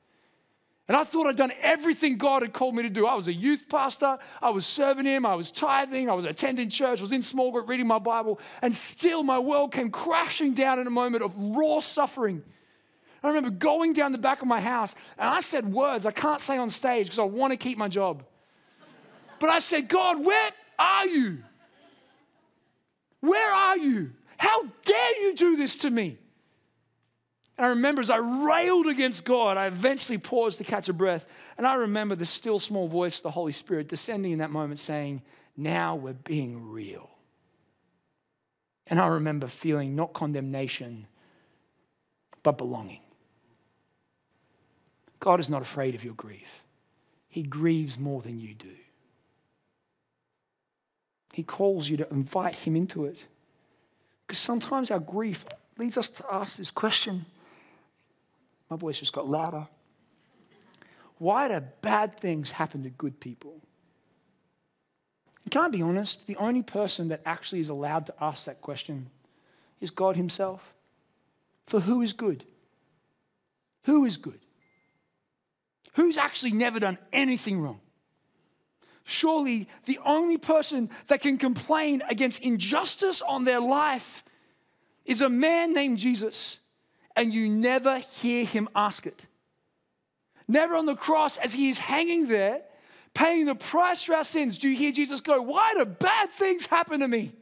And 0.88 0.96
I 0.96 1.04
thought 1.04 1.26
I'd 1.26 1.36
done 1.36 1.52
everything 1.60 2.20
God 2.20 2.44
had 2.44 2.54
called 2.54 2.76
me 2.76 2.84
to 2.84 2.92
do. 2.92 3.08
I 3.08 3.16
was 3.16 3.28
a 3.28 3.34
youth 3.34 3.64
pastor, 3.68 4.20
I 4.40 4.52
was 4.52 4.68
serving 4.68 5.08
Him, 5.08 5.26
I 5.26 5.34
was 5.34 5.50
tithing, 5.50 6.12
I 6.12 6.14
was 6.14 6.26
attending 6.26 6.70
church, 6.70 7.00
I 7.00 7.02
was 7.02 7.12
in 7.12 7.24
small 7.24 7.52
group 7.52 7.68
reading 7.68 7.88
my 7.88 7.98
Bible, 7.98 8.40
and 8.62 8.76
still 8.76 9.24
my 9.24 9.40
world 9.40 9.72
came 9.72 9.90
crashing 9.90 10.54
down 10.54 10.78
in 10.78 10.86
a 10.86 10.92
moment 10.92 11.24
of 11.24 11.34
raw 11.36 11.80
suffering. 11.80 12.44
I 13.24 13.30
remember 13.30 13.50
going 13.50 13.94
down 13.94 14.12
the 14.12 14.20
back 14.20 14.44
of 14.44 14.48
my 14.48 14.62
house 14.62 14.94
and 15.18 15.28
I 15.28 15.40
said 15.40 15.74
words 15.74 16.06
I 16.06 16.12
can't 16.12 16.40
say 16.40 16.60
on 16.60 16.70
stage 16.70 17.08
because 17.08 17.18
I 17.18 17.24
want 17.24 17.50
to 17.50 17.58
keep 17.58 17.80
my 17.80 17.88
job. 17.88 18.22
But 19.40 19.50
I 19.50 19.58
said, 19.58 19.88
God, 19.88 20.24
where 20.24 20.52
are 20.78 21.08
you? 21.08 21.40
Where 23.24 23.54
are 23.54 23.78
you? 23.78 24.12
How 24.36 24.64
dare 24.84 25.22
you 25.22 25.34
do 25.34 25.56
this 25.56 25.78
to 25.78 25.90
me? 25.90 26.18
And 27.58 27.66
I 27.66 27.70
remember 27.70 28.02
as 28.02 28.10
I 28.10 28.18
railed 28.18 28.88
against 28.88 29.24
God, 29.24 29.56
I 29.56 29.68
eventually 29.68 30.18
paused 30.18 30.58
to 30.58 30.66
catch 30.66 30.90
a 30.90 30.94
breath. 30.94 31.26
And 31.58 31.66
I 31.66 31.76
remember 31.76 32.16
the 32.16 32.26
still 32.26 32.60
small 32.60 32.90
voice 32.90 33.20
of 33.20 33.24
the 33.24 33.32
Holy 33.32 33.54
Spirit 33.54 33.88
descending 33.88 34.34
in 34.34 34.40
that 34.40 34.52
moment 34.52 34.82
saying, 34.82 35.22
Now 35.56 35.96
we're 35.96 36.12
being 36.12 36.70
real. 36.70 37.10
And 38.88 39.00
I 39.00 39.08
remember 39.08 39.48
feeling 39.48 39.96
not 39.96 40.12
condemnation, 40.12 41.08
but 42.44 42.58
belonging. 42.58 43.04
God 45.22 45.40
is 45.40 45.48
not 45.48 45.62
afraid 45.62 45.96
of 45.96 46.04
your 46.04 46.16
grief, 46.16 46.50
He 47.30 47.42
grieves 47.42 47.98
more 47.98 48.22
than 48.22 48.42
you 48.42 48.54
do. 48.54 48.76
He 51.34 51.44
calls 51.44 51.90
you 51.90 51.98
to 51.98 52.10
invite 52.12 52.56
Him 52.56 52.76
into 52.76 53.06
it. 53.06 53.18
Because 54.26 54.38
sometimes 54.38 54.92
our 54.92 55.00
grief 55.00 55.46
leads 55.78 55.98
us 55.98 56.08
to 56.10 56.24
ask 56.32 56.58
this 56.58 56.72
question. 56.72 57.26
My 58.70 58.78
voice 58.78 59.00
just 59.00 59.12
got 59.12 59.28
louder. 59.28 59.68
Why 61.18 61.48
do 61.48 61.60
bad 61.82 62.20
things 62.20 62.52
happen 62.52 62.84
to 62.84 62.90
good 62.90 63.20
people? 63.20 63.60
And 65.44 65.52
can 65.52 65.64
I 65.64 65.68
be 65.70 65.82
honest? 65.82 66.26
The 66.28 66.38
only 66.38 66.62
person 66.62 67.08
that 67.10 67.22
actually 67.26 67.62
is 67.62 67.70
allowed 67.70 68.06
to 68.06 68.14
ask 68.22 68.46
that 68.46 68.62
question 68.62 69.10
is 69.82 69.90
God 69.90 70.16
Himself. 70.16 70.74
For 71.66 71.80
who 71.80 72.02
is 72.02 72.14
good? 72.14 72.46
Who 73.86 74.06
is 74.06 74.18
good? 74.18 74.40
Who's 75.94 76.18
actually 76.18 76.52
never 76.52 76.80
done 76.80 76.98
anything 77.12 77.60
wrong? 77.60 77.80
Surely 79.04 79.68
the 79.86 80.00
only 80.06 80.38
person 80.38 80.90
that 81.08 81.22
can 81.22 81.38
complain 81.38 82.02
against 82.10 82.42
injustice 82.42 83.22
on 83.22 83.46
their 83.46 83.60
life 83.60 84.24
is 85.06 85.22
a 85.22 85.30
man 85.30 85.74
named 85.74 86.00
Jesus, 86.00 86.60
and 87.16 87.34
you 87.34 87.50
never 87.50 88.00
hear 88.00 88.46
him 88.46 88.70
ask 88.76 89.06
it. 89.06 89.28
Never 90.48 90.76
on 90.76 90.86
the 90.86 90.96
cross, 90.96 91.38
as 91.38 91.54
he 91.54 91.70
is 91.70 91.78
hanging 91.78 92.28
there, 92.28 92.62
paying 93.14 93.46
the 93.46 93.56
price 93.56 94.04
for 94.04 94.16
our 94.16 94.24
sins, 94.24 94.58
do 94.58 94.70
you 94.70 94.76
hear 94.76 94.92
Jesus 94.92 95.22
go, 95.22 95.42
Why 95.42 95.74
do 95.74 95.86
bad 95.86 96.30
things 96.32 96.66
happen 96.66 97.00
to 97.02 97.08
me? 97.08 97.34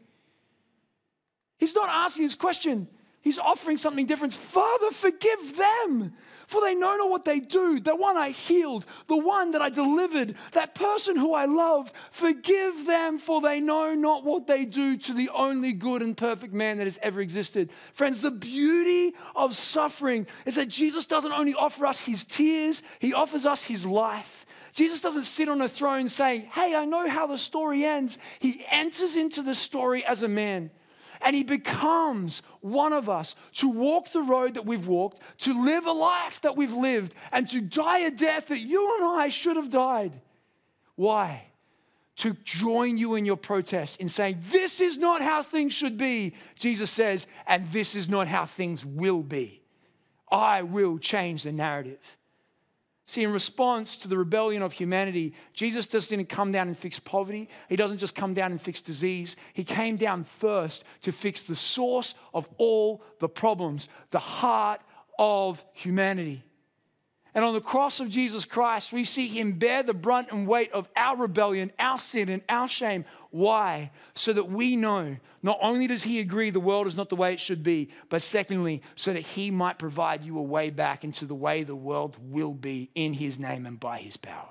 He's 1.58 1.76
not 1.76 1.90
asking 1.90 2.26
this 2.26 2.36
question. 2.36 2.88
He's 3.22 3.38
offering 3.38 3.78
something 3.78 4.08
different. 4.08 4.34
Father, 4.34 4.90
forgive 4.90 5.56
them, 5.56 6.14
for 6.48 6.60
they 6.60 6.74
know 6.74 6.98
not 6.98 7.12
what 7.12 7.24
they 7.24 7.40
do. 7.40 7.80
The 7.80 7.96
one 7.96 8.18
I 8.18 8.32
healed, 8.32 8.84
the 9.06 9.18
one 9.18 9.52
that 9.52 9.62
I 9.62 9.70
delivered, 9.70 10.34
that 10.54 10.74
person 10.74 11.16
who 11.16 11.36
I 11.36 11.46
love, 11.46 11.94
forgive 12.10 12.88
them, 12.88 13.20
for 13.20 13.40
they 13.40 13.60
know 13.60 13.94
not 13.94 14.24
what 14.24 14.48
they 14.48 14.66
do 14.66 14.98
to 14.98 15.14
the 15.14 15.30
only 15.30 15.72
good 15.72 16.02
and 16.02 16.18
perfect 16.18 16.52
man 16.52 16.80
that 16.80 16.86
has 16.86 16.98
ever 17.04 17.22
existed. 17.22 17.70
Friends, 17.94 18.22
the 18.22 18.32
beauty 18.32 19.14
of 19.36 19.56
suffering 19.56 20.26
is 20.48 20.56
that 20.56 20.68
Jesus 20.68 21.06
doesn't 21.06 21.32
only 21.32 21.54
offer 21.54 21.86
us 21.86 22.00
his 22.00 22.26
tears, 22.26 22.82
he 22.98 23.14
offers 23.14 23.46
us 23.46 23.64
his 23.64 23.86
life. 23.86 24.48
Jesus 24.74 25.00
doesn't 25.00 25.24
sit 25.24 25.48
on 25.48 25.62
a 25.62 25.70
throne 25.70 26.10
saying, 26.10 26.50
Hey, 26.54 26.74
I 26.74 26.86
know 26.86 27.08
how 27.08 27.28
the 27.28 27.38
story 27.38 27.86
ends. 27.86 28.18
He 28.40 28.66
enters 28.72 29.16
into 29.16 29.44
the 29.44 29.54
story 29.54 30.04
as 30.04 30.24
a 30.24 30.28
man 30.28 30.72
and 31.24 31.36
he 31.36 31.44
becomes 31.44 32.42
one 32.62 32.94
of 32.94 33.10
us 33.10 33.36
to 33.56 33.70
walk 33.70 34.12
the 34.12 34.22
road 34.22 34.56
that 34.56 34.66
we've 34.66 34.88
walked, 34.88 35.20
to 35.40 35.64
live 35.64 35.86
a 35.86 35.92
life 35.92 36.42
that 36.42 36.56
we've 36.58 36.74
lived, 36.74 37.14
and 37.32 37.48
to 37.50 37.62
die 37.62 38.00
a 38.00 38.12
death 38.12 38.48
that 38.48 38.60
you 38.60 38.96
and 38.98 39.06
I 39.06 39.30
should 39.30 39.56
have 39.56 39.70
died. 39.70 40.14
Why? 40.96 41.46
To 42.18 42.36
join 42.44 42.98
you 42.98 43.16
in 43.16 43.26
your 43.26 43.38
protest 43.38 44.00
in 44.00 44.10
saying, 44.10 44.42
This 44.52 44.82
is 44.82 44.98
not 44.98 45.22
how 45.22 45.42
things 45.42 45.74
should 45.74 45.98
be, 45.98 46.34
Jesus 46.60 46.92
says, 46.92 47.28
and 47.48 47.72
this 47.72 47.96
is 47.96 48.10
not 48.10 48.28
how 48.28 48.46
things 48.46 48.86
will 48.86 49.24
be. 49.24 49.62
I 50.32 50.62
will 50.62 50.98
change 50.98 51.44
the 51.44 51.52
narrative. 51.52 52.00
See, 53.12 53.24
in 53.24 53.34
response 53.34 53.98
to 53.98 54.08
the 54.08 54.18
rebellion 54.18 54.62
of 54.62 54.72
humanity, 54.72 55.34
Jesus 55.52 55.86
didn't 55.86 56.30
come 56.30 56.54
down 56.54 56.70
and 56.70 56.78
fix 56.78 56.98
poverty. 56.98 57.50
He 57.68 57.76
doesn't 57.76 57.98
just 57.98 58.16
come 58.16 58.34
down 58.34 58.52
and 58.52 58.62
fix 58.62 58.80
disease. 58.80 59.36
He 59.54 59.66
came 59.66 59.98
down 59.98 60.24
first 60.24 60.86
to 61.02 61.12
fix 61.12 61.44
the 61.44 61.54
source 61.54 62.14
of 62.34 62.48
all 62.58 63.04
the 63.20 63.28
problems, 63.28 63.90
the 64.12 64.20
heart 64.20 64.80
of 65.20 65.62
humanity. 65.74 66.42
And 67.34 67.46
on 67.46 67.54
the 67.54 67.62
cross 67.62 68.02
of 68.02 68.10
Jesus 68.10 68.44
Christ, 68.44 68.92
we 68.92 69.06
see 69.06 69.28
him 69.28 69.54
bear 69.54 69.84
the 69.84 69.94
brunt 69.94 70.30
and 70.32 70.46
weight 70.46 70.72
of 70.74 70.90
our 70.98 71.16
rebellion, 71.16 71.72
our 71.80 71.98
sin, 71.98 72.28
and 72.28 72.42
our 72.50 72.68
shame. 72.68 73.06
Why? 73.30 73.92
So 74.16 74.34
that 74.34 74.50
we 74.50 74.76
know 74.76 75.16
not 75.42 75.58
only 75.62 75.88
does 75.88 76.04
he 76.04 76.20
agree 76.20 76.50
the 76.50 76.60
world 76.60 76.88
is 76.88 76.98
not 76.98 77.08
the 77.08 77.16
way 77.16 77.32
it 77.34 77.40
should 77.40 77.64
be, 77.64 77.90
but 78.10 78.22
secondly, 78.22 78.82
so 78.96 79.14
that 79.14 79.22
he 79.22 79.50
might 79.50 79.80
provide 79.80 80.24
you 80.24 80.38
a 80.38 80.44
way 80.44 80.70
back 80.72 81.06
into 81.06 81.26
the 81.26 81.36
way 81.36 81.64
the 81.64 81.76
world 81.76 82.18
will 82.20 82.54
be 82.54 82.90
in 82.96 83.14
his 83.14 83.40
name 83.40 83.66
and 83.66 83.80
by 83.80 84.00
his 84.00 84.18
power. 84.18 84.50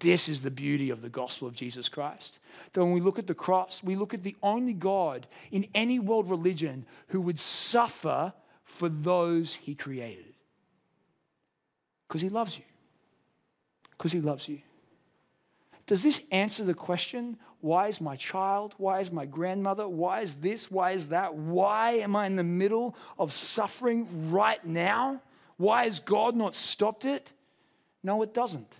This 0.00 0.28
is 0.28 0.42
the 0.42 0.50
beauty 0.50 0.90
of 0.90 1.00
the 1.00 1.08
gospel 1.08 1.48
of 1.48 1.54
Jesus 1.54 1.88
Christ. 1.88 2.38
That 2.72 2.84
when 2.84 2.92
we 2.92 3.00
look 3.00 3.18
at 3.18 3.26
the 3.26 3.34
cross, 3.34 3.82
we 3.82 3.96
look 3.96 4.12
at 4.12 4.22
the 4.22 4.36
only 4.42 4.74
God 4.74 5.26
in 5.50 5.66
any 5.74 5.98
world 5.98 6.28
religion 6.28 6.84
who 7.08 7.22
would 7.22 7.40
suffer 7.40 8.34
for 8.64 8.88
those 8.88 9.54
he 9.54 9.74
created. 9.74 10.34
Because 12.10 12.22
he 12.22 12.28
loves 12.28 12.56
you. 12.56 12.64
Because 13.92 14.10
he 14.10 14.20
loves 14.20 14.48
you. 14.48 14.58
Does 15.86 16.02
this 16.02 16.22
answer 16.32 16.64
the 16.64 16.74
question, 16.74 17.38
why 17.60 17.86
is 17.86 18.00
my 18.00 18.16
child? 18.16 18.74
Why 18.78 18.98
is 18.98 19.12
my 19.12 19.26
grandmother? 19.26 19.86
Why 19.86 20.22
is 20.22 20.34
this? 20.34 20.72
Why 20.72 20.90
is 20.90 21.10
that? 21.10 21.36
Why 21.36 21.92
am 21.92 22.16
I 22.16 22.26
in 22.26 22.34
the 22.34 22.42
middle 22.42 22.96
of 23.16 23.32
suffering 23.32 24.32
right 24.32 24.64
now? 24.66 25.22
Why 25.56 25.84
has 25.84 26.00
God 26.00 26.34
not 26.34 26.56
stopped 26.56 27.04
it? 27.04 27.30
No, 28.02 28.22
it 28.22 28.34
doesn't. 28.34 28.72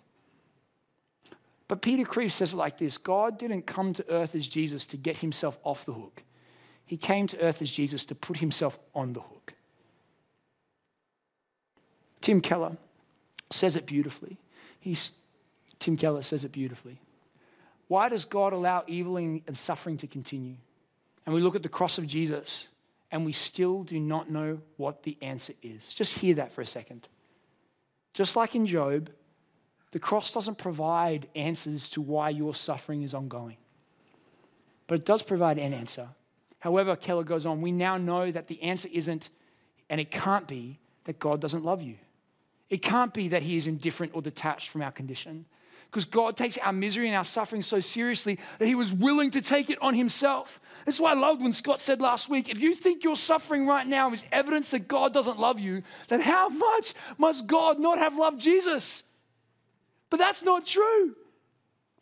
But 1.69 1.83
Peter 1.83 2.03
Kreeft 2.03 2.33
says 2.33 2.53
it 2.53 2.57
like 2.57 2.79
this 2.79 2.99
God 2.99 3.39
didn't 3.39 3.63
come 3.63 3.95
to 3.95 4.11
earth 4.11 4.35
as 4.35 4.49
Jesus 4.49 4.87
to 4.87 4.97
get 4.97 5.19
himself 5.19 5.57
off 5.63 5.87
the 5.87 5.93
hook, 5.93 6.25
he 6.85 6.97
came 6.97 7.29
to 7.29 7.41
earth 7.41 7.63
as 7.63 7.71
Jesus 7.71 8.03
to 8.07 8.17
put 8.17 8.39
himself 8.39 8.77
on 8.93 9.13
the 9.13 9.21
hook. 9.21 9.55
Tim 12.21 12.41
Keller 12.41 12.77
says 13.51 13.77
it 13.77 13.87
beautifully. 13.87 14.39
He's, 14.79 15.13
Tim 15.79 15.97
Keller 15.97 16.23
says 16.23 16.45
it 16.45 16.53
beautifully. 16.53 17.01
Why 17.89 18.09
does 18.09 18.25
God 18.25 18.53
allow 18.53 18.85
evil 18.87 19.17
and 19.17 19.43
suffering 19.55 19.97
to 19.99 20.07
continue? 20.07 20.57
And 21.27 21.35
we 21.35 21.41
look 21.41 21.57
at 21.57 21.63
the 21.63 21.69
cross 21.69 21.99
of 21.99 22.07
Jesus 22.07 22.69
and 23.11 23.25
we 23.25 23.33
still 23.33 23.83
do 23.83 23.99
not 23.99 24.31
know 24.31 24.61
what 24.77 25.03
the 25.03 25.17
answer 25.21 25.55
is. 25.63 25.93
Just 25.93 26.19
hear 26.19 26.35
that 26.37 26.53
for 26.53 26.61
a 26.61 26.67
second. 26.67 27.09
Just 28.15 28.37
like 28.37 28.55
in 28.55 28.67
Job, 28.67 29.11
the 29.91 29.99
cross 29.99 30.33
doesn't 30.33 30.59
provide 30.59 31.29
answers 31.35 31.91
to 31.91 32.01
why 32.01 32.31
your 32.31 32.55
suffering 32.55 33.03
is 33.03 33.15
ongoing, 33.15 33.57
but 34.87 35.01
it 35.01 35.05
does 35.05 35.23
provide 35.23 35.59
an 35.59 35.75
answer. 35.75 36.09
However, 36.61 36.95
Keller 36.95 37.25
goes 37.25 37.47
on, 37.47 37.61
we 37.61 37.73
now 37.73 37.97
know 37.97 38.31
that 38.31 38.47
the 38.47 38.63
answer 38.63 38.89
isn't, 38.93 39.31
and 39.89 40.01
it 40.01 40.11
can't 40.11 40.47
be, 40.47 40.79
that 41.05 41.19
God 41.19 41.41
doesn't 41.41 41.65
love 41.65 41.83
you. 41.83 41.97
It 42.71 42.83
can't 42.83 43.13
be 43.13 43.29
that 43.29 43.43
he 43.43 43.57
is 43.57 43.67
indifferent 43.67 44.15
or 44.15 44.23
detached 44.23 44.71
from 44.71 44.83
our 44.83 44.93
condition. 44.93 45.45
Because 45.91 46.05
God 46.05 46.37
takes 46.37 46.57
our 46.59 46.73
misery 46.73 47.09
and 47.09 47.17
our 47.17 47.25
suffering 47.25 47.63
so 47.63 47.81
seriously 47.81 48.39
that 48.61 48.67
he 48.67 48.77
was 48.77 48.93
willing 48.93 49.33
to 49.33 49.41
take 49.41 49.71
it 49.71 49.83
on 49.83 49.95
himself. 49.95 50.61
That's 50.85 51.01
why 51.01 51.11
I 51.11 51.15
loved 51.15 51.43
when 51.43 51.53
Scott 51.53 51.81
said 51.81 52.01
last 52.01 52.29
week 52.29 52.49
if 52.49 52.61
you 52.61 52.77
think 52.77 53.03
your 53.03 53.17
suffering 53.17 53.67
right 53.67 53.87
now 53.87 54.13
is 54.13 54.23
evidence 54.31 54.71
that 54.71 54.87
God 54.87 55.13
doesn't 55.13 55.41
love 55.41 55.59
you, 55.59 55.83
then 56.07 56.21
how 56.21 56.49
much 56.49 56.95
must 57.19 57.49
God 57.49 57.81
not 57.81 57.99
have 57.99 58.17
loved 58.17 58.41
Jesus? 58.41 59.03
But 60.11 60.19
that's 60.19 60.45
not 60.45 60.65
true. 60.65 61.17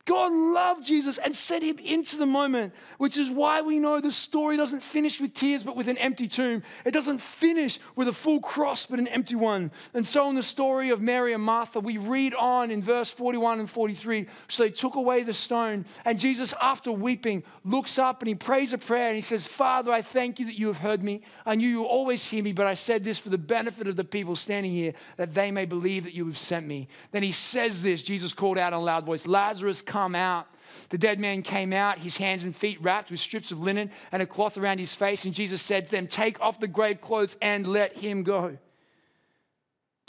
God 0.08 0.32
loved 0.32 0.86
Jesus 0.86 1.18
and 1.18 1.36
sent 1.36 1.62
him 1.62 1.78
into 1.78 2.16
the 2.16 2.24
moment, 2.24 2.72
which 2.96 3.18
is 3.18 3.28
why 3.28 3.60
we 3.60 3.78
know 3.78 4.00
the 4.00 4.10
story 4.10 4.56
doesn't 4.56 4.82
finish 4.82 5.20
with 5.20 5.34
tears 5.34 5.62
but 5.62 5.76
with 5.76 5.86
an 5.86 5.98
empty 5.98 6.26
tomb. 6.26 6.62
It 6.86 6.92
doesn't 6.92 7.20
finish 7.20 7.78
with 7.94 8.08
a 8.08 8.14
full 8.14 8.40
cross 8.40 8.86
but 8.86 8.98
an 8.98 9.06
empty 9.08 9.36
one. 9.36 9.70
And 9.92 10.06
so, 10.06 10.30
in 10.30 10.34
the 10.34 10.42
story 10.42 10.88
of 10.88 11.02
Mary 11.02 11.34
and 11.34 11.42
Martha, 11.42 11.78
we 11.78 11.98
read 11.98 12.32
on 12.32 12.70
in 12.70 12.82
verse 12.82 13.10
41 13.12 13.60
and 13.60 13.68
43 13.68 14.26
so 14.48 14.62
they 14.62 14.70
took 14.70 14.94
away 14.94 15.24
the 15.24 15.34
stone, 15.34 15.84
and 16.06 16.18
Jesus, 16.18 16.54
after 16.62 16.90
weeping, 16.90 17.44
looks 17.62 17.98
up 17.98 18.22
and 18.22 18.30
he 18.30 18.34
prays 18.34 18.72
a 18.72 18.78
prayer 18.78 19.08
and 19.08 19.14
he 19.14 19.20
says, 19.20 19.46
Father, 19.46 19.92
I 19.92 20.00
thank 20.00 20.38
you 20.38 20.46
that 20.46 20.58
you 20.58 20.68
have 20.68 20.78
heard 20.78 21.02
me. 21.02 21.20
I 21.44 21.54
knew 21.54 21.68
you 21.68 21.84
always 21.84 22.26
hear 22.26 22.42
me, 22.42 22.52
but 22.52 22.66
I 22.66 22.72
said 22.72 23.04
this 23.04 23.18
for 23.18 23.28
the 23.28 23.36
benefit 23.36 23.86
of 23.86 23.96
the 23.96 24.04
people 24.04 24.36
standing 24.36 24.72
here, 24.72 24.94
that 25.18 25.34
they 25.34 25.50
may 25.50 25.66
believe 25.66 26.04
that 26.04 26.14
you 26.14 26.24
have 26.28 26.38
sent 26.38 26.66
me. 26.66 26.88
Then 27.10 27.22
he 27.22 27.32
says 27.32 27.82
this 27.82 28.02
Jesus 28.02 28.32
called 28.32 28.56
out 28.56 28.72
in 28.72 28.78
a 28.78 28.82
loud 28.82 29.04
voice, 29.04 29.26
Lazarus, 29.26 29.82
come 29.82 29.97
come 29.98 30.14
out. 30.14 30.46
The 30.90 30.98
dead 30.98 31.18
man 31.18 31.42
came 31.42 31.72
out, 31.72 31.98
his 31.98 32.16
hands 32.16 32.44
and 32.44 32.54
feet 32.54 32.80
wrapped 32.80 33.10
with 33.10 33.18
strips 33.18 33.50
of 33.50 33.60
linen 33.60 33.90
and 34.12 34.22
a 34.22 34.26
cloth 34.26 34.56
around 34.56 34.78
his 34.78 34.94
face. 34.94 35.24
And 35.24 35.34
Jesus 35.34 35.60
said 35.60 35.86
to 35.86 35.90
them, 35.90 36.06
Take 36.06 36.40
off 36.40 36.60
the 36.60 36.68
grave 36.68 37.00
clothes 37.00 37.36
and 37.42 37.66
let 37.66 37.96
him 37.96 38.22
go. 38.22 38.58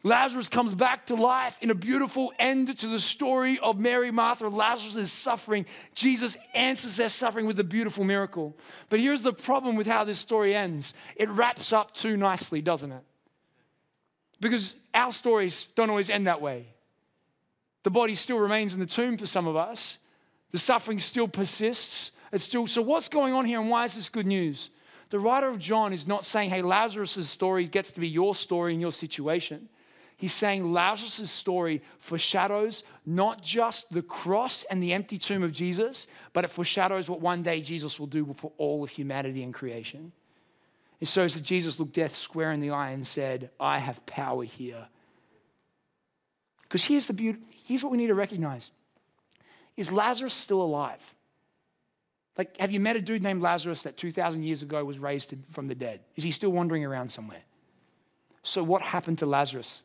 Lazarus 0.03 0.47
comes 0.47 0.73
back 0.73 1.07
to 1.07 1.15
life 1.15 1.57
in 1.61 1.71
a 1.71 1.75
beautiful 1.75 2.31
end 2.39 2.77
to 2.77 2.87
the 2.87 2.99
story 2.99 3.59
of 3.59 3.79
Mary, 3.79 4.11
Martha. 4.11 4.47
Lazarus 4.47 5.11
suffering. 5.11 5.65
Jesus 5.95 6.37
answers 6.53 6.95
their 6.95 7.09
suffering 7.09 7.47
with 7.47 7.59
a 7.59 7.65
beautiful 7.65 8.03
miracle. 8.03 8.55
But 8.89 8.99
here's 8.99 9.23
the 9.23 9.33
problem 9.33 9.75
with 9.75 9.87
how 9.87 10.03
this 10.03 10.19
story 10.19 10.55
ends 10.55 10.93
it 11.15 11.29
wraps 11.29 11.73
up 11.73 11.93
too 11.93 12.15
nicely, 12.15 12.61
doesn't 12.61 12.91
it? 12.91 13.03
Because 14.39 14.75
our 14.93 15.11
stories 15.11 15.65
don't 15.75 15.89
always 15.89 16.09
end 16.09 16.27
that 16.27 16.41
way. 16.41 16.67
The 17.83 17.89
body 17.89 18.15
still 18.15 18.37
remains 18.39 18.73
in 18.73 18.79
the 18.79 18.85
tomb 18.85 19.17
for 19.17 19.25
some 19.25 19.47
of 19.47 19.55
us. 19.55 19.97
The 20.51 20.57
suffering 20.57 20.99
still 20.99 21.27
persists. 21.27 22.11
It's 22.31 22.43
still 22.45 22.67
so 22.67 22.81
what's 22.81 23.09
going 23.09 23.33
on 23.33 23.45
here 23.45 23.59
and 23.59 23.69
why 23.69 23.85
is 23.85 23.95
this 23.95 24.09
good 24.09 24.27
news? 24.27 24.69
The 25.09 25.19
writer 25.19 25.47
of 25.47 25.59
John 25.59 25.91
is 25.91 26.07
not 26.07 26.25
saying, 26.25 26.49
hey, 26.51 26.61
Lazarus' 26.61 27.29
story 27.29 27.65
gets 27.65 27.91
to 27.93 27.99
be 27.99 28.07
your 28.07 28.35
story 28.35 28.73
in 28.73 28.79
your 28.79 28.91
situation. 28.91 29.67
He's 30.17 30.33
saying 30.33 30.71
Lazarus' 30.71 31.31
story 31.31 31.81
foreshadows 31.97 32.83
not 33.05 33.41
just 33.41 33.91
the 33.91 34.01
cross 34.01 34.63
and 34.69 34.83
the 34.83 34.93
empty 34.93 35.17
tomb 35.17 35.43
of 35.43 35.53
Jesus, 35.53 36.07
but 36.33 36.43
it 36.43 36.49
foreshadows 36.49 37.09
what 37.09 37.21
one 37.21 37.41
day 37.41 37.61
Jesus 37.61 37.99
will 37.99 38.07
do 38.07 38.35
for 38.35 38.51
all 38.57 38.83
of 38.83 38.89
humanity 38.89 39.41
and 39.43 39.53
creation. 39.53 40.11
It 40.99 41.07
shows 41.07 41.33
that 41.35 41.43
Jesus 41.43 41.79
looked 41.79 41.93
death 41.93 42.15
square 42.15 42.51
in 42.51 42.59
the 42.59 42.71
eye 42.71 42.91
and 42.91 43.07
said, 43.07 43.49
I 43.59 43.79
have 43.79 44.05
power 44.05 44.43
here. 44.43 44.87
Because 46.63 46.83
here's 46.83 47.07
the 47.07 47.13
beauty, 47.13 47.39
here's 47.69 47.83
what 47.83 47.91
we 47.91 47.97
need 47.97 48.07
to 48.07 48.15
recognize. 48.15 48.71
Is 49.77 49.91
Lazarus 49.91 50.33
still 50.33 50.61
alive? 50.61 51.01
Like, 52.37 52.57
have 52.57 52.71
you 52.71 52.79
met 52.79 52.95
a 52.95 53.01
dude 53.01 53.21
named 53.21 53.41
Lazarus 53.41 53.83
that 53.83 53.95
2,000 53.95 54.43
years 54.43 54.61
ago 54.61 54.83
was 54.83 54.97
raised 54.97 55.33
from 55.51 55.67
the 55.67 55.75
dead? 55.75 55.99
Is 56.15 56.23
he 56.23 56.31
still 56.31 56.51
wandering 56.51 56.83
around 56.83 57.11
somewhere? 57.11 57.43
So, 58.43 58.63
what 58.63 58.81
happened 58.81 59.19
to 59.19 59.25
Lazarus? 59.25 59.81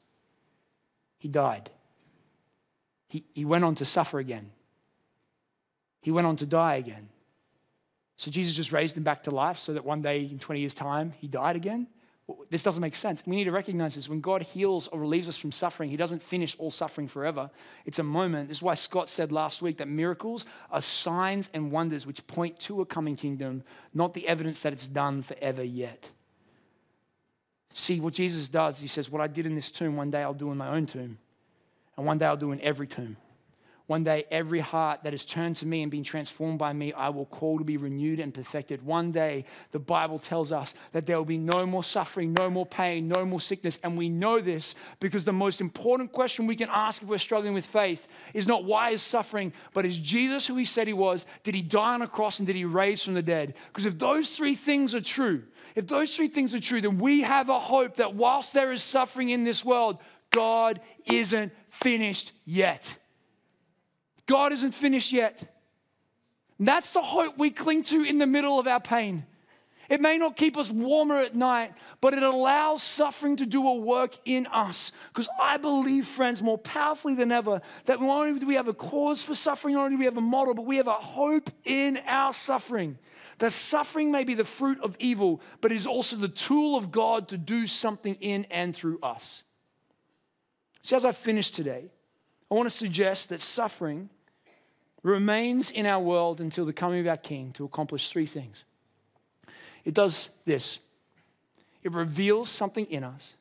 He 1.19 1.29
died. 1.29 1.71
He, 3.09 3.25
he 3.35 3.45
went 3.45 3.65
on 3.65 3.75
to 3.77 3.85
suffer 3.85 4.19
again. 4.19 4.51
he 6.01 6.11
went 6.11 6.27
on 6.27 6.37
to 6.37 6.47
die 6.47 6.77
again. 6.77 7.09
So 8.17 8.31
Jesus 8.31 8.55
just 8.55 8.73
raised 8.73 8.97
him 8.97 9.03
back 9.03 9.25
to 9.25 9.31
life 9.31 9.59
so 9.59 9.75
that 9.75 9.85
one 9.85 10.01
day 10.01 10.23
in 10.23 10.39
20 10.39 10.61
years' 10.61 10.75
time, 10.75 11.13
he 11.19 11.29
died 11.29 11.57
again? 11.57 11.89
This 12.49 12.63
doesn't 12.63 12.81
make 12.81 12.97
sense. 12.97 13.23
We 13.27 13.37
need 13.37 13.45
to 13.45 13.53
recognize 13.53 13.97
this. 13.97 14.09
When 14.09 14.21
God 14.21 14.43
heals 14.43 14.87
or 14.89 14.99
relieves 14.99 15.29
us 15.29 15.37
from 15.37 15.53
suffering, 15.53 15.91
He 15.91 15.97
doesn't 15.97 16.23
finish 16.23 16.57
all 16.59 16.71
suffering 16.71 17.07
forever. 17.07 17.51
It's 17.85 17.99
a 17.99 18.03
moment. 18.03 18.49
This 18.49 18.59
is 18.59 18.63
why 18.63 18.75
Scott 18.75 19.11
said 19.11 19.31
last 19.31 19.61
week 19.61 19.77
that 19.79 19.89
miracles 19.89 20.47
are 20.71 20.81
signs 20.81 21.51
and 21.53 21.71
wonders 21.71 22.07
which 22.07 22.27
point 22.27 22.59
to 22.61 22.81
a 22.81 22.87
coming 22.87 23.17
kingdom, 23.17 23.63
not 23.93 24.15
the 24.15 24.27
evidence 24.27 24.61
that 24.61 24.73
it's 24.73 24.87
done 24.87 25.23
forever 25.23 25.63
yet. 25.63 26.09
See, 27.75 28.01
what 28.01 28.15
Jesus 28.15 28.49
does, 28.49 28.81
He 28.81 28.89
says, 28.89 29.11
What 29.11 29.21
I 29.21 29.27
did 29.27 29.45
in 29.45 29.55
this 29.55 29.71
tomb, 29.71 29.97
one 29.97 30.11
day 30.11 30.23
I'll 30.23 30.33
do 30.33 30.51
in 30.51 30.57
my 30.57 30.69
own 30.69 30.87
tomb, 30.87 31.19
and 31.97 32.07
one 32.07 32.17
day 32.17 32.27
I'll 32.27 32.37
do 32.37 32.53
in 32.53 32.61
every 32.63 32.87
tomb. 32.87 33.19
One 33.87 34.03
day, 34.03 34.25
every 34.31 34.61
heart 34.61 35.03
that 35.03 35.13
is 35.13 35.27
turned 35.27 35.57
to 35.57 35.67
me 35.67 35.83
and 35.83 35.91
been 35.91 36.05
transformed 36.05 36.59
by 36.59 36.73
me, 36.73 36.95
I 36.95 37.11
will 37.11 37.27
call 37.27 37.59
to 37.59 37.65
be 37.65 37.77
renewed 37.77 38.19
and 38.19 38.33
perfected. 38.33 38.81
One 38.81 39.13
day, 39.13 39.45
the 39.73 39.79
Bible 39.79 40.19
tells 40.19 40.53
us 40.53 40.75
that 40.93 41.05
there 41.05 41.19
will 41.19 41.27
be 41.27 41.37
no 41.37 41.67
more 41.67 41.85
suffering, 41.85 42.33
no 42.33 42.49
more 42.49 42.65
pain, 42.65 43.09
no 43.09 43.27
more 43.27 43.43
sickness. 43.43 43.79
And 43.83 43.99
we 43.99 44.09
know 44.09 44.41
this 44.41 44.75
because 45.01 45.27
the 45.27 45.35
most 45.35 45.61
important 45.61 46.13
question 46.13 46.47
we 46.47 46.57
can 46.57 46.71
ask 46.73 47.03
if 47.03 47.09
we're 47.09 47.19
struggling 47.19 47.53
with 47.53 47.67
faith 47.67 48.07
is 48.33 48.49
not 48.49 48.65
why 48.65 48.89
is 48.91 49.03
suffering, 49.03 49.53
but 49.75 49.85
is 49.85 49.99
Jesus 49.99 50.47
who 50.47 50.57
he 50.57 50.65
said 50.65 50.87
he 50.87 50.95
was? 50.95 51.27
Did 51.43 51.55
he 51.55 51.61
die 51.61 51.93
on 51.93 52.01
a 52.01 52.09
cross 52.09 52.39
and 52.39 52.47
did 52.47 52.57
he 52.57 52.65
raise 52.65 53.03
from 53.03 53.13
the 53.13 53.23
dead? 53.23 53.53
Because 53.69 53.85
if 53.85 53.99
those 53.99 54.35
three 54.35 54.55
things 54.55 54.95
are 54.95 55.03
true, 55.03 55.43
if 55.75 55.87
those 55.87 56.17
three 56.17 56.29
things 56.29 56.55
are 56.55 56.61
true, 56.61 56.81
then 56.81 56.97
we 56.97 57.21
have 57.21 57.51
a 57.51 57.59
hope 57.59 57.97
that 57.97 58.15
whilst 58.15 58.55
there 58.55 58.73
is 58.73 58.83
suffering 58.83 59.29
in 59.29 59.45
this 59.45 59.63
world, 59.63 59.99
God 60.31 60.81
isn't 61.05 61.53
finished 61.69 62.33
yet. 62.47 62.97
God 64.27 64.53
isn't 64.53 64.73
finished 64.73 65.13
yet. 65.13 65.41
And 66.59 66.69
that's 66.69 66.93
the 66.93 67.03
hope 67.03 67.37
we 67.37 67.51
cling 67.51 67.83
to 67.85 68.03
in 68.03 68.19
the 68.19 68.27
middle 68.27 68.59
of 68.59 68.67
our 68.67 68.81
pain. 68.81 69.27
It 69.89 70.01
may 70.01 70.17
not 70.17 70.37
keep 70.37 70.57
us 70.57 70.71
warmer 70.71 71.19
at 71.19 71.35
night, 71.35 71.75
but 72.01 72.15
it 72.15 72.23
allows 72.23 72.83
suffering 72.83 73.37
to 73.37 73.47
do 73.47 73.67
a 73.69 73.75
work 73.75 74.17
in 74.25 74.47
us. 74.47 74.93
Because 75.09 75.29
I 75.41 75.59
believe, 75.59 76.07
friends, 76.07 76.41
more 76.41 76.57
powerfully 76.57 77.15
than 77.15 77.31
ever, 77.31 77.61
that 77.85 78.01
not 78.01 78.27
only 78.27 78.41
do 78.41 78.47
we 78.47 78.55
have 78.55 78.69
a 78.69 78.75
cause 78.75 79.23
for 79.23 79.35
suffering, 79.35 79.75
not 79.75 79.85
only 79.85 79.97
do 79.97 79.99
we 79.99 80.07
have 80.07 80.17
a 80.17 80.23
model, 80.23 80.55
but 80.55 80.65
we 80.65 80.77
have 80.77 80.87
a 80.87 80.93
hope 80.93 81.51
in 81.65 82.01
our 82.07 82.33
suffering. 82.33 82.99
That 83.39 83.53
suffering 83.53 84.11
may 84.11 84.25
be 84.25 84.35
the 84.35 84.45
fruit 84.45 84.81
of 84.81 84.97
evil, 85.01 85.43
but 85.61 85.73
is 85.73 85.87
also 85.87 86.17
the 86.17 86.29
tool 86.29 86.77
of 86.77 86.91
God 86.91 87.29
to 87.29 87.37
do 87.37 87.67
something 87.67 88.15
in 88.21 88.47
and 88.51 88.75
through 88.75 89.01
us. 89.03 89.43
So, 90.83 90.97
as 90.97 91.05
I 91.05 91.13
finish 91.13 91.51
today, 91.51 91.91
I 92.51 92.55
want 92.55 92.69
to 92.69 92.75
suggest 92.75 93.31
that 93.31 93.41
suffering 93.41 94.09
remains 95.05 95.71
in 95.71 95.87
our 95.87 96.01
world 96.01 96.41
until 96.41 96.65
the 96.65 96.73
coming 96.73 96.99
of 97.01 97.07
our 97.07 97.17
King 97.17 97.53
to 97.53 97.65
accomplish 97.65 98.09
three 98.09 98.27
things. 98.27 98.65
It 99.85 99.95
does 99.95 100.31
this 100.45 100.81
it 101.85 101.93
reveals 101.93 102.49
something 102.49 102.87
in 102.87 103.05
us, 103.05 103.37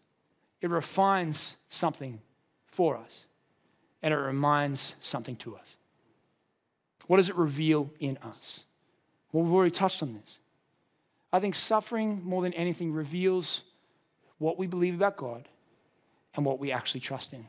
it 0.62 0.70
refines 0.70 1.56
something 1.70 2.20
for 2.68 2.98
us, 2.98 3.26
and 4.04 4.14
it 4.14 4.18
reminds 4.18 4.96
something 5.00 5.38
to 5.38 5.56
us. 5.56 5.78
What 7.08 7.18
does 7.18 7.30
it 7.30 7.36
reveal 7.36 7.90
in 8.00 8.18
us? 8.18 8.66
Well, 9.32 9.46
we've 9.46 9.54
already 9.54 9.72
touched 9.72 10.04
on 10.04 10.14
this. 10.14 10.40
I 11.32 11.40
think 11.40 11.56
suffering, 11.56 12.22
more 12.24 12.42
than 12.42 12.54
anything, 12.54 12.92
reveals 12.92 13.62
what 14.38 14.60
we 14.60 14.68
believe 14.68 14.96
about 14.96 15.16
God 15.16 15.48
and 16.36 16.46
what 16.46 16.60
we 16.60 16.72
actually 16.72 17.02
trust 17.02 17.34
in. 17.34 17.46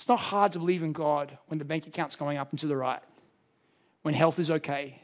It's 0.00 0.08
not 0.08 0.18
hard 0.18 0.52
to 0.52 0.58
believe 0.58 0.82
in 0.82 0.94
God 0.94 1.36
when 1.48 1.58
the 1.58 1.64
bank 1.66 1.86
account's 1.86 2.16
going 2.16 2.38
up 2.38 2.48
and 2.48 2.58
to 2.60 2.66
the 2.66 2.74
right, 2.74 3.02
when 4.00 4.14
health 4.14 4.38
is 4.38 4.50
okay, 4.50 4.98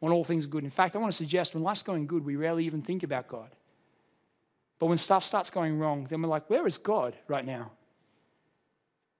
when 0.00 0.12
all 0.12 0.24
things 0.24 0.46
are 0.46 0.48
good. 0.48 0.64
In 0.64 0.70
fact, 0.70 0.96
I 0.96 0.98
want 0.98 1.12
to 1.12 1.16
suggest 1.16 1.54
when 1.54 1.62
life's 1.62 1.82
going 1.82 2.08
good, 2.08 2.24
we 2.24 2.34
rarely 2.34 2.66
even 2.66 2.82
think 2.82 3.04
about 3.04 3.28
God. 3.28 3.50
But 4.80 4.86
when 4.86 4.98
stuff 4.98 5.22
starts 5.22 5.48
going 5.48 5.78
wrong, 5.78 6.08
then 6.10 6.20
we're 6.22 6.28
like, 6.28 6.50
where 6.50 6.66
is 6.66 6.76
God 6.76 7.14
right 7.28 7.46
now? 7.46 7.70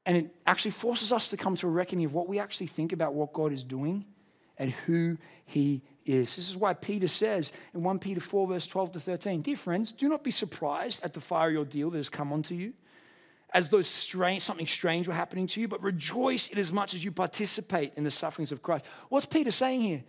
And 0.06 0.16
it 0.16 0.34
actually 0.44 0.72
forces 0.72 1.12
us 1.12 1.28
to 1.28 1.36
come 1.36 1.54
to 1.54 1.68
a 1.68 1.70
reckoning 1.70 2.06
of 2.06 2.14
what 2.14 2.26
we 2.26 2.40
actually 2.40 2.66
think 2.66 2.92
about 2.92 3.14
what 3.14 3.32
God 3.32 3.52
is 3.52 3.62
doing 3.62 4.04
and 4.58 4.72
who 4.72 5.18
He 5.44 5.84
is. 6.04 6.34
This 6.34 6.48
is 6.48 6.56
why 6.56 6.74
Peter 6.74 7.06
says 7.06 7.52
in 7.74 7.84
1 7.84 8.00
Peter 8.00 8.20
4, 8.20 8.48
verse 8.48 8.66
12 8.66 8.90
to 8.90 8.98
13 8.98 9.42
Dear 9.42 9.56
friends, 9.56 9.92
do 9.92 10.08
not 10.08 10.24
be 10.24 10.32
surprised 10.32 11.04
at 11.04 11.12
the 11.12 11.20
fiery 11.20 11.56
ordeal 11.56 11.90
that 11.90 11.98
has 11.98 12.08
come 12.08 12.32
onto 12.32 12.56
you 12.56 12.72
as 13.54 13.68
though 13.68 13.82
strange, 13.82 14.42
something 14.42 14.66
strange 14.66 15.06
were 15.06 15.14
happening 15.14 15.46
to 15.48 15.60
you, 15.60 15.68
but 15.68 15.82
rejoice 15.82 16.48
in 16.48 16.58
as 16.58 16.72
much 16.72 16.94
as 16.94 17.04
you 17.04 17.12
participate 17.12 17.92
in 17.96 18.04
the 18.04 18.10
sufferings 18.10 18.52
of 18.52 18.62
Christ. 18.62 18.84
What's 19.08 19.26
Peter 19.26 19.50
saying 19.50 19.82
here? 19.82 20.04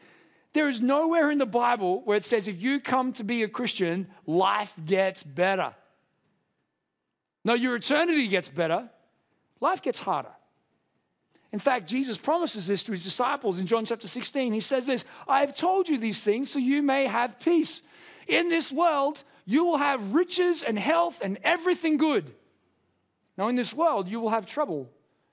There 0.54 0.70
is 0.70 0.82
nowhere 0.82 1.32
in 1.32 1.39
the 1.39 1.46
Bible 1.46 2.02
where 2.06 2.16
it 2.16 2.24
says 2.24 2.48
if 2.48 2.62
you 2.62 2.80
come 2.80 3.12
to 3.14 3.24
be 3.24 3.44
a 3.44 3.48
Christian, 3.48 4.08
life 4.26 4.74
gets 4.86 5.24
better. 5.24 5.74
No, 7.44 7.54
your 7.54 7.76
eternity 7.76 8.28
gets 8.28 8.48
better, 8.48 8.89
life 9.60 9.82
gets 9.82 10.00
harder. 10.00 10.30
In 11.52 11.60
fact, 11.60 11.88
Jesus 11.88 12.18
promises 12.18 12.66
this 12.66 12.84
to 12.84 12.94
his 12.94 13.04
disciples 13.04 13.60
in 13.60 13.68
John 13.68 13.86
chapter 13.86 14.08
16. 14.08 14.54
He 14.54 14.60
says 14.60 14.86
this 14.86 15.06
I 15.28 15.41
have 15.41 15.56
told 15.56 15.89
you 15.89 15.98
these 15.98 16.24
things 16.24 16.52
so 16.52 16.60
you 16.60 16.82
may 16.82 17.06
have 17.06 17.39
peace. 17.39 17.82
In 18.28 18.48
this 18.48 18.72
world, 18.72 19.24
you 19.46 19.66
will 19.66 19.78
have 19.78 20.14
riches 20.14 20.64
and 20.64 20.80
health 20.80 21.20
and 21.22 21.38
everything 21.44 21.98
good. 21.98 22.34
Now, 23.38 23.47
in 23.47 23.55
this 23.55 23.73
world, 23.73 24.07
you 24.07 24.19
will 24.19 24.29
have 24.29 24.45
trouble. 24.45 24.89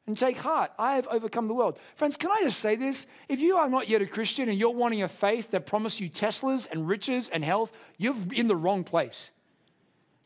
And 0.06 0.16
take 0.16 0.38
heart, 0.38 0.72
I 0.78 0.96
have 0.96 1.06
overcome 1.06 1.46
the 1.46 1.54
world. 1.54 1.78
Friends, 1.94 2.16
can 2.16 2.30
I 2.30 2.40
just 2.42 2.58
say 2.58 2.74
this? 2.74 3.06
If 3.28 3.38
you 3.38 3.58
are 3.58 3.68
not 3.68 3.88
yet 3.88 4.02
a 4.02 4.06
Christian 4.06 4.48
and 4.48 4.58
you're 4.58 4.70
wanting 4.70 5.02
a 5.02 5.08
faith 5.08 5.52
that 5.52 5.66
promises 5.66 6.00
you 6.00 6.10
Teslas 6.10 6.66
and 6.70 6.88
riches 6.88 7.28
and 7.28 7.44
health, 7.44 7.70
you're 7.96 8.16
in 8.32 8.48
the 8.48 8.56
wrong 8.56 8.82
place. 8.82 9.30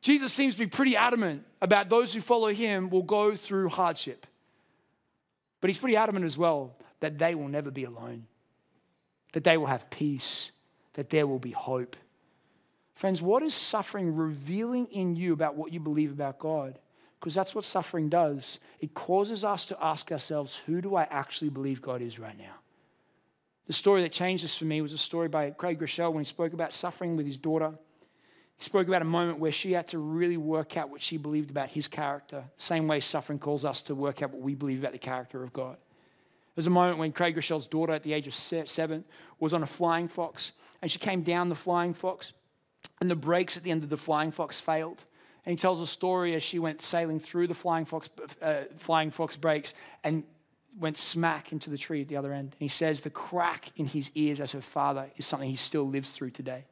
Jesus 0.01 0.33
seems 0.33 0.55
to 0.55 0.61
be 0.61 0.67
pretty 0.67 0.97
adamant 0.97 1.45
about 1.61 1.89
those 1.89 2.15
who 2.15 2.21
follow 2.21 2.49
him 2.49 2.89
will 2.89 3.03
go 3.03 3.35
through 3.35 3.69
hardship. 3.69 4.27
But 5.61 5.69
he's 5.69 5.79
pretty 5.79 5.97
adamant 5.97 6.25
as 6.25 6.39
well 6.39 6.77
that 7.01 7.19
they 7.19 7.35
will 7.35 7.49
never 7.49 7.71
be 7.71 7.85
alone, 7.85 8.27
that 9.33 9.45
they 9.45 9.57
will 9.57 9.67
have 9.67 9.91
peace, 9.91 10.53
that 10.95 11.11
there 11.11 11.27
will 11.27 11.39
be 11.39 11.51
hope. 11.51 11.97
Friends, 12.95 13.21
what 13.21 13.43
is 13.43 13.55
suffering 13.55 14.15
revealing 14.15 14.87
in 14.87 15.17
you 15.17 15.33
about 15.33 15.57
what 15.57 15.73
you 15.73 15.81
believe 15.81 16.13
about 16.13 16.39
God? 16.39 16.79
Because 17.25 17.35
that's 17.35 17.55
what 17.55 17.65
suffering 17.65 18.11
does. 18.11 18.59
It 18.81 18.93
causes 18.93 19.45
us 19.45 19.65
to 19.67 19.79
ask 19.83 20.13
ourselves, 20.13 20.61
who 20.67 20.83
do 20.83 20.95
I 20.95 21.05
actually 21.05 21.49
believe 21.49 21.81
God 21.81 22.03
is 22.03 22.19
right 22.19 22.37
now? 22.37 22.57
The 23.67 23.73
story 23.73 24.03
that 24.03 24.13
changed 24.13 24.45
this 24.45 24.59
for 24.59 24.67
me 24.67 24.83
was 24.83 24.93
a 24.93 24.99
story 24.99 25.29
by 25.29 25.49
Craig 25.53 25.81
Groeschel 25.81 26.13
when 26.13 26.23
he 26.23 26.29
spoke 26.29 26.53
about 26.53 26.75
suffering 26.75 27.17
with 27.17 27.25
his 27.25 27.39
daughter. 27.39 27.73
He 28.59 28.65
spoke 28.65 28.89
about 28.89 29.01
a 29.01 29.07
moment 29.07 29.39
where 29.39 29.53
she 29.53 29.73
had 29.73 29.87
to 29.89 29.99
really 29.99 30.37
work 30.37 30.77
out 30.77 30.91
what 30.91 31.01
she 31.01 31.17
believed 31.17 31.49
about 31.49 31.71
his 31.71 31.89
character, 31.89 32.45
same 32.59 32.87
way 32.87 33.01
suffering 33.01 33.39
calls 33.39 33.65
us 33.65 33.81
to 33.83 33.95
work 33.95 34.21
out 34.21 34.31
what 34.31 34.43
we 34.43 34.55
believe 34.55 34.81
about 34.81 34.93
the 34.93 34.99
character 34.99 35.43
of 35.43 35.51
God. 35.55 35.77
There 35.77 36.57
was 36.57 36.67
a 36.67 36.71
moment 36.71 36.99
when 36.99 37.11
Craig 37.11 37.35
Groeschel's 37.35 37.67
daughter, 37.67 37.95
at 37.95 38.03
the 38.03 38.13
age 38.13 38.27
of 38.27 38.35
seven, 38.35 39.03
was 39.41 39.55
on 39.55 39.63
a 39.63 39.67
flying 39.67 40.09
fox, 40.09 40.53
and 40.83 40.91
she 40.91 40.99
came 40.99 41.23
down 41.23 41.49
the 41.49 41.55
flying 41.55 41.95
fox, 41.95 42.35
and 43.01 43.11
the 43.11 43.17
brakes 43.17 43.57
at 43.57 43.63
the 43.63 43.71
end 43.71 43.83
of 43.83 43.89
the 43.89 43.97
flying 43.97 44.31
fox 44.31 44.61
failed. 44.61 45.07
And 45.47 45.53
he 45.53 45.57
tells 45.57 45.81
a 45.81 45.87
story 45.87 46.35
as 46.35 46.43
she 46.43 46.59
went 46.59 46.81
sailing 46.81 47.21
through 47.21 47.49
the 47.49 47.55
flying 47.55 47.85
fox, 47.85 48.09
uh, 48.41 48.63
flying 48.77 49.11
fox 49.11 49.37
brakes 49.37 49.75
and 50.03 50.25
went 50.79 50.99
smack 50.99 51.53
into 51.53 51.71
the 51.71 51.79
tree 51.79 52.03
at 52.03 52.09
the 52.09 52.17
other 52.17 52.33
end. 52.33 52.53
And 52.53 52.61
he 52.61 52.69
says 52.69 53.03
the 53.03 53.11
crack 53.11 53.71
in 53.77 53.87
his 53.87 54.11
ears 54.15 54.41
as 54.41 54.53
her 54.53 54.61
father 54.61 55.11
is 55.17 55.27
something 55.27 55.49
he 55.49 55.57
still 55.57 55.87
lives 55.87 56.13
through 56.13 56.31
today. 56.31 56.65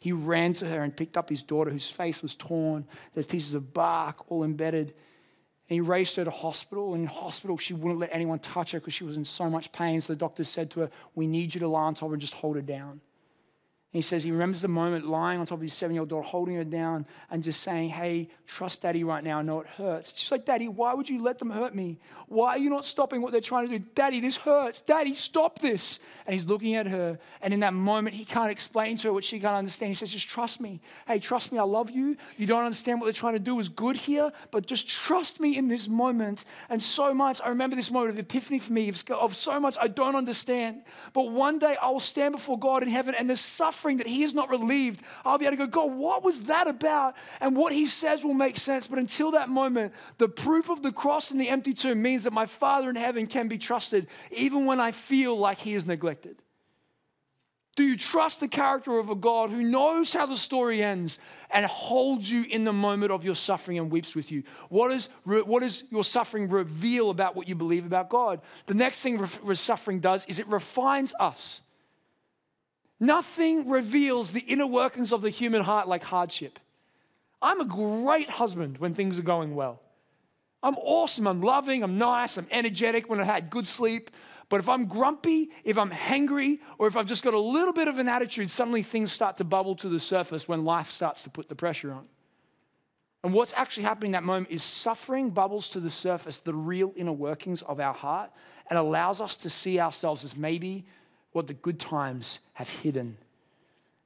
He 0.00 0.12
ran 0.12 0.52
to 0.54 0.66
her 0.66 0.82
and 0.82 0.94
picked 0.94 1.16
up 1.16 1.28
his 1.28 1.42
daughter, 1.42 1.70
whose 1.70 1.90
face 1.90 2.22
was 2.22 2.34
torn. 2.34 2.86
There's 3.14 3.26
pieces 3.26 3.54
of 3.54 3.72
bark 3.72 4.30
all 4.30 4.44
embedded. 4.44 4.88
And 4.88 5.76
he 5.76 5.80
raced 5.80 6.16
her 6.16 6.24
to 6.24 6.30
hospital. 6.30 6.94
And 6.94 7.04
in 7.04 7.08
hospital, 7.08 7.56
she 7.56 7.74
wouldn't 7.74 8.00
let 8.00 8.10
anyone 8.12 8.38
touch 8.38 8.72
her 8.72 8.80
because 8.80 8.94
she 8.94 9.04
was 9.04 9.16
in 9.16 9.24
so 9.24 9.48
much 9.48 9.72
pain. 9.72 10.00
So 10.00 10.12
the 10.12 10.18
doctor 10.18 10.44
said 10.44 10.70
to 10.72 10.80
her, 10.80 10.90
We 11.14 11.26
need 11.26 11.54
you 11.54 11.60
to 11.60 11.68
lie 11.68 11.84
on 11.84 11.94
top 11.94 12.12
and 12.12 12.20
just 12.20 12.34
hold 12.34 12.56
her 12.56 12.62
down. 12.62 13.00
He 13.94 14.02
says 14.02 14.24
he 14.24 14.32
remembers 14.32 14.60
the 14.60 14.66
moment 14.66 15.06
lying 15.06 15.38
on 15.38 15.46
top 15.46 15.58
of 15.58 15.62
his 15.62 15.72
seven 15.72 15.94
year 15.94 16.00
old 16.00 16.08
daughter, 16.08 16.26
holding 16.26 16.56
her 16.56 16.64
down 16.64 17.06
and 17.30 17.44
just 17.44 17.62
saying, 17.62 17.90
Hey, 17.90 18.28
trust 18.44 18.82
daddy 18.82 19.04
right 19.04 19.22
now. 19.22 19.38
I 19.38 19.42
know 19.42 19.60
it 19.60 19.68
hurts. 19.68 20.12
She's 20.16 20.32
like, 20.32 20.44
Daddy, 20.44 20.66
why 20.66 20.94
would 20.94 21.08
you 21.08 21.22
let 21.22 21.38
them 21.38 21.48
hurt 21.48 21.76
me? 21.76 21.98
Why 22.26 22.50
are 22.50 22.58
you 22.58 22.70
not 22.70 22.84
stopping 22.84 23.22
what 23.22 23.30
they're 23.30 23.40
trying 23.40 23.68
to 23.68 23.78
do? 23.78 23.84
Daddy, 23.94 24.18
this 24.18 24.36
hurts. 24.36 24.80
Daddy, 24.80 25.14
stop 25.14 25.60
this. 25.60 26.00
And 26.26 26.34
he's 26.34 26.44
looking 26.44 26.74
at 26.74 26.88
her. 26.88 27.20
And 27.40 27.54
in 27.54 27.60
that 27.60 27.72
moment, 27.72 28.16
he 28.16 28.24
can't 28.24 28.50
explain 28.50 28.96
to 28.96 29.08
her 29.08 29.12
what 29.12 29.22
she 29.22 29.38
can't 29.38 29.54
understand. 29.54 29.90
He 29.90 29.94
says, 29.94 30.10
Just 30.10 30.28
trust 30.28 30.60
me. 30.60 30.80
Hey, 31.06 31.20
trust 31.20 31.52
me. 31.52 31.60
I 31.60 31.62
love 31.62 31.88
you. 31.88 32.16
You 32.36 32.48
don't 32.48 32.64
understand 32.64 33.00
what 33.00 33.06
they're 33.06 33.12
trying 33.12 33.34
to 33.34 33.38
do 33.38 33.60
is 33.60 33.68
good 33.68 33.96
here, 33.96 34.32
but 34.50 34.66
just 34.66 34.88
trust 34.88 35.38
me 35.38 35.56
in 35.56 35.68
this 35.68 35.86
moment. 35.86 36.46
And 36.68 36.82
so 36.82 37.14
much, 37.14 37.40
I 37.44 37.48
remember 37.48 37.76
this 37.76 37.92
moment 37.92 38.10
of 38.10 38.18
epiphany 38.18 38.58
for 38.58 38.72
me 38.72 38.92
of 39.08 39.36
so 39.36 39.60
much 39.60 39.76
I 39.80 39.86
don't 39.86 40.16
understand. 40.16 40.82
But 41.12 41.30
one 41.30 41.60
day 41.60 41.76
I 41.80 41.90
will 41.90 42.00
stand 42.00 42.32
before 42.32 42.58
God 42.58 42.82
in 42.82 42.88
heaven 42.88 43.14
and 43.16 43.30
the 43.30 43.36
suffering 43.36 43.83
suffering 43.84 43.98
that 43.98 44.06
he 44.06 44.22
has 44.22 44.32
not 44.32 44.48
relieved, 44.48 45.02
I'll 45.26 45.36
be 45.36 45.44
able 45.44 45.58
to 45.58 45.66
go, 45.66 45.86
God, 45.86 45.92
what 45.98 46.24
was 46.24 46.44
that 46.44 46.66
about? 46.66 47.16
And 47.40 47.54
what 47.54 47.72
he 47.72 47.84
says 47.84 48.24
will 48.24 48.32
make 48.32 48.56
sense. 48.56 48.86
But 48.86 48.98
until 48.98 49.32
that 49.32 49.50
moment, 49.50 49.92
the 50.16 50.28
proof 50.28 50.70
of 50.70 50.82
the 50.82 50.90
cross 50.90 51.30
and 51.30 51.40
the 51.40 51.50
empty 51.50 51.74
tomb 51.74 52.00
means 52.00 52.24
that 52.24 52.32
my 52.32 52.46
Father 52.46 52.88
in 52.88 52.96
heaven 52.96 53.26
can 53.26 53.46
be 53.46 53.58
trusted, 53.58 54.06
even 54.30 54.64
when 54.64 54.80
I 54.80 54.92
feel 54.92 55.36
like 55.36 55.58
he 55.58 55.74
is 55.74 55.84
neglected. 55.84 56.36
Do 57.76 57.82
you 57.82 57.96
trust 57.96 58.40
the 58.40 58.48
character 58.48 58.98
of 58.98 59.10
a 59.10 59.16
God 59.16 59.50
who 59.50 59.62
knows 59.62 60.12
how 60.12 60.26
the 60.26 60.36
story 60.36 60.82
ends 60.82 61.18
and 61.50 61.66
holds 61.66 62.30
you 62.30 62.44
in 62.44 62.62
the 62.64 62.72
moment 62.72 63.10
of 63.12 63.24
your 63.24 63.34
suffering 63.34 63.78
and 63.78 63.90
weeps 63.90 64.14
with 64.14 64.30
you? 64.30 64.44
What, 64.70 64.92
is, 64.92 65.08
what 65.24 65.60
does 65.60 65.82
your 65.90 66.04
suffering 66.04 66.48
reveal 66.48 67.10
about 67.10 67.34
what 67.36 67.48
you 67.48 67.56
believe 67.56 67.84
about 67.84 68.08
God? 68.08 68.40
The 68.66 68.74
next 68.74 69.02
thing 69.02 69.28
suffering 69.54 69.98
does 69.98 70.24
is 70.26 70.38
it 70.38 70.46
refines 70.46 71.12
us. 71.18 71.60
Nothing 73.04 73.68
reveals 73.68 74.32
the 74.32 74.40
inner 74.40 74.66
workings 74.66 75.12
of 75.12 75.20
the 75.20 75.28
human 75.28 75.62
heart 75.62 75.88
like 75.88 76.02
hardship. 76.02 76.58
I'm 77.42 77.60
a 77.60 77.64
great 77.66 78.30
husband 78.30 78.78
when 78.78 78.94
things 78.94 79.18
are 79.18 79.22
going 79.22 79.54
well. 79.54 79.82
I'm 80.62 80.76
awesome, 80.76 81.26
I'm 81.26 81.42
loving, 81.42 81.82
I'm 81.82 81.98
nice, 81.98 82.38
I'm 82.38 82.46
energetic 82.50 83.10
when 83.10 83.20
I 83.20 83.24
had 83.24 83.50
good 83.50 83.68
sleep. 83.68 84.10
But 84.48 84.60
if 84.60 84.68
I'm 84.70 84.86
grumpy, 84.86 85.50
if 85.64 85.76
I'm 85.76 85.90
hangry, 85.90 86.60
or 86.78 86.86
if 86.86 86.96
I've 86.96 87.04
just 87.06 87.22
got 87.22 87.34
a 87.34 87.38
little 87.38 87.74
bit 87.74 87.88
of 87.88 87.98
an 87.98 88.08
attitude, 88.08 88.48
suddenly 88.48 88.82
things 88.82 89.12
start 89.12 89.36
to 89.36 89.44
bubble 89.44 89.74
to 89.76 89.88
the 89.90 90.00
surface 90.00 90.48
when 90.48 90.64
life 90.64 90.90
starts 90.90 91.24
to 91.24 91.30
put 91.30 91.50
the 91.50 91.54
pressure 91.54 91.92
on. 91.92 92.06
And 93.22 93.34
what's 93.34 93.52
actually 93.54 93.82
happening 93.82 94.08
in 94.08 94.12
that 94.12 94.22
moment 94.22 94.48
is 94.50 94.62
suffering 94.62 95.28
bubbles 95.28 95.68
to 95.70 95.80
the 95.80 95.90
surface, 95.90 96.38
the 96.38 96.54
real 96.54 96.92
inner 96.96 97.12
workings 97.12 97.60
of 97.62 97.80
our 97.80 97.94
heart, 97.94 98.30
and 98.70 98.78
allows 98.78 99.20
us 99.20 99.36
to 99.36 99.50
see 99.50 99.78
ourselves 99.78 100.24
as 100.24 100.36
maybe 100.36 100.86
what 101.34 101.48
the 101.48 101.54
good 101.54 101.80
times 101.80 102.38
have 102.54 102.68
hidden. 102.68 103.18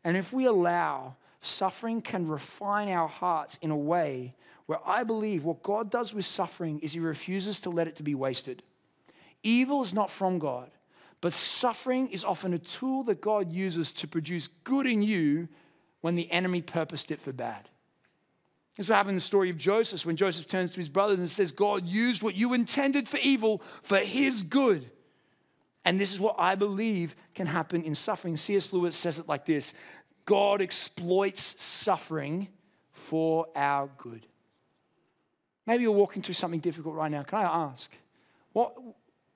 And 0.02 0.16
if 0.16 0.32
we 0.32 0.46
allow, 0.46 1.14
suffering 1.42 2.00
can 2.00 2.26
refine 2.26 2.88
our 2.88 3.06
hearts 3.06 3.58
in 3.60 3.70
a 3.70 3.76
way 3.76 4.34
where 4.64 4.80
I 4.86 5.04
believe 5.04 5.44
what 5.44 5.62
God 5.62 5.90
does 5.90 6.14
with 6.14 6.24
suffering 6.24 6.80
is 6.80 6.94
He 6.94 7.00
refuses 7.00 7.60
to 7.60 7.70
let 7.70 7.86
it 7.86 7.96
to 7.96 8.02
be 8.02 8.14
wasted. 8.14 8.62
Evil 9.42 9.82
is 9.82 9.92
not 9.92 10.10
from 10.10 10.38
God, 10.38 10.70
but 11.20 11.34
suffering 11.34 12.08
is 12.08 12.24
often 12.24 12.54
a 12.54 12.58
tool 12.58 13.02
that 13.04 13.20
God 13.20 13.52
uses 13.52 13.92
to 13.92 14.08
produce 14.08 14.48
good 14.64 14.86
in 14.86 15.02
you 15.02 15.48
when 16.00 16.14
the 16.14 16.30
enemy 16.30 16.62
purposed 16.62 17.10
it 17.10 17.20
for 17.20 17.32
bad. 17.32 17.68
This 18.76 18.86
is 18.86 18.88
what 18.88 18.96
happened 18.96 19.10
in 19.10 19.16
the 19.16 19.20
story 19.20 19.50
of 19.50 19.58
Joseph 19.58 20.06
when 20.06 20.16
Joseph 20.16 20.48
turns 20.48 20.70
to 20.70 20.78
his 20.78 20.88
brothers 20.88 21.18
and 21.18 21.28
says, 21.28 21.52
God 21.52 21.86
used 21.86 22.22
what 22.22 22.36
you 22.36 22.54
intended 22.54 23.06
for 23.06 23.18
evil 23.18 23.60
for 23.82 23.98
his 23.98 24.42
good. 24.42 24.90
And 25.88 25.98
this 25.98 26.12
is 26.12 26.20
what 26.20 26.36
I 26.38 26.54
believe 26.54 27.16
can 27.34 27.46
happen 27.46 27.82
in 27.82 27.94
suffering. 27.94 28.36
C.S. 28.36 28.74
Lewis 28.74 28.94
says 28.94 29.18
it 29.18 29.26
like 29.26 29.46
this 29.46 29.72
God 30.26 30.60
exploits 30.60 31.54
suffering 31.62 32.48
for 32.92 33.46
our 33.56 33.88
good. 33.96 34.26
Maybe 35.66 35.84
you're 35.84 35.92
walking 35.92 36.20
through 36.20 36.34
something 36.34 36.60
difficult 36.60 36.94
right 36.94 37.10
now. 37.10 37.22
Can 37.22 37.38
I 37.38 37.70
ask, 37.70 37.90
what, 38.52 38.74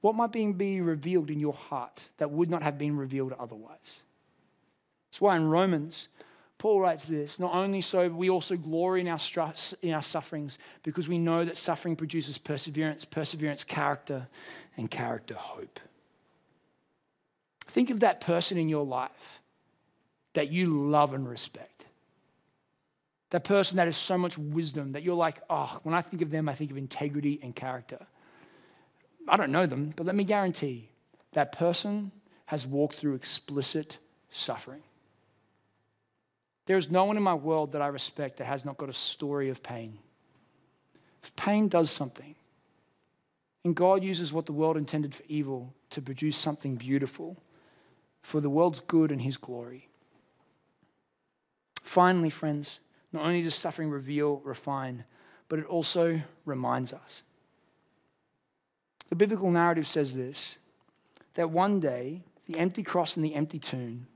what 0.02 0.14
might 0.14 0.32
be 0.32 0.82
revealed 0.82 1.30
in 1.30 1.40
your 1.40 1.54
heart 1.54 2.02
that 2.18 2.30
would 2.30 2.50
not 2.50 2.62
have 2.62 2.76
been 2.76 2.98
revealed 2.98 3.32
otherwise? 3.40 4.02
That's 5.10 5.22
why 5.22 5.36
in 5.36 5.48
Romans, 5.48 6.08
Paul 6.58 6.82
writes 6.82 7.06
this 7.06 7.40
not 7.40 7.54
only 7.54 7.80
so, 7.80 8.10
we 8.10 8.28
also 8.28 8.58
glory 8.58 9.00
in 9.00 9.08
our, 9.08 9.18
stress, 9.18 9.72
in 9.80 9.94
our 9.94 10.02
sufferings 10.02 10.58
because 10.82 11.08
we 11.08 11.16
know 11.16 11.46
that 11.46 11.56
suffering 11.56 11.96
produces 11.96 12.36
perseverance, 12.36 13.06
perseverance, 13.06 13.64
character, 13.64 14.28
and 14.76 14.90
character, 14.90 15.34
hope. 15.34 15.80
Think 17.72 17.88
of 17.88 18.00
that 18.00 18.20
person 18.20 18.58
in 18.58 18.68
your 18.68 18.84
life 18.84 19.40
that 20.34 20.52
you 20.52 20.90
love 20.90 21.14
and 21.14 21.26
respect. 21.26 21.86
That 23.30 23.44
person 23.44 23.78
that 23.78 23.86
has 23.86 23.96
so 23.96 24.18
much 24.18 24.36
wisdom 24.36 24.92
that 24.92 25.02
you're 25.02 25.16
like, 25.16 25.40
oh, 25.48 25.80
when 25.82 25.94
I 25.94 26.02
think 26.02 26.20
of 26.20 26.30
them, 26.30 26.50
I 26.50 26.54
think 26.54 26.70
of 26.70 26.76
integrity 26.76 27.40
and 27.42 27.56
character. 27.56 27.98
I 29.26 29.38
don't 29.38 29.50
know 29.50 29.64
them, 29.64 29.94
but 29.96 30.04
let 30.04 30.14
me 30.14 30.22
guarantee 30.22 30.90
that 31.32 31.52
person 31.52 32.12
has 32.44 32.66
walked 32.66 32.96
through 32.96 33.14
explicit 33.14 33.96
suffering. 34.28 34.82
There 36.66 36.76
is 36.76 36.90
no 36.90 37.04
one 37.04 37.16
in 37.16 37.22
my 37.22 37.32
world 37.32 37.72
that 37.72 37.80
I 37.80 37.86
respect 37.86 38.36
that 38.36 38.44
has 38.44 38.66
not 38.66 38.76
got 38.76 38.90
a 38.90 38.94
story 38.94 39.48
of 39.48 39.62
pain. 39.62 39.98
Pain 41.36 41.68
does 41.68 41.90
something. 41.90 42.34
And 43.64 43.74
God 43.74 44.04
uses 44.04 44.30
what 44.30 44.44
the 44.44 44.52
world 44.52 44.76
intended 44.76 45.14
for 45.14 45.22
evil 45.26 45.72
to 45.88 46.02
produce 46.02 46.36
something 46.36 46.76
beautiful 46.76 47.38
for 48.22 48.40
the 48.40 48.50
world's 48.50 48.80
good 48.80 49.10
and 49.10 49.20
His 49.22 49.36
glory. 49.36 49.88
Finally, 51.82 52.30
friends, 52.30 52.80
not 53.12 53.24
only 53.24 53.42
does 53.42 53.54
suffering 53.54 53.90
reveal, 53.90 54.40
refine, 54.44 55.04
but 55.48 55.58
it 55.58 55.66
also 55.66 56.22
reminds 56.46 56.92
us. 56.92 57.22
The 59.10 59.16
biblical 59.16 59.50
narrative 59.50 59.86
says 59.86 60.14
this 60.14 60.58
that 61.34 61.50
one 61.50 61.80
day, 61.80 62.22
the 62.46 62.58
empty 62.58 62.82
cross 62.82 63.16
and 63.16 63.24
the 63.24 63.34
empty 63.34 63.58
tomb 63.58 64.06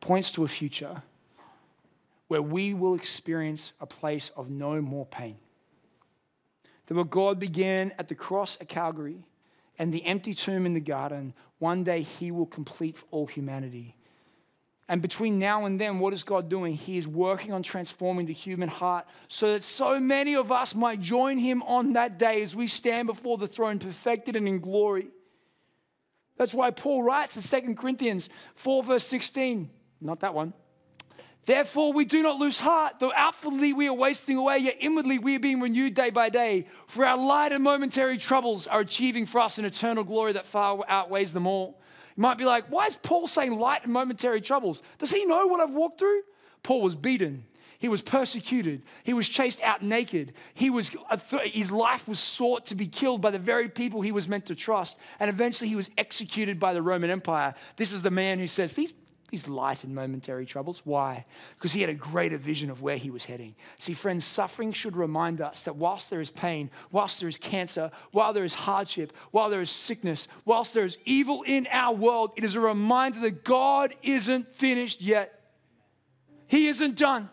points 0.00 0.30
to 0.32 0.44
a 0.44 0.48
future 0.48 1.02
where 2.28 2.42
we 2.42 2.74
will 2.74 2.94
experience 2.94 3.72
a 3.80 3.86
place 3.86 4.30
of 4.36 4.50
no 4.50 4.80
more 4.80 5.06
pain. 5.06 5.36
That 6.86 6.94
what 6.94 7.10
God 7.10 7.40
began 7.40 7.92
at 7.98 8.08
the 8.08 8.14
cross 8.14 8.56
at 8.60 8.68
Calvary 8.68 9.24
and 9.78 9.92
the 9.92 10.04
empty 10.04 10.34
tomb 10.34 10.66
in 10.66 10.74
the 10.74 10.80
garden, 10.80 11.34
one 11.58 11.84
day 11.84 12.02
He 12.02 12.30
will 12.30 12.46
complete 12.46 12.98
for 12.98 13.06
all 13.10 13.26
humanity. 13.26 13.94
And 14.88 15.02
between 15.02 15.38
now 15.38 15.66
and 15.66 15.78
then, 15.78 15.98
what 15.98 16.14
is 16.14 16.22
God 16.22 16.48
doing? 16.48 16.74
He 16.74 16.96
is 16.96 17.06
working 17.06 17.52
on 17.52 17.62
transforming 17.62 18.24
the 18.24 18.32
human 18.32 18.70
heart 18.70 19.06
so 19.28 19.52
that 19.52 19.62
so 19.62 20.00
many 20.00 20.34
of 20.34 20.50
us 20.50 20.74
might 20.74 21.00
join 21.00 21.36
Him 21.36 21.62
on 21.62 21.92
that 21.92 22.18
day 22.18 22.42
as 22.42 22.56
we 22.56 22.66
stand 22.66 23.06
before 23.06 23.36
the 23.36 23.46
throne, 23.46 23.78
perfected 23.78 24.34
and 24.34 24.48
in 24.48 24.60
glory. 24.60 25.08
That's 26.38 26.54
why 26.54 26.70
Paul 26.70 27.02
writes 27.02 27.52
in 27.52 27.62
2 27.66 27.74
Corinthians 27.74 28.30
4, 28.54 28.82
verse 28.82 29.04
16, 29.04 29.68
not 30.00 30.20
that 30.20 30.32
one. 30.32 30.54
Therefore, 31.48 31.94
we 31.94 32.04
do 32.04 32.22
not 32.22 32.38
lose 32.38 32.60
heart, 32.60 32.96
though 32.98 33.10
outwardly 33.16 33.72
we 33.72 33.88
are 33.88 33.94
wasting 33.94 34.36
away, 34.36 34.58
yet 34.58 34.76
inwardly 34.80 35.18
we 35.18 35.34
are 35.36 35.40
being 35.40 35.62
renewed 35.62 35.94
day 35.94 36.10
by 36.10 36.28
day. 36.28 36.66
For 36.88 37.06
our 37.06 37.16
light 37.16 37.52
and 37.52 37.64
momentary 37.64 38.18
troubles 38.18 38.66
are 38.66 38.80
achieving 38.80 39.24
for 39.24 39.40
us 39.40 39.56
an 39.56 39.64
eternal 39.64 40.04
glory 40.04 40.34
that 40.34 40.44
far 40.44 40.84
outweighs 40.86 41.32
them 41.32 41.46
all. 41.46 41.80
You 42.18 42.20
might 42.20 42.36
be 42.36 42.44
like, 42.44 42.66
why 42.66 42.84
is 42.84 42.96
Paul 42.96 43.26
saying 43.26 43.58
light 43.58 43.84
and 43.84 43.94
momentary 43.94 44.42
troubles? 44.42 44.82
Does 44.98 45.10
he 45.10 45.24
know 45.24 45.46
what 45.46 45.60
I've 45.60 45.70
walked 45.74 46.00
through? 46.00 46.20
Paul 46.62 46.82
was 46.82 46.94
beaten. 46.94 47.46
He 47.78 47.88
was 47.88 48.02
persecuted. 48.02 48.82
He 49.02 49.14
was 49.14 49.26
chased 49.26 49.62
out 49.62 49.82
naked. 49.82 50.34
He 50.52 50.68
was, 50.68 50.90
uh, 51.10 51.16
his 51.44 51.72
life 51.72 52.06
was 52.06 52.18
sought 52.18 52.66
to 52.66 52.74
be 52.74 52.88
killed 52.88 53.22
by 53.22 53.30
the 53.30 53.38
very 53.38 53.70
people 53.70 54.02
he 54.02 54.12
was 54.12 54.28
meant 54.28 54.44
to 54.46 54.54
trust. 54.54 54.98
And 55.18 55.30
eventually 55.30 55.70
he 55.70 55.76
was 55.76 55.88
executed 55.96 56.60
by 56.60 56.74
the 56.74 56.82
Roman 56.82 57.08
Empire. 57.08 57.54
This 57.76 57.94
is 57.94 58.02
the 58.02 58.10
man 58.10 58.38
who 58.38 58.48
says, 58.48 58.74
These 58.74 58.92
these 59.28 59.46
light 59.46 59.84
and 59.84 59.94
momentary 59.94 60.46
troubles. 60.46 60.82
Why? 60.84 61.24
Because 61.56 61.72
he 61.72 61.80
had 61.80 61.90
a 61.90 61.94
greater 61.94 62.38
vision 62.38 62.70
of 62.70 62.82
where 62.82 62.96
he 62.96 63.10
was 63.10 63.24
heading. 63.24 63.54
See, 63.78 63.94
friends, 63.94 64.24
suffering 64.24 64.72
should 64.72 64.96
remind 64.96 65.40
us 65.40 65.64
that 65.64 65.76
whilst 65.76 66.10
there 66.10 66.20
is 66.20 66.30
pain, 66.30 66.70
whilst 66.90 67.20
there 67.20 67.28
is 67.28 67.38
cancer, 67.38 67.90
while 68.12 68.32
there 68.32 68.44
is 68.44 68.54
hardship, 68.54 69.12
while 69.30 69.50
there 69.50 69.60
is 69.60 69.70
sickness, 69.70 70.28
whilst 70.44 70.74
there 70.74 70.84
is 70.84 70.96
evil 71.04 71.42
in 71.42 71.66
our 71.70 71.94
world, 71.94 72.32
it 72.36 72.44
is 72.44 72.54
a 72.54 72.60
reminder 72.60 73.20
that 73.20 73.44
God 73.44 73.94
isn't 74.02 74.48
finished 74.48 75.00
yet. 75.00 75.38
He 76.46 76.68
isn't 76.68 76.96
done. 76.96 77.28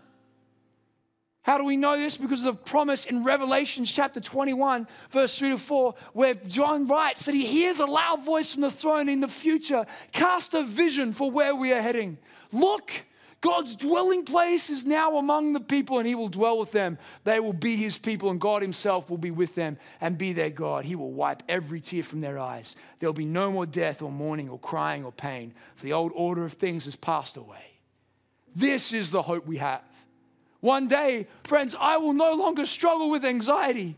How 1.46 1.60
do 1.60 1.64
we 1.64 1.78
know 1.78 1.96
this? 1.96 2.18
Because 2.18 2.44
of 2.44 2.46
the 2.46 2.64
promise 2.64 3.06
in 3.06 3.24
Revelation 3.24 3.86
chapter 3.86 4.20
21, 4.20 4.88
verse 5.12 5.38
3 5.38 5.52
to 5.52 5.58
4, 5.60 5.94
where 6.14 6.34
John 6.34 6.88
writes 6.88 7.26
that 7.26 7.36
he 7.36 7.46
hears 7.46 7.78
a 7.80 7.86
loud 7.86 8.26
voice 8.26 8.52
from 8.52 8.64
the 8.64 8.72
throne 8.72 9.08
in 9.08 9.20
the 9.20 9.28
future, 9.28 9.86
cast 10.12 10.56
a 10.56 10.64
vision 10.64 11.14
for 11.14 11.30
where 11.30 11.56
we 11.56 11.72
are 11.72 11.84
heading. 11.84 12.18
Look, 12.52 12.92
God's 13.42 13.76
dwelling 13.76 14.26
place 14.26 14.72
is 14.72 14.88
now 14.88 15.18
among 15.18 15.54
the 15.54 15.60
people, 15.60 16.00
and 16.00 16.08
he 16.08 16.16
will 16.16 16.30
dwell 16.30 16.58
with 16.58 16.72
them. 16.72 16.98
They 17.26 17.40
will 17.40 17.54
be 17.54 17.76
his 17.76 17.96
people, 17.96 18.32
and 18.32 18.42
God 18.42 18.64
himself 18.64 19.12
will 19.12 19.20
be 19.20 19.30
with 19.30 19.54
them 19.54 19.78
and 20.02 20.18
be 20.18 20.34
their 20.34 20.50
God. 20.50 20.84
He 20.84 20.96
will 20.96 21.12
wipe 21.12 21.44
every 21.48 21.80
tear 21.80 22.02
from 22.02 22.22
their 22.22 22.40
eyes. 22.40 22.76
There 22.98 23.08
will 23.08 23.14
be 23.14 23.24
no 23.24 23.52
more 23.52 23.68
death, 23.68 24.02
or 24.02 24.12
mourning, 24.12 24.50
or 24.50 24.58
crying, 24.58 25.06
or 25.06 25.12
pain, 25.12 25.54
for 25.76 25.86
the 25.86 25.94
old 25.94 26.12
order 26.16 26.44
of 26.44 26.54
things 26.54 26.86
has 26.86 26.96
passed 26.96 27.38
away. 27.38 27.78
This 28.56 28.94
is 28.94 29.12
the 29.12 29.22
hope 29.22 29.46
we 29.46 29.58
have. 29.58 29.84
One 30.66 30.88
day, 30.88 31.28
friends, 31.44 31.76
I 31.80 31.98
will 31.98 32.14
no 32.14 32.34
longer 32.34 32.66
struggle 32.66 33.12
with 33.12 33.24
anxiety, 33.24 33.98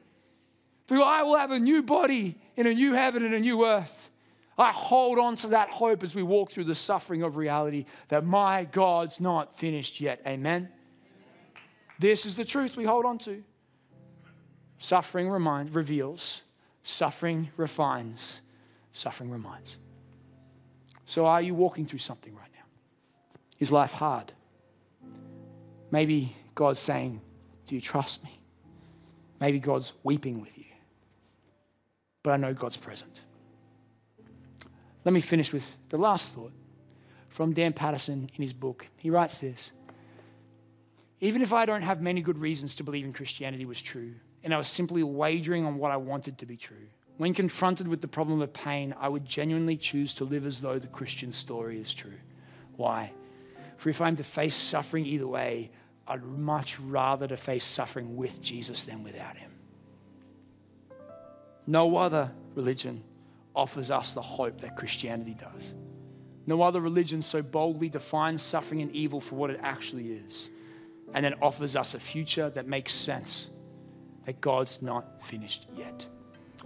for 0.86 1.01
I 1.01 1.24
will 1.24 1.38
have 1.38 1.51
a 1.51 1.59
new 1.59 1.82
body 1.82 2.38
in 2.57 2.68
a 2.68 2.74
new 2.74 2.91
heaven 2.91 3.24
and 3.24 3.34
a 3.34 3.39
new 3.39 3.65
earth. 3.65 4.09
I 4.57 4.74
hold 4.74 5.18
on 5.18 5.38
to 5.38 5.47
that 5.47 5.70
hope 5.70 6.03
as 6.03 6.13
we 6.13 6.24
walk 6.24 6.51
through 6.51 6.65
the 6.65 6.76
suffering 6.76 7.24
of 7.24 7.38
reality 7.38 7.86
that 8.09 8.26
my 8.26 8.65
God's 8.65 9.22
not 9.22 9.57
finished 9.57 10.01
yet. 10.01 10.22
Amen. 10.28 10.68
This 11.99 12.26
is 12.26 12.36
the 12.36 12.43
truth 12.43 12.76
we 12.76 12.84
hold 12.84 13.05
on 13.05 13.18
to. 13.20 13.41
Suffering 14.78 15.30
reminds, 15.30 15.74
reveals, 15.74 16.41
suffering 16.84 17.49
refines, 17.55 18.41
suffering 18.91 19.32
reminds. 19.32 19.78
So, 21.05 21.28
are 21.28 21.41
you 21.41 21.55
walking 21.55 21.86
through 21.86 21.99
something 21.99 22.36
right 22.36 22.51
now? 22.53 22.65
Is 23.57 23.72
life 23.72 23.93
hard? 23.93 24.34
Maybe 25.91 26.36
God's 26.57 26.79
saying, 26.79 27.21
Do 27.67 27.75
you 27.75 27.81
trust 27.81 28.23
me? 28.23 28.41
Maybe 29.39 29.59
God's 29.59 29.93
weeping 30.01 30.41
with 30.41 30.57
you. 30.57 30.65
But 32.23 32.31
I 32.31 32.37
know 32.37 32.51
God's 32.51 32.77
present. 32.77 33.21
Let 35.05 35.13
me 35.13 35.21
finish 35.21 35.53
with 35.53 35.77
the 35.89 35.99
last 35.99 36.33
thought 36.33 36.51
from 37.29 37.53
Dan 37.53 37.73
Paterson 37.73 38.31
in 38.35 38.41
his 38.41 38.53
book. 38.53 38.87
He 38.97 39.11
writes 39.11 39.37
this 39.37 39.71
Even 41.21 41.43
if 41.43 41.53
I 41.53 41.67
don't 41.67 41.83
have 41.83 42.01
many 42.01 42.21
good 42.21 42.39
reasons 42.39 42.73
to 42.75 42.83
believe 42.83 43.05
in 43.05 43.13
Christianity 43.13 43.65
was 43.65 43.79
true, 43.79 44.15
and 44.43 44.51
I 44.51 44.57
was 44.57 44.67
simply 44.67 45.03
wagering 45.03 45.63
on 45.63 45.77
what 45.77 45.91
I 45.91 45.97
wanted 45.97 46.39
to 46.39 46.47
be 46.47 46.57
true, 46.57 46.87
when 47.17 47.35
confronted 47.35 47.87
with 47.87 48.01
the 48.01 48.07
problem 48.07 48.41
of 48.41 48.51
pain, 48.51 48.95
I 48.99 49.09
would 49.09 49.25
genuinely 49.25 49.77
choose 49.77 50.11
to 50.15 50.23
live 50.25 50.47
as 50.47 50.59
though 50.59 50.79
the 50.79 50.87
Christian 50.87 51.31
story 51.31 51.79
is 51.79 51.93
true. 51.93 52.17
Why? 52.77 53.11
For 53.77 53.89
if 53.89 54.01
I'm 54.01 54.15
to 54.15 54.23
face 54.23 54.55
suffering 54.55 55.05
either 55.05 55.27
way, 55.27 55.69
I'd 56.07 56.23
much 56.23 56.79
rather 56.79 57.27
to 57.27 57.37
face 57.37 57.65
suffering 57.65 58.15
with 58.15 58.41
Jesus 58.41 58.83
than 58.83 59.03
without 59.03 59.35
him. 59.35 59.51
No 61.65 61.97
other 61.97 62.31
religion 62.55 63.03
offers 63.53 63.91
us 63.91 64.13
the 64.13 64.21
hope 64.21 64.61
that 64.61 64.77
Christianity 64.77 65.35
does. 65.37 65.75
No 66.45 66.61
other 66.61 66.79
religion 66.79 67.21
so 67.21 67.41
boldly 67.41 67.89
defines 67.89 68.41
suffering 68.41 68.81
and 68.81 68.91
evil 68.91 69.19
for 69.19 69.35
what 69.35 69.49
it 69.49 69.59
actually 69.61 70.13
is 70.13 70.49
and 71.13 71.25
then 71.25 71.33
offers 71.41 71.75
us 71.75 71.93
a 71.93 71.99
future 71.99 72.49
that 72.51 72.67
makes 72.67 72.93
sense 72.93 73.49
that 74.25 74.39
God's 74.41 74.81
not 74.81 75.23
finished 75.23 75.67
yet. 75.75 76.05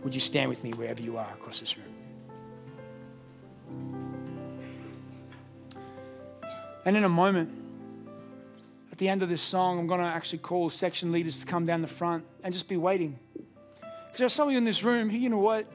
Would 0.04 0.16
you 0.16 0.22
stand 0.22 0.50
with 0.50 0.64
me 0.64 0.72
wherever 0.72 1.02
you 1.02 1.18
are 1.18 1.32
across 1.34 1.60
this 1.60 1.76
room? 1.78 1.88
And 6.86 6.98
in 6.98 7.04
a 7.04 7.10
moment, 7.10 7.52
the 9.02 9.10
end 9.10 9.24
of 9.24 9.30
this 9.30 9.42
song, 9.42 9.80
I'm 9.80 9.88
going 9.88 10.00
to 10.00 10.06
actually 10.06 10.38
call 10.38 10.70
section 10.70 11.12
leaders 11.12 11.40
to 11.40 11.48
come 11.48 11.66
down 11.66 11.82
the 11.82 11.88
front 11.88 12.24
and 12.44 12.54
just 12.54 12.68
be 12.68 12.78
waiting. 12.78 13.18
Because 13.34 14.20
there's 14.20 14.34
some 14.34 14.48
of 14.48 14.52
you 14.52 14.60
in 14.60 14.64
this 14.64 14.84
room 14.84 15.10
who, 15.10 15.18
you 15.18 15.28
know 15.28 15.40
what? 15.40 15.66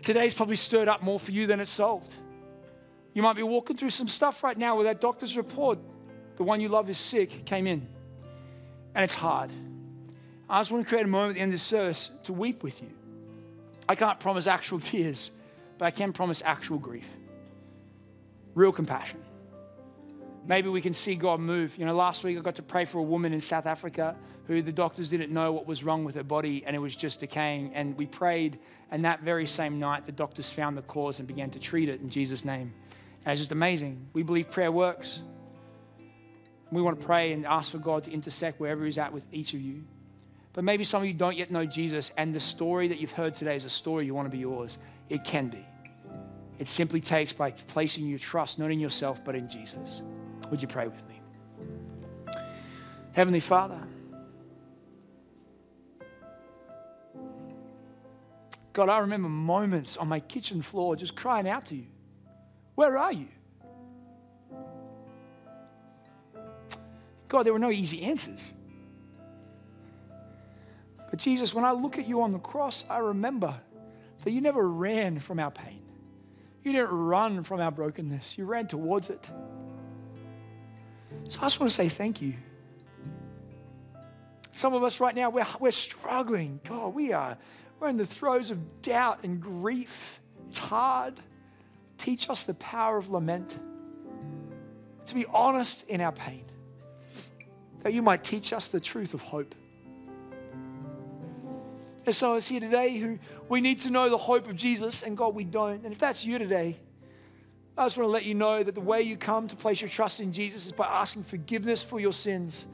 Today's 0.00 0.32
probably 0.32 0.56
stirred 0.56 0.88
up 0.88 1.02
more 1.02 1.20
for 1.20 1.30
you 1.30 1.46
than 1.46 1.60
it 1.60 1.68
solved. 1.68 2.14
You 3.12 3.20
might 3.20 3.36
be 3.36 3.42
walking 3.42 3.76
through 3.76 3.90
some 3.90 4.08
stuff 4.08 4.42
right 4.42 4.56
now 4.56 4.76
where 4.76 4.84
that 4.84 4.98
doctor's 4.98 5.36
report, 5.36 5.78
the 6.36 6.42
one 6.42 6.62
you 6.62 6.70
love 6.70 6.88
is 6.88 6.96
sick, 6.96 7.44
came 7.44 7.66
in. 7.66 7.86
And 8.94 9.04
it's 9.04 9.14
hard. 9.14 9.50
I 10.48 10.60
just 10.60 10.72
want 10.72 10.84
to 10.84 10.88
create 10.88 11.04
a 11.04 11.08
moment 11.08 11.32
at 11.32 11.34
the 11.34 11.40
end 11.42 11.50
of 11.50 11.56
this 11.56 11.62
service 11.62 12.10
to 12.22 12.32
weep 12.32 12.62
with 12.62 12.80
you. 12.80 12.88
I 13.86 13.94
can't 13.94 14.18
promise 14.18 14.46
actual 14.46 14.80
tears, 14.80 15.32
but 15.76 15.84
I 15.84 15.90
can 15.90 16.14
promise 16.14 16.40
actual 16.42 16.78
grief. 16.78 17.08
Real 18.54 18.72
compassion. 18.72 19.22
Maybe 20.46 20.68
we 20.68 20.80
can 20.80 20.94
see 20.94 21.14
God 21.14 21.40
move. 21.40 21.76
You 21.78 21.86
know, 21.86 21.94
last 21.94 22.24
week 22.24 22.36
I 22.36 22.40
got 22.40 22.56
to 22.56 22.62
pray 22.62 22.84
for 22.84 22.98
a 22.98 23.02
woman 23.02 23.32
in 23.32 23.40
South 23.40 23.66
Africa 23.66 24.16
who 24.46 24.60
the 24.60 24.72
doctors 24.72 25.08
didn't 25.08 25.32
know 25.32 25.52
what 25.52 25.66
was 25.66 25.84
wrong 25.84 26.04
with 26.04 26.16
her 26.16 26.24
body 26.24 26.64
and 26.66 26.74
it 26.74 26.80
was 26.80 26.96
just 26.96 27.20
decaying. 27.20 27.72
And 27.74 27.96
we 27.96 28.06
prayed, 28.06 28.58
and 28.90 29.04
that 29.04 29.22
very 29.22 29.46
same 29.46 29.78
night, 29.78 30.04
the 30.04 30.12
doctors 30.12 30.50
found 30.50 30.76
the 30.76 30.82
cause 30.82 31.20
and 31.20 31.28
began 31.28 31.50
to 31.50 31.60
treat 31.60 31.88
it 31.88 32.00
in 32.00 32.10
Jesus' 32.10 32.44
name. 32.44 32.74
And 33.24 33.32
it's 33.32 33.40
just 33.40 33.52
amazing. 33.52 34.08
We 34.12 34.24
believe 34.24 34.50
prayer 34.50 34.72
works. 34.72 35.22
We 36.72 36.82
want 36.82 36.98
to 36.98 37.06
pray 37.06 37.32
and 37.32 37.46
ask 37.46 37.70
for 37.70 37.78
God 37.78 38.04
to 38.04 38.10
intersect 38.10 38.58
wherever 38.58 38.84
He's 38.84 38.98
at 38.98 39.12
with 39.12 39.26
each 39.30 39.54
of 39.54 39.60
you. 39.60 39.84
But 40.54 40.64
maybe 40.64 40.84
some 40.84 41.02
of 41.02 41.08
you 41.08 41.14
don't 41.14 41.36
yet 41.36 41.50
know 41.50 41.64
Jesus, 41.64 42.10
and 42.16 42.34
the 42.34 42.40
story 42.40 42.88
that 42.88 42.98
you've 42.98 43.12
heard 43.12 43.34
today 43.34 43.56
is 43.56 43.64
a 43.64 43.70
story 43.70 44.06
you 44.06 44.14
want 44.14 44.26
to 44.26 44.30
be 44.30 44.38
yours. 44.38 44.78
It 45.08 45.24
can 45.24 45.48
be. 45.48 45.64
It 46.58 46.68
simply 46.68 47.00
takes 47.00 47.32
by 47.32 47.52
placing 47.52 48.06
your 48.06 48.18
trust 48.18 48.58
not 48.58 48.70
in 48.70 48.80
yourself, 48.80 49.24
but 49.24 49.34
in 49.34 49.48
Jesus. 49.48 50.02
Would 50.52 50.60
you 50.60 50.68
pray 50.68 50.86
with 50.86 51.02
me? 51.08 51.18
Heavenly 53.12 53.40
Father, 53.40 53.80
God, 58.74 58.90
I 58.90 58.98
remember 58.98 59.30
moments 59.30 59.96
on 59.96 60.08
my 60.08 60.20
kitchen 60.20 60.60
floor 60.60 60.94
just 60.94 61.16
crying 61.16 61.48
out 61.48 61.64
to 61.66 61.74
you. 61.74 61.86
Where 62.74 62.98
are 62.98 63.14
you? 63.14 63.28
God, 67.28 67.44
there 67.44 67.54
were 67.54 67.58
no 67.58 67.70
easy 67.70 68.02
answers. 68.02 68.52
But 71.08 71.18
Jesus, 71.18 71.54
when 71.54 71.64
I 71.64 71.72
look 71.72 71.98
at 71.98 72.06
you 72.06 72.20
on 72.20 72.30
the 72.30 72.38
cross, 72.38 72.84
I 72.90 72.98
remember 72.98 73.58
that 74.22 74.30
you 74.30 74.42
never 74.42 74.68
ran 74.68 75.18
from 75.18 75.38
our 75.38 75.50
pain. 75.50 75.80
You 76.62 76.72
didn't 76.72 76.90
run 76.90 77.42
from 77.42 77.62
our 77.62 77.70
brokenness, 77.70 78.36
you 78.36 78.44
ran 78.44 78.66
towards 78.66 79.08
it. 79.08 79.30
So 81.32 81.40
I 81.40 81.44
just 81.44 81.60
want 81.60 81.70
to 81.70 81.74
say 81.74 81.88
thank 81.88 82.20
you. 82.20 82.34
Some 84.52 84.74
of 84.74 84.84
us 84.84 85.00
right 85.00 85.14
now, 85.14 85.30
we're, 85.30 85.46
we're 85.58 85.70
struggling. 85.70 86.60
God, 86.68 86.94
we 86.94 87.14
are 87.14 87.38
we're 87.80 87.88
in 87.88 87.96
the 87.96 88.04
throes 88.04 88.50
of 88.50 88.82
doubt 88.82 89.20
and 89.22 89.40
grief. 89.40 90.20
It's 90.50 90.58
hard. 90.58 91.14
Teach 91.96 92.28
us 92.28 92.42
the 92.42 92.52
power 92.52 92.98
of 92.98 93.08
lament, 93.08 93.58
to 95.06 95.14
be 95.14 95.24
honest 95.24 95.88
in 95.88 96.02
our 96.02 96.12
pain, 96.12 96.44
that 97.80 97.94
you 97.94 98.02
might 98.02 98.22
teach 98.22 98.52
us 98.52 98.68
the 98.68 98.78
truth 98.78 99.14
of 99.14 99.22
hope. 99.22 99.54
There's 102.04 102.18
some 102.18 102.32
of 102.32 102.36
us 102.36 102.48
here 102.48 102.60
today 102.60 102.98
who 102.98 103.18
we 103.48 103.62
need 103.62 103.80
to 103.80 103.90
know 103.90 104.10
the 104.10 104.18
hope 104.18 104.50
of 104.50 104.56
Jesus, 104.56 105.02
and 105.02 105.16
God, 105.16 105.34
we 105.34 105.44
don't. 105.44 105.82
And 105.82 105.94
if 105.94 105.98
that's 105.98 106.26
you 106.26 106.38
today, 106.38 106.76
I 107.76 107.86
just 107.86 107.96
want 107.96 108.08
to 108.08 108.12
let 108.12 108.24
you 108.24 108.34
know 108.34 108.62
that 108.62 108.74
the 108.74 108.80
way 108.80 109.02
you 109.02 109.16
come 109.16 109.48
to 109.48 109.56
place 109.56 109.80
your 109.80 109.88
trust 109.88 110.20
in 110.20 110.32
Jesus 110.32 110.66
is 110.66 110.72
by 110.72 110.86
asking 110.86 111.24
forgiveness 111.24 111.82
for 111.82 111.98
your 111.98 112.12
sins. 112.12 112.66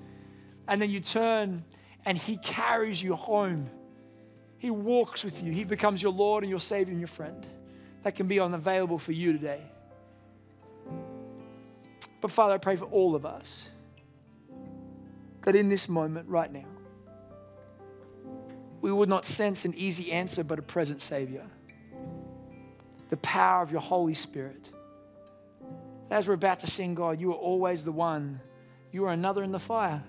And 0.67 0.83
then 0.83 0.91
you 0.91 1.01
turn 1.01 1.65
and 2.05 2.19
He 2.19 2.37
carries 2.39 3.01
you 3.03 3.15
home. 3.15 3.71
He 4.59 4.71
walks 4.71 5.23
with 5.23 5.43
you. 5.43 5.53
He 5.53 5.65
becomes 5.65 6.03
your 6.03 6.13
Lord 6.13 6.43
and 6.43 6.51
your 6.51 6.59
Savior 6.59 6.91
and 6.91 7.01
your 7.01 7.09
friend. 7.09 7.47
That 8.03 8.17
can 8.17 8.27
be 8.27 8.41
unavailable 8.41 8.99
for 8.99 9.13
you 9.13 9.33
today. 9.33 9.63
But 12.21 12.33
Father, 12.33 12.55
I 12.55 12.59
pray 12.59 12.75
for 12.75 12.87
all 12.87 13.15
of 13.15 13.25
us 13.25 13.71
that 15.43 15.55
in 15.55 15.69
this 15.69 15.89
moment, 15.89 16.29
right 16.29 16.53
now, 16.53 16.67
we 18.81 18.93
would 18.93 19.09
not 19.09 19.25
sense 19.25 19.65
an 19.65 19.75
easy 19.77 20.13
answer, 20.13 20.45
but 20.45 20.59
a 20.59 20.63
present 20.63 21.01
Savior. 21.01 21.47
The 23.11 23.17
power 23.19 23.63
of 23.63 23.73
your 23.73 23.81
Holy 23.81 24.15
Spirit. 24.15 24.69
As 26.11 26.27
we're 26.27 26.35
about 26.35 26.61
to 26.61 26.67
sing, 26.67 26.95
God, 26.95 27.21
you 27.21 27.33
are 27.33 27.37
always 27.37 27.85
the 27.85 27.93
one. 27.93 28.41
You 28.93 29.05
are 29.07 29.13
another 29.13 29.43
in 29.43 29.53
the 29.53 29.59
fire. 29.59 30.03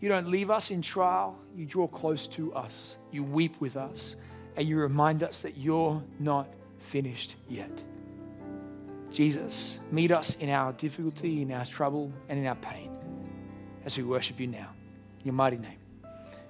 You 0.00 0.08
don't 0.08 0.28
leave 0.28 0.50
us 0.50 0.70
in 0.70 0.82
trial, 0.82 1.38
you 1.54 1.64
draw 1.64 1.86
close 1.86 2.26
to 2.28 2.52
us. 2.54 2.96
You 3.12 3.22
weep 3.22 3.60
with 3.60 3.76
us, 3.76 4.16
and 4.56 4.66
you 4.66 4.76
remind 4.76 5.22
us 5.22 5.42
that 5.42 5.56
you're 5.56 6.02
not 6.18 6.48
finished 6.80 7.36
yet. 7.48 7.70
Jesus, 9.12 9.78
meet 9.90 10.10
us 10.10 10.34
in 10.34 10.48
our 10.48 10.72
difficulty, 10.72 11.42
in 11.42 11.52
our 11.52 11.66
trouble, 11.66 12.12
and 12.28 12.38
in 12.38 12.46
our 12.46 12.56
pain 12.56 12.90
as 13.84 13.96
we 13.96 14.02
worship 14.02 14.40
you 14.40 14.46
now. 14.46 14.70
In 15.20 15.26
your 15.26 15.34
mighty 15.34 15.58
name, 15.58 15.78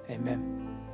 amen. 0.08 0.91